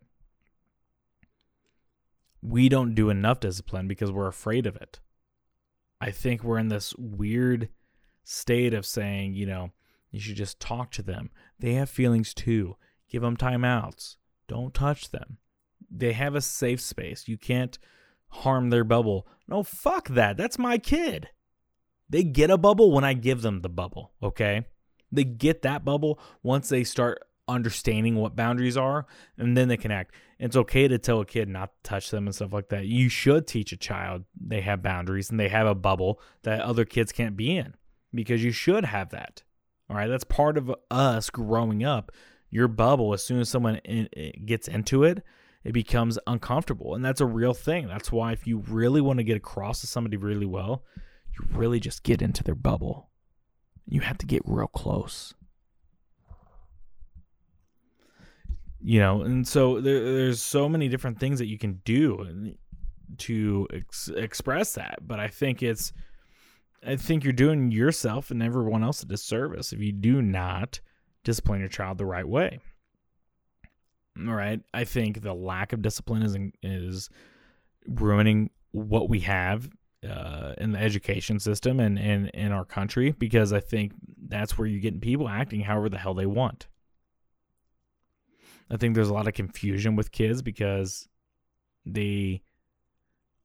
we 2.41 2.69
don't 2.69 2.95
do 2.95 3.09
enough 3.09 3.39
discipline 3.39 3.87
because 3.87 4.11
we're 4.11 4.27
afraid 4.27 4.65
of 4.67 4.75
it. 4.75 4.99
I 6.01 6.11
think 6.11 6.43
we're 6.43 6.59
in 6.59 6.67
this 6.67 6.93
weird 6.97 7.69
state 8.23 8.73
of 8.73 8.85
saying, 8.85 9.33
you 9.33 9.45
know, 9.45 9.71
you 10.11 10.19
should 10.19 10.35
just 10.35 10.59
talk 10.59 10.91
to 10.91 11.01
them. 11.01 11.29
They 11.59 11.73
have 11.73 11.89
feelings 11.89 12.33
too. 12.33 12.75
Give 13.09 13.21
them 13.21 13.37
timeouts. 13.37 14.17
Don't 14.47 14.73
touch 14.73 15.09
them. 15.11 15.37
They 15.89 16.13
have 16.13 16.35
a 16.35 16.41
safe 16.41 16.81
space. 16.81 17.27
You 17.27 17.37
can't 17.37 17.77
harm 18.29 18.69
their 18.69 18.83
bubble. 18.83 19.27
No, 19.47 19.63
fuck 19.63 20.09
that. 20.09 20.37
That's 20.37 20.59
my 20.59 20.77
kid. 20.77 21.29
They 22.09 22.23
get 22.23 22.51
a 22.51 22.57
bubble 22.57 22.91
when 22.91 23.03
I 23.03 23.13
give 23.13 23.41
them 23.41 23.61
the 23.61 23.69
bubble, 23.69 24.11
okay? 24.21 24.65
They 25.11 25.23
get 25.23 25.61
that 25.63 25.85
bubble 25.85 26.19
once 26.43 26.69
they 26.69 26.83
start 26.83 27.19
understanding 27.47 28.15
what 28.15 28.35
boundaries 28.35 28.77
are 28.77 29.05
and 29.37 29.55
then 29.55 29.67
they 29.67 29.77
can 29.77 29.91
act. 29.91 30.13
It's 30.39 30.55
okay 30.55 30.87
to 30.87 30.97
tell 30.97 31.21
a 31.21 31.25
kid 31.25 31.47
not 31.47 31.71
to 31.71 31.89
touch 31.89 32.11
them 32.11 32.27
and 32.27 32.35
stuff 32.35 32.53
like 32.53 32.69
that. 32.69 32.85
You 32.85 33.09
should 33.09 33.47
teach 33.47 33.71
a 33.71 33.77
child 33.77 34.23
they 34.39 34.61
have 34.61 34.81
boundaries 34.81 35.29
and 35.29 35.39
they 35.39 35.49
have 35.49 35.67
a 35.67 35.75
bubble 35.75 36.19
that 36.43 36.61
other 36.61 36.85
kids 36.85 37.11
can't 37.11 37.37
be 37.37 37.55
in 37.55 37.75
because 38.13 38.43
you 38.43 38.51
should 38.51 38.85
have 38.85 39.09
that. 39.11 39.43
All 39.89 39.95
right, 39.95 40.07
that's 40.07 40.23
part 40.23 40.57
of 40.57 40.73
us 40.89 41.29
growing 41.29 41.83
up. 41.83 42.11
Your 42.49 42.67
bubble, 42.67 43.13
as 43.13 43.23
soon 43.23 43.39
as 43.39 43.49
someone 43.49 43.77
in, 43.77 44.07
gets 44.45 44.67
into 44.67 45.03
it, 45.03 45.23
it 45.63 45.73
becomes 45.73 46.17
uncomfortable. 46.25 46.95
And 46.95 47.03
that's 47.03 47.21
a 47.21 47.25
real 47.25 47.53
thing. 47.53 47.87
That's 47.87 48.11
why 48.11 48.31
if 48.31 48.47
you 48.47 48.63
really 48.67 49.01
want 49.01 49.17
to 49.17 49.23
get 49.23 49.37
across 49.37 49.81
to 49.81 49.87
somebody 49.87 50.17
really 50.17 50.45
well, 50.45 50.83
you 51.33 51.45
really 51.57 51.79
just 51.79 52.03
get 52.03 52.21
into 52.21 52.43
their 52.43 52.55
bubble. 52.55 53.09
You 53.87 54.01
have 54.01 54.17
to 54.19 54.25
get 54.25 54.41
real 54.45 54.67
close. 54.67 55.33
You 58.85 58.99
know 58.99 59.23
and 59.23 59.47
so 59.47 59.81
there, 59.81 60.03
there's 60.03 60.41
so 60.41 60.69
many 60.69 60.87
different 60.87 61.19
things 61.19 61.39
that 61.39 61.47
you 61.47 61.57
can 61.57 61.81
do 61.83 62.53
to 63.17 63.67
ex- 63.73 64.09
express 64.15 64.73
that 64.73 64.99
but 65.07 65.19
i 65.19 65.27
think 65.27 65.63
it's 65.63 65.91
i 66.85 66.95
think 66.95 67.23
you're 67.23 67.33
doing 67.33 67.71
yourself 67.71 68.29
and 68.29 68.43
everyone 68.43 68.83
else 68.83 69.01
a 69.01 69.05
disservice 69.07 69.73
if 69.73 69.79
you 69.79 69.91
do 69.91 70.21
not 70.21 70.79
discipline 71.23 71.59
your 71.59 71.69
child 71.69 71.97
the 71.97 72.05
right 72.05 72.27
way 72.27 72.59
all 74.27 74.33
right 74.33 74.61
i 74.73 74.83
think 74.83 75.21
the 75.21 75.33
lack 75.33 75.73
of 75.73 75.81
discipline 75.81 76.21
is 76.21 76.37
is 76.61 77.09
ruining 77.87 78.51
what 78.71 79.09
we 79.09 79.21
have 79.21 79.67
uh, 80.07 80.53
in 80.59 80.71
the 80.71 80.79
education 80.79 81.39
system 81.39 81.79
and, 81.79 81.97
and 81.97 82.29
in 82.29 82.51
our 82.51 82.65
country 82.65 83.11
because 83.17 83.51
I 83.51 83.59
think 83.59 83.93
that's 84.27 84.57
where 84.57 84.67
you're 84.67 84.81
getting 84.81 84.99
people 84.99 85.27
acting 85.27 85.61
however 85.61 85.89
the 85.89 85.97
hell 85.97 86.13
they 86.13 86.25
want. 86.25 86.67
I 88.69 88.77
think 88.77 88.95
there's 88.95 89.09
a 89.09 89.13
lot 89.13 89.27
of 89.27 89.33
confusion 89.33 89.95
with 89.95 90.11
kids 90.11 90.41
because 90.41 91.07
they 91.85 92.41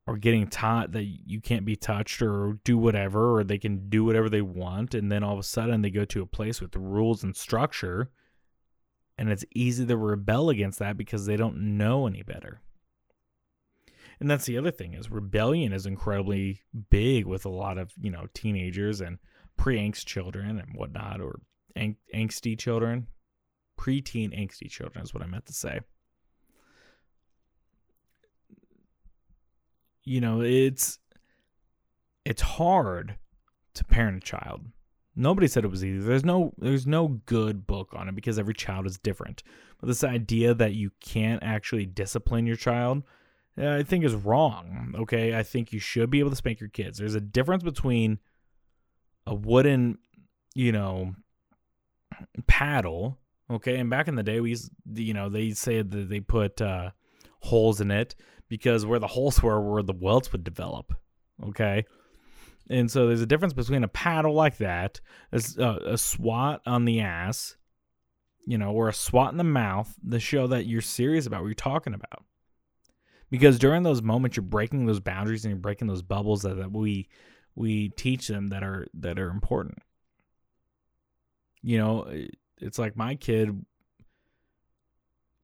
are 0.06 0.16
getting 0.16 0.48
taught 0.48 0.92
that 0.92 1.04
you 1.04 1.40
can't 1.40 1.64
be 1.64 1.76
touched 1.76 2.22
or 2.22 2.58
do 2.64 2.78
whatever 2.78 3.36
or 3.36 3.44
they 3.44 3.58
can 3.58 3.88
do 3.88 4.04
whatever 4.04 4.28
they 4.28 4.42
want 4.42 4.94
and 4.94 5.12
then 5.12 5.22
all 5.22 5.34
of 5.34 5.38
a 5.38 5.44
sudden 5.44 5.82
they 5.82 5.90
go 5.90 6.04
to 6.06 6.22
a 6.22 6.26
place 6.26 6.60
with 6.60 6.74
rules 6.74 7.22
and 7.22 7.36
structure 7.36 8.10
and 9.20 9.30
it's 9.30 9.44
easy 9.54 9.84
to 9.84 9.96
rebel 9.98 10.48
against 10.48 10.78
that 10.78 10.96
because 10.96 11.26
they 11.26 11.36
don't 11.36 11.76
know 11.76 12.06
any 12.06 12.22
better. 12.22 12.62
And 14.18 14.30
that's 14.30 14.46
the 14.46 14.56
other 14.56 14.70
thing 14.70 14.94
is 14.94 15.10
rebellion 15.10 15.74
is 15.74 15.84
incredibly 15.84 16.62
big 16.88 17.26
with 17.26 17.44
a 17.44 17.50
lot 17.50 17.76
of, 17.76 17.92
you 18.00 18.10
know, 18.10 18.28
teenagers 18.32 19.02
and 19.02 19.18
pre-angst 19.58 20.06
children 20.06 20.58
and 20.58 20.74
whatnot 20.74 21.20
or 21.20 21.40
ang- 21.76 21.98
angsty 22.14 22.58
children, 22.58 23.08
preteen 23.81 24.39
angsty 24.39 24.68
children 24.68 25.03
is 25.03 25.14
what 25.14 25.22
I 25.22 25.26
meant 25.26 25.47
to 25.47 25.53
say. 25.53 25.81
You 30.05 30.20
know, 30.20 30.43
it's 30.43 30.99
it's 32.24 32.43
hard 32.43 33.16
to 33.74 33.85
parent 33.85 34.18
a 34.18 34.26
child. 34.26 34.66
Nobody 35.16 35.49
said 35.49 35.64
it 35.64 35.70
was 35.70 35.85
easy. 35.85 35.99
There's 35.99 36.24
no 36.24 36.53
there's 36.59 36.87
no 36.87 37.20
good 37.26 37.66
book 37.66 37.91
on 37.95 38.09
it 38.09 38.14
because 38.14 38.39
every 38.39 38.55
child 38.55 38.87
is 38.87 38.99
different. 38.99 39.43
But 39.78 39.87
this 39.87 40.05
idea 40.05 40.53
that 40.55 40.74
you 40.74 40.91
can't 41.01 41.43
actually 41.43 41.87
discipline 41.87 42.47
your 42.47 42.57
child, 42.57 43.03
I 43.57 43.83
think 43.83 44.05
is 44.05 44.14
wrong. 44.14 44.95
Okay, 44.99 45.37
I 45.37 45.43
think 45.43 45.72
you 45.72 45.78
should 45.78 46.11
be 46.11 46.18
able 46.18 46.31
to 46.31 46.37
spank 46.37 46.61
your 46.61 46.68
kids. 46.68 46.99
There's 46.99 47.14
a 47.14 47.20
difference 47.20 47.62
between 47.62 48.18
a 49.26 49.35
wooden, 49.35 49.99
you 50.55 50.72
know, 50.72 51.14
paddle 52.47 53.18
Okay, 53.51 53.76
and 53.78 53.90
back 53.90 54.07
in 54.07 54.14
the 54.14 54.22
day, 54.22 54.40
we 54.40 54.57
you 54.94 55.14
know, 55.14 55.28
they 55.28 55.51
said 55.51 55.90
that 55.90 56.09
they 56.09 56.20
put 56.20 56.61
uh, 56.61 56.90
holes 57.40 57.80
in 57.80 57.90
it 57.90 58.14
because 58.48 58.86
where 58.86 58.98
the 59.01 59.09
holes 59.09 59.42
were, 59.42 59.61
where 59.61 59.82
the 59.82 59.92
welts 59.92 60.30
would 60.32 60.44
develop. 60.44 60.92
Okay, 61.48 61.84
and 62.68 62.90
so 62.90 63.09
there's 63.09 63.20
a 63.20 63.26
difference 63.26 63.53
between 63.53 63.82
a 63.82 63.88
paddle 63.88 64.34
like 64.34 64.59
that, 64.59 65.01
a, 65.32 65.42
uh, 65.59 65.78
a 65.84 65.98
swat 65.98 66.61
on 66.64 66.84
the 66.84 67.01
ass, 67.01 67.57
you 68.46 68.57
know, 68.57 68.70
or 68.70 68.88
a 68.88 68.94
swat 68.94 69.32
in 69.32 69.38
the 69.38 69.44
mouth 69.44 69.92
to 70.09 70.20
show 70.20 70.46
that 70.46 70.66
you're 70.66 70.80
serious 70.80 71.26
about 71.26 71.40
what 71.40 71.48
you're 71.48 71.55
talking 71.55 71.94
about. 71.94 72.24
Because 73.30 73.59
during 73.59 73.82
those 73.82 74.03
moments, 74.03 74.36
you're 74.36 74.44
breaking 74.44 74.86
those 74.86 75.01
boundaries 75.01 75.44
and 75.44 75.51
you're 75.51 75.61
breaking 75.61 75.88
those 75.88 76.03
bubbles 76.03 76.42
that, 76.42 76.57
that 76.57 76.72
we 76.72 77.09
we 77.57 77.88
teach 77.90 78.28
them 78.28 78.48
that 78.48 78.62
are 78.62 78.86
that 78.94 79.18
are 79.18 79.30
important. 79.30 79.78
You 81.62 81.78
know, 81.78 82.26
it's 82.61 82.78
like 82.78 82.96
my 82.96 83.14
kid 83.14 83.64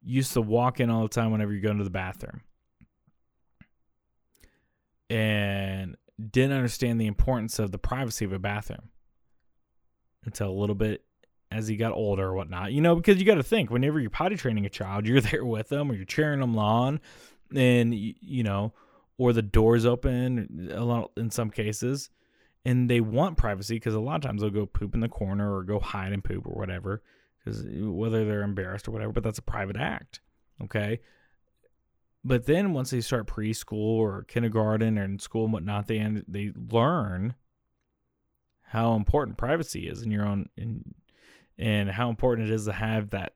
used 0.03 0.33
to 0.35 0.41
walk 0.41 0.81
in 0.81 0.91
all 0.91 1.03
the 1.03 1.09
time 1.09 1.33
whenever 1.33 1.53
you 1.53 1.61
go 1.61 1.71
into 1.71 1.85
the 1.85 1.91
bathroom 1.91 2.43
and 5.11 5.97
didn't 6.31 6.57
understand 6.57 7.01
the 7.01 7.07
importance 7.07 7.59
of 7.59 7.73
the 7.73 7.79
privacy 7.79 8.25
of 8.25 8.33
a 8.33 8.39
bathroom 8.39 8.91
until 10.25 10.49
a 10.49 10.59
little 10.59 10.75
bit 10.75 11.05
as 11.51 11.69
he 11.69 11.77
got 11.77 11.93
older 11.93 12.27
or 12.27 12.35
whatnot. 12.35 12.73
You 12.73 12.81
know, 12.81 12.97
because 12.97 13.19
you 13.19 13.25
got 13.25 13.37
to 13.37 13.43
think 13.43 13.71
whenever 13.71 14.01
you're 14.01 14.11
potty 14.11 14.37
training 14.37 14.67
a 14.67 14.71
child, 14.71 15.07
you're 15.07 15.21
there 15.23 15.45
with 15.45 15.69
them 15.69 15.91
or 15.91 15.95
you're 15.95 16.05
cheering 16.05 16.41
them 16.41 16.59
on, 16.59 17.01
and 17.55 17.95
you 17.95 18.43
know, 18.43 18.73
or 19.19 19.33
the 19.33 19.43
doors 19.43 19.87
open 19.87 20.71
uh, 20.71 20.81
a 20.81 20.85
lot 20.85 21.11
in 21.17 21.31
some 21.31 21.51
cases, 21.51 22.11
and 22.67 22.91
they 22.91 23.01
want 23.01 23.39
privacy 23.39 23.77
because 23.77 23.95
a 23.95 24.01
lot 24.01 24.17
of 24.17 24.23
times 24.23 24.41
they'll 24.41 24.51
go 24.51 24.67
poop 24.67 24.93
in 24.93 25.01
the 25.01 25.09
corner 25.09 25.55
or 25.55 25.63
go 25.63 25.79
hide 25.79 26.13
and 26.13 26.25
poop 26.25 26.45
or 26.47 26.59
whatever, 26.59 27.01
because 27.39 27.65
eh, 27.65 27.69
whether 27.83 28.25
they're 28.25 28.43
embarrassed 28.43 28.89
or 28.89 28.91
whatever, 28.91 29.13
but 29.13 29.23
that's 29.23 29.39
a 29.39 29.43
private 29.43 29.77
act. 29.77 30.21
Okay. 30.65 30.99
But 32.25 32.47
then 32.47 32.73
once 32.73 32.91
they 32.91 33.01
start 33.01 33.29
preschool 33.29 33.99
or 33.99 34.25
kindergarten 34.25 34.99
or 34.99 35.05
in 35.05 35.21
school 35.21 35.45
and 35.45 35.53
whatnot, 35.53 35.87
they 35.87 36.01
end, 36.01 36.25
they 36.27 36.53
learn 36.57 37.37
how 38.65 38.95
important 38.95 39.39
privacy 39.39 39.87
is 39.87 40.03
in 40.03 40.11
your 40.11 40.27
own 40.27 40.49
in, 40.57 40.93
and 41.57 41.89
how 41.89 42.11
important 42.11 42.49
it 42.49 42.53
is 42.53 42.65
to 42.65 42.73
have 42.73 43.11
that 43.11 43.35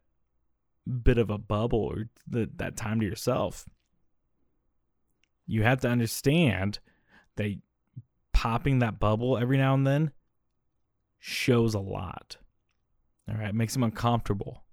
bit 1.05 1.19
of 1.19 1.31
a 1.31 1.39
bubble 1.39 1.85
or 1.85 2.09
the, 2.27 2.51
that 2.57 2.77
time 2.77 2.99
to 2.99 3.07
yourself. 3.07 3.69
You 5.47 5.63
have 5.63 5.81
to 5.83 5.89
understand 5.89 6.81
that 7.37 7.55
popping 8.41 8.79
that 8.79 8.99
bubble 8.99 9.37
every 9.37 9.59
now 9.59 9.75
and 9.75 9.87
then 9.87 10.13
shows 11.19 11.75
a 11.75 11.79
lot. 11.79 12.39
All 13.29 13.37
right, 13.37 13.55
makes 13.55 13.75
them 13.75 13.83
uncomfortable. 13.83 14.65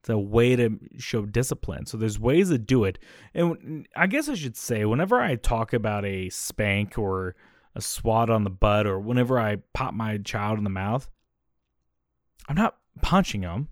It's 0.00 0.08
a 0.08 0.16
way 0.16 0.56
to 0.56 0.78
show 0.96 1.26
discipline. 1.26 1.84
So 1.84 1.98
there's 1.98 2.18
ways 2.18 2.48
to 2.48 2.56
do 2.56 2.84
it. 2.84 2.98
And 3.34 3.86
I 3.94 4.06
guess 4.06 4.30
I 4.30 4.34
should 4.34 4.56
say, 4.56 4.86
whenever 4.86 5.20
I 5.20 5.36
talk 5.36 5.74
about 5.74 6.06
a 6.06 6.30
spank 6.30 6.96
or 6.96 7.36
a 7.74 7.82
swat 7.82 8.30
on 8.30 8.44
the 8.44 8.50
butt, 8.50 8.86
or 8.86 8.98
whenever 8.98 9.38
I 9.38 9.56
pop 9.74 9.92
my 9.92 10.16
child 10.16 10.56
in 10.56 10.64
the 10.64 10.70
mouth, 10.70 11.10
I'm 12.48 12.56
not 12.56 12.78
punching 13.02 13.42
them. 13.42 13.68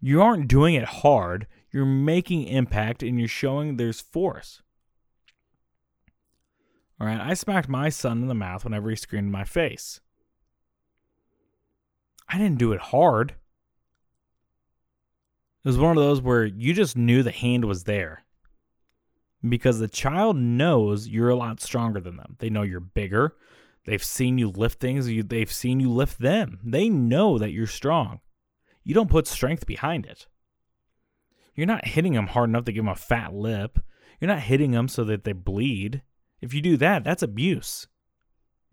You 0.00 0.22
aren't 0.22 0.46
doing 0.46 0.74
it 0.74 0.84
hard. 0.84 1.48
You're 1.72 1.84
making 1.84 2.44
impact 2.44 3.02
and 3.02 3.18
you're 3.18 3.26
showing 3.26 3.76
there's 3.76 4.00
force. 4.00 4.62
All 7.00 7.06
right, 7.06 7.20
I 7.20 7.34
smacked 7.34 7.68
my 7.68 7.88
son 7.88 8.22
in 8.22 8.28
the 8.28 8.34
mouth 8.34 8.64
whenever 8.64 8.88
he 8.88 8.96
screamed 8.96 9.26
in 9.26 9.32
my 9.32 9.44
face. 9.44 10.00
I 12.28 12.38
didn't 12.38 12.58
do 12.58 12.72
it 12.72 12.80
hard. 12.80 13.34
It 15.64 15.68
was 15.68 15.78
one 15.78 15.96
of 15.96 16.02
those 16.02 16.20
where 16.20 16.44
you 16.44 16.72
just 16.72 16.96
knew 16.96 17.22
the 17.22 17.30
hand 17.30 17.64
was 17.64 17.84
there. 17.84 18.24
Because 19.46 19.78
the 19.78 19.88
child 19.88 20.36
knows 20.36 21.08
you're 21.08 21.28
a 21.28 21.36
lot 21.36 21.60
stronger 21.60 22.00
than 22.00 22.16
them. 22.16 22.36
They 22.38 22.48
know 22.48 22.62
you're 22.62 22.80
bigger. 22.80 23.34
They've 23.84 24.02
seen 24.02 24.38
you 24.38 24.48
lift 24.50 24.80
things. 24.80 25.06
They've 25.06 25.52
seen 25.52 25.80
you 25.80 25.90
lift 25.90 26.18
them. 26.18 26.60
They 26.64 26.88
know 26.88 27.38
that 27.38 27.50
you're 27.50 27.66
strong. 27.66 28.20
You 28.82 28.94
don't 28.94 29.10
put 29.10 29.26
strength 29.26 29.66
behind 29.66 30.06
it. 30.06 30.26
You're 31.54 31.66
not 31.66 31.86
hitting 31.86 32.14
them 32.14 32.28
hard 32.28 32.48
enough 32.50 32.64
to 32.64 32.72
give 32.72 32.84
them 32.84 32.92
a 32.92 32.96
fat 32.96 33.34
lip. 33.34 33.78
You're 34.20 34.28
not 34.28 34.40
hitting 34.40 34.70
them 34.70 34.88
so 34.88 35.04
that 35.04 35.24
they 35.24 35.32
bleed. 35.32 36.02
If 36.44 36.52
you 36.52 36.60
do 36.60 36.76
that, 36.76 37.04
that's 37.04 37.22
abuse. 37.22 37.86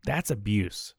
That's 0.03 0.30
abuse. 0.30 0.93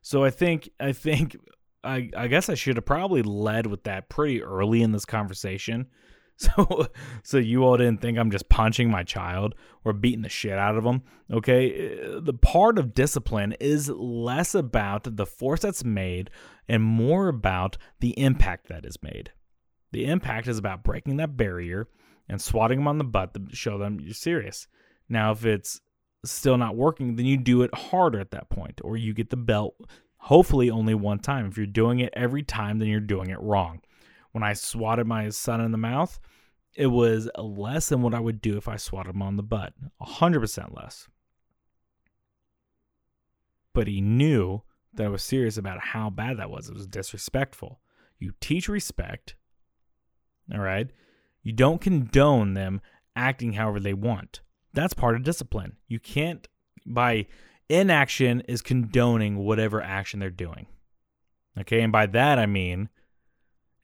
So 0.00 0.24
I 0.24 0.30
think 0.30 0.70
I 0.80 0.92
think 0.92 1.36
I, 1.84 2.10
I 2.16 2.28
guess 2.28 2.48
I 2.48 2.54
should 2.54 2.76
have 2.76 2.86
probably 2.86 3.22
led 3.22 3.66
with 3.66 3.84
that 3.84 4.08
pretty 4.08 4.42
early 4.42 4.82
in 4.82 4.92
this 4.92 5.04
conversation. 5.04 5.86
So 6.36 6.88
so 7.22 7.38
you 7.38 7.62
all 7.62 7.76
didn't 7.76 8.00
think 8.00 8.18
I'm 8.18 8.32
just 8.32 8.48
punching 8.48 8.90
my 8.90 9.04
child 9.04 9.54
or 9.84 9.92
beating 9.92 10.22
the 10.22 10.28
shit 10.28 10.58
out 10.58 10.76
of 10.76 10.82
them. 10.82 11.02
Okay? 11.32 12.00
Uh, 12.02 12.18
the 12.18 12.34
part 12.34 12.76
of 12.76 12.92
discipline 12.92 13.54
is 13.60 13.88
less 13.88 14.52
about 14.52 15.16
the 15.16 15.26
force 15.26 15.60
that's 15.60 15.84
made 15.84 16.30
and 16.68 16.82
more 16.82 17.28
about 17.28 17.76
the 18.00 18.18
impact 18.18 18.66
that 18.66 18.84
is 18.84 19.00
made. 19.00 19.30
The 19.92 20.06
impact 20.06 20.48
is 20.48 20.58
about 20.58 20.82
breaking 20.82 21.18
that 21.18 21.36
barrier 21.36 21.86
and 22.28 22.42
swatting 22.42 22.80
them 22.80 22.88
on 22.88 22.98
the 22.98 23.04
butt 23.04 23.32
to 23.34 23.54
show 23.54 23.78
them 23.78 24.00
you're 24.00 24.12
serious. 24.12 24.66
Now 25.08 25.32
if 25.32 25.44
it's 25.44 25.80
still 26.24 26.56
not 26.56 26.76
working, 26.76 27.16
then 27.16 27.26
you 27.26 27.36
do 27.36 27.62
it 27.62 27.74
harder 27.74 28.20
at 28.20 28.30
that 28.30 28.48
point 28.48 28.80
or 28.82 28.96
you 28.96 29.12
get 29.12 29.30
the 29.30 29.36
belt 29.36 29.76
hopefully 30.24 30.70
only 30.70 30.94
one 30.94 31.18
time. 31.18 31.46
If 31.46 31.58
you're 31.58 31.66
doing 31.66 32.00
it 32.00 32.12
every 32.16 32.42
time, 32.42 32.78
then 32.78 32.88
you're 32.88 33.00
doing 33.00 33.28
it 33.28 33.40
wrong. 33.40 33.82
When 34.32 34.42
I 34.42 34.54
swatted 34.54 35.06
my 35.06 35.28
son 35.28 35.60
in 35.60 35.70
the 35.70 35.78
mouth, 35.78 36.18
it 36.74 36.86
was 36.86 37.28
less 37.36 37.90
than 37.90 38.00
what 38.00 38.14
I 38.14 38.20
would 38.20 38.40
do 38.40 38.56
if 38.56 38.66
I 38.66 38.76
swatted 38.76 39.14
him 39.14 39.22
on 39.22 39.36
the 39.36 39.42
butt. 39.42 39.74
100% 40.02 40.74
less. 40.74 41.08
But 43.74 43.86
he 43.86 44.00
knew 44.00 44.62
that 44.94 45.04
I 45.04 45.08
was 45.08 45.22
serious 45.22 45.58
about 45.58 45.80
how 45.80 46.08
bad 46.08 46.38
that 46.38 46.50
was. 46.50 46.68
It 46.70 46.74
was 46.74 46.86
disrespectful. 46.86 47.80
You 48.18 48.32
teach 48.40 48.66
respect, 48.66 49.34
all 50.52 50.60
right? 50.60 50.88
You 51.42 51.52
don't 51.52 51.82
condone 51.82 52.54
them 52.54 52.80
acting 53.14 53.52
however 53.52 53.78
they 53.78 53.92
want. 53.92 54.40
That's 54.74 54.94
part 54.94 55.16
of 55.16 55.22
discipline. 55.22 55.76
You 55.88 55.98
can't, 55.98 56.46
by 56.84 57.26
inaction 57.68 58.40
is 58.42 58.60
condoning 58.60 59.38
whatever 59.38 59.80
action 59.80 60.20
they're 60.20 60.30
doing. 60.30 60.66
Okay, 61.58 61.80
and 61.80 61.92
by 61.92 62.06
that 62.06 62.38
I 62.38 62.46
mean 62.46 62.88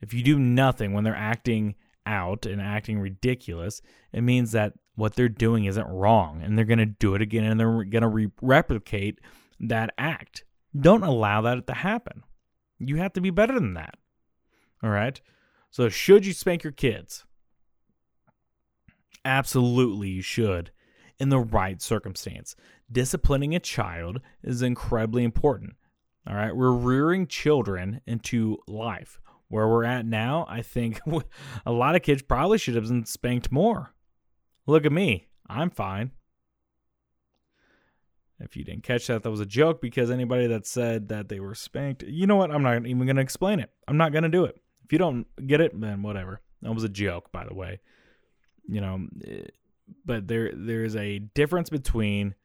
if 0.01 0.13
you 0.13 0.23
do 0.23 0.37
nothing 0.39 0.93
when 0.93 1.03
they're 1.03 1.15
acting 1.15 1.75
out 2.05 2.45
and 2.45 2.61
acting 2.61 2.99
ridiculous, 2.99 3.81
it 4.11 4.21
means 4.21 4.51
that 4.51 4.73
what 4.95 5.15
they're 5.15 5.29
doing 5.29 5.65
isn't 5.65 5.87
wrong 5.87 6.41
and 6.41 6.57
they're 6.57 6.65
going 6.65 6.79
to 6.79 6.85
do 6.85 7.15
it 7.15 7.21
again 7.21 7.43
and 7.43 7.59
they're 7.59 7.83
going 7.83 8.01
to 8.01 8.07
re- 8.07 8.31
replicate 8.41 9.19
that 9.59 9.93
act. 9.97 10.43
Don't 10.79 11.03
allow 11.03 11.41
that 11.41 11.67
to 11.67 11.73
happen. 11.73 12.23
You 12.79 12.97
have 12.97 13.13
to 13.13 13.21
be 13.21 13.29
better 13.29 13.53
than 13.53 13.75
that. 13.75 13.95
All 14.83 14.89
right? 14.89 15.21
So, 15.69 15.87
should 15.87 16.25
you 16.25 16.33
spank 16.33 16.63
your 16.63 16.73
kids? 16.73 17.25
Absolutely, 19.23 20.09
you 20.09 20.23
should 20.23 20.71
in 21.21 21.29
the 21.29 21.39
right 21.39 21.79
circumstance. 21.79 22.55
Disciplining 22.91 23.53
a 23.53 23.59
child 23.59 24.19
is 24.43 24.63
incredibly 24.63 25.23
important. 25.23 25.75
All 26.27 26.35
right, 26.35 26.55
we're 26.55 26.71
rearing 26.71 27.27
children 27.27 28.01
into 28.07 28.57
life. 28.67 29.19
Where 29.47 29.67
we're 29.67 29.83
at 29.83 30.05
now, 30.05 30.45
I 30.49 30.61
think 30.61 30.99
a 31.65 31.71
lot 31.71 31.95
of 31.95 32.01
kids 32.01 32.21
probably 32.21 32.57
should 32.57 32.75
have 32.75 32.87
been 32.87 33.05
spanked 33.05 33.51
more. 33.51 33.93
Look 34.65 34.85
at 34.85 34.91
me, 34.91 35.27
I'm 35.47 35.69
fine. 35.69 36.11
If 38.39 38.57
you 38.57 38.63
didn't 38.63 38.83
catch 38.83 39.05
that, 39.07 39.21
that 39.21 39.29
was 39.29 39.41
a 39.41 39.45
joke 39.45 39.79
because 39.79 40.09
anybody 40.09 40.47
that 40.47 40.65
said 40.65 41.09
that 41.09 41.29
they 41.29 41.39
were 41.39 41.53
spanked, 41.53 42.01
you 42.01 42.25
know 42.25 42.37
what? 42.37 42.49
I'm 42.49 42.63
not 42.63 42.87
even 42.87 43.05
going 43.05 43.17
to 43.17 43.21
explain 43.21 43.59
it. 43.59 43.69
I'm 43.87 43.97
not 43.97 44.11
going 44.11 44.23
to 44.23 44.29
do 44.29 44.45
it. 44.45 44.55
If 44.85 44.91
you 44.91 44.97
don't 44.97 45.27
get 45.45 45.61
it, 45.61 45.79
then 45.79 46.01
whatever. 46.01 46.41
That 46.63 46.73
was 46.73 46.83
a 46.83 46.89
joke, 46.89 47.31
by 47.31 47.45
the 47.45 47.53
way. 47.53 47.81
You 48.67 48.81
know, 48.81 49.07
eh, 49.27 49.43
but 50.05 50.27
there 50.27 50.51
there's 50.53 50.95
a 50.95 51.19
difference 51.19 51.69
between 51.69 52.35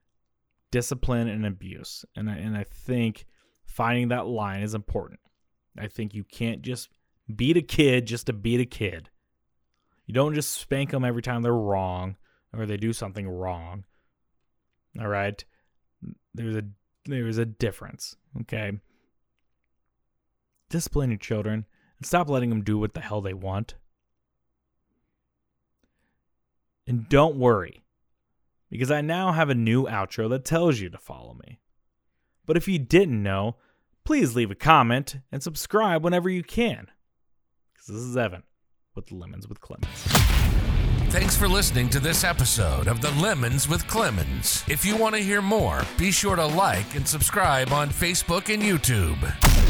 discipline 0.70 1.28
and 1.28 1.46
abuse, 1.46 2.04
and 2.14 2.30
I, 2.30 2.36
and 2.36 2.56
I 2.56 2.64
think 2.64 3.26
finding 3.64 4.08
that 4.08 4.26
line 4.26 4.62
is 4.62 4.74
important. 4.74 5.20
I 5.78 5.88
think 5.88 6.14
you 6.14 6.24
can't 6.24 6.62
just 6.62 6.88
beat 7.34 7.56
a 7.56 7.62
kid 7.62 8.06
just 8.06 8.26
to 8.26 8.32
beat 8.32 8.60
a 8.60 8.66
kid. 8.66 9.10
You 10.06 10.14
don't 10.14 10.34
just 10.34 10.54
spank 10.54 10.90
them 10.90 11.04
every 11.04 11.22
time 11.22 11.42
they're 11.42 11.52
wrong 11.52 12.16
or 12.52 12.66
they 12.66 12.76
do 12.76 12.92
something 12.92 13.28
wrong. 13.28 13.84
All 15.00 15.08
right, 15.08 15.44
there's 16.34 16.56
a 16.56 16.62
there's 17.04 17.38
a 17.38 17.46
difference. 17.46 18.16
Okay, 18.42 18.72
discipline 20.70 21.10
your 21.10 21.18
children 21.18 21.66
and 21.98 22.06
stop 22.06 22.28
letting 22.28 22.50
them 22.50 22.62
do 22.62 22.78
what 22.78 22.94
the 22.94 23.00
hell 23.00 23.20
they 23.20 23.34
want. 23.34 23.74
And 26.86 27.08
don't 27.08 27.36
worry, 27.36 27.82
because 28.70 28.90
I 28.90 29.00
now 29.00 29.32
have 29.32 29.50
a 29.50 29.54
new 29.54 29.84
outro 29.84 30.28
that 30.30 30.44
tells 30.44 30.78
you 30.78 30.88
to 30.90 30.98
follow 30.98 31.34
me. 31.46 31.58
But 32.44 32.56
if 32.56 32.68
you 32.68 32.78
didn't 32.78 33.22
know, 33.22 33.56
please 34.04 34.36
leave 34.36 34.50
a 34.50 34.54
comment 34.54 35.16
and 35.32 35.42
subscribe 35.42 36.04
whenever 36.04 36.28
you 36.28 36.44
can. 36.44 36.86
Because 37.74 37.88
this 37.88 38.02
is 38.02 38.16
Evan 38.16 38.44
with 38.94 39.10
Lemons 39.10 39.48
with 39.48 39.60
Clemmons. 39.60 39.86
Thanks 41.10 41.36
for 41.36 41.48
listening 41.48 41.88
to 41.90 42.00
this 42.00 42.24
episode 42.24 42.88
of 42.88 43.00
the 43.00 43.10
Lemons 43.12 43.68
with 43.68 43.86
Clemmons. 43.86 44.68
If 44.70 44.84
you 44.84 44.96
want 44.96 45.14
to 45.14 45.20
hear 45.20 45.40
more, 45.40 45.82
be 45.98 46.10
sure 46.10 46.36
to 46.36 46.46
like 46.46 46.94
and 46.94 47.06
subscribe 47.06 47.72
on 47.72 47.88
Facebook 47.88 48.52
and 48.52 48.62
YouTube. 48.62 49.65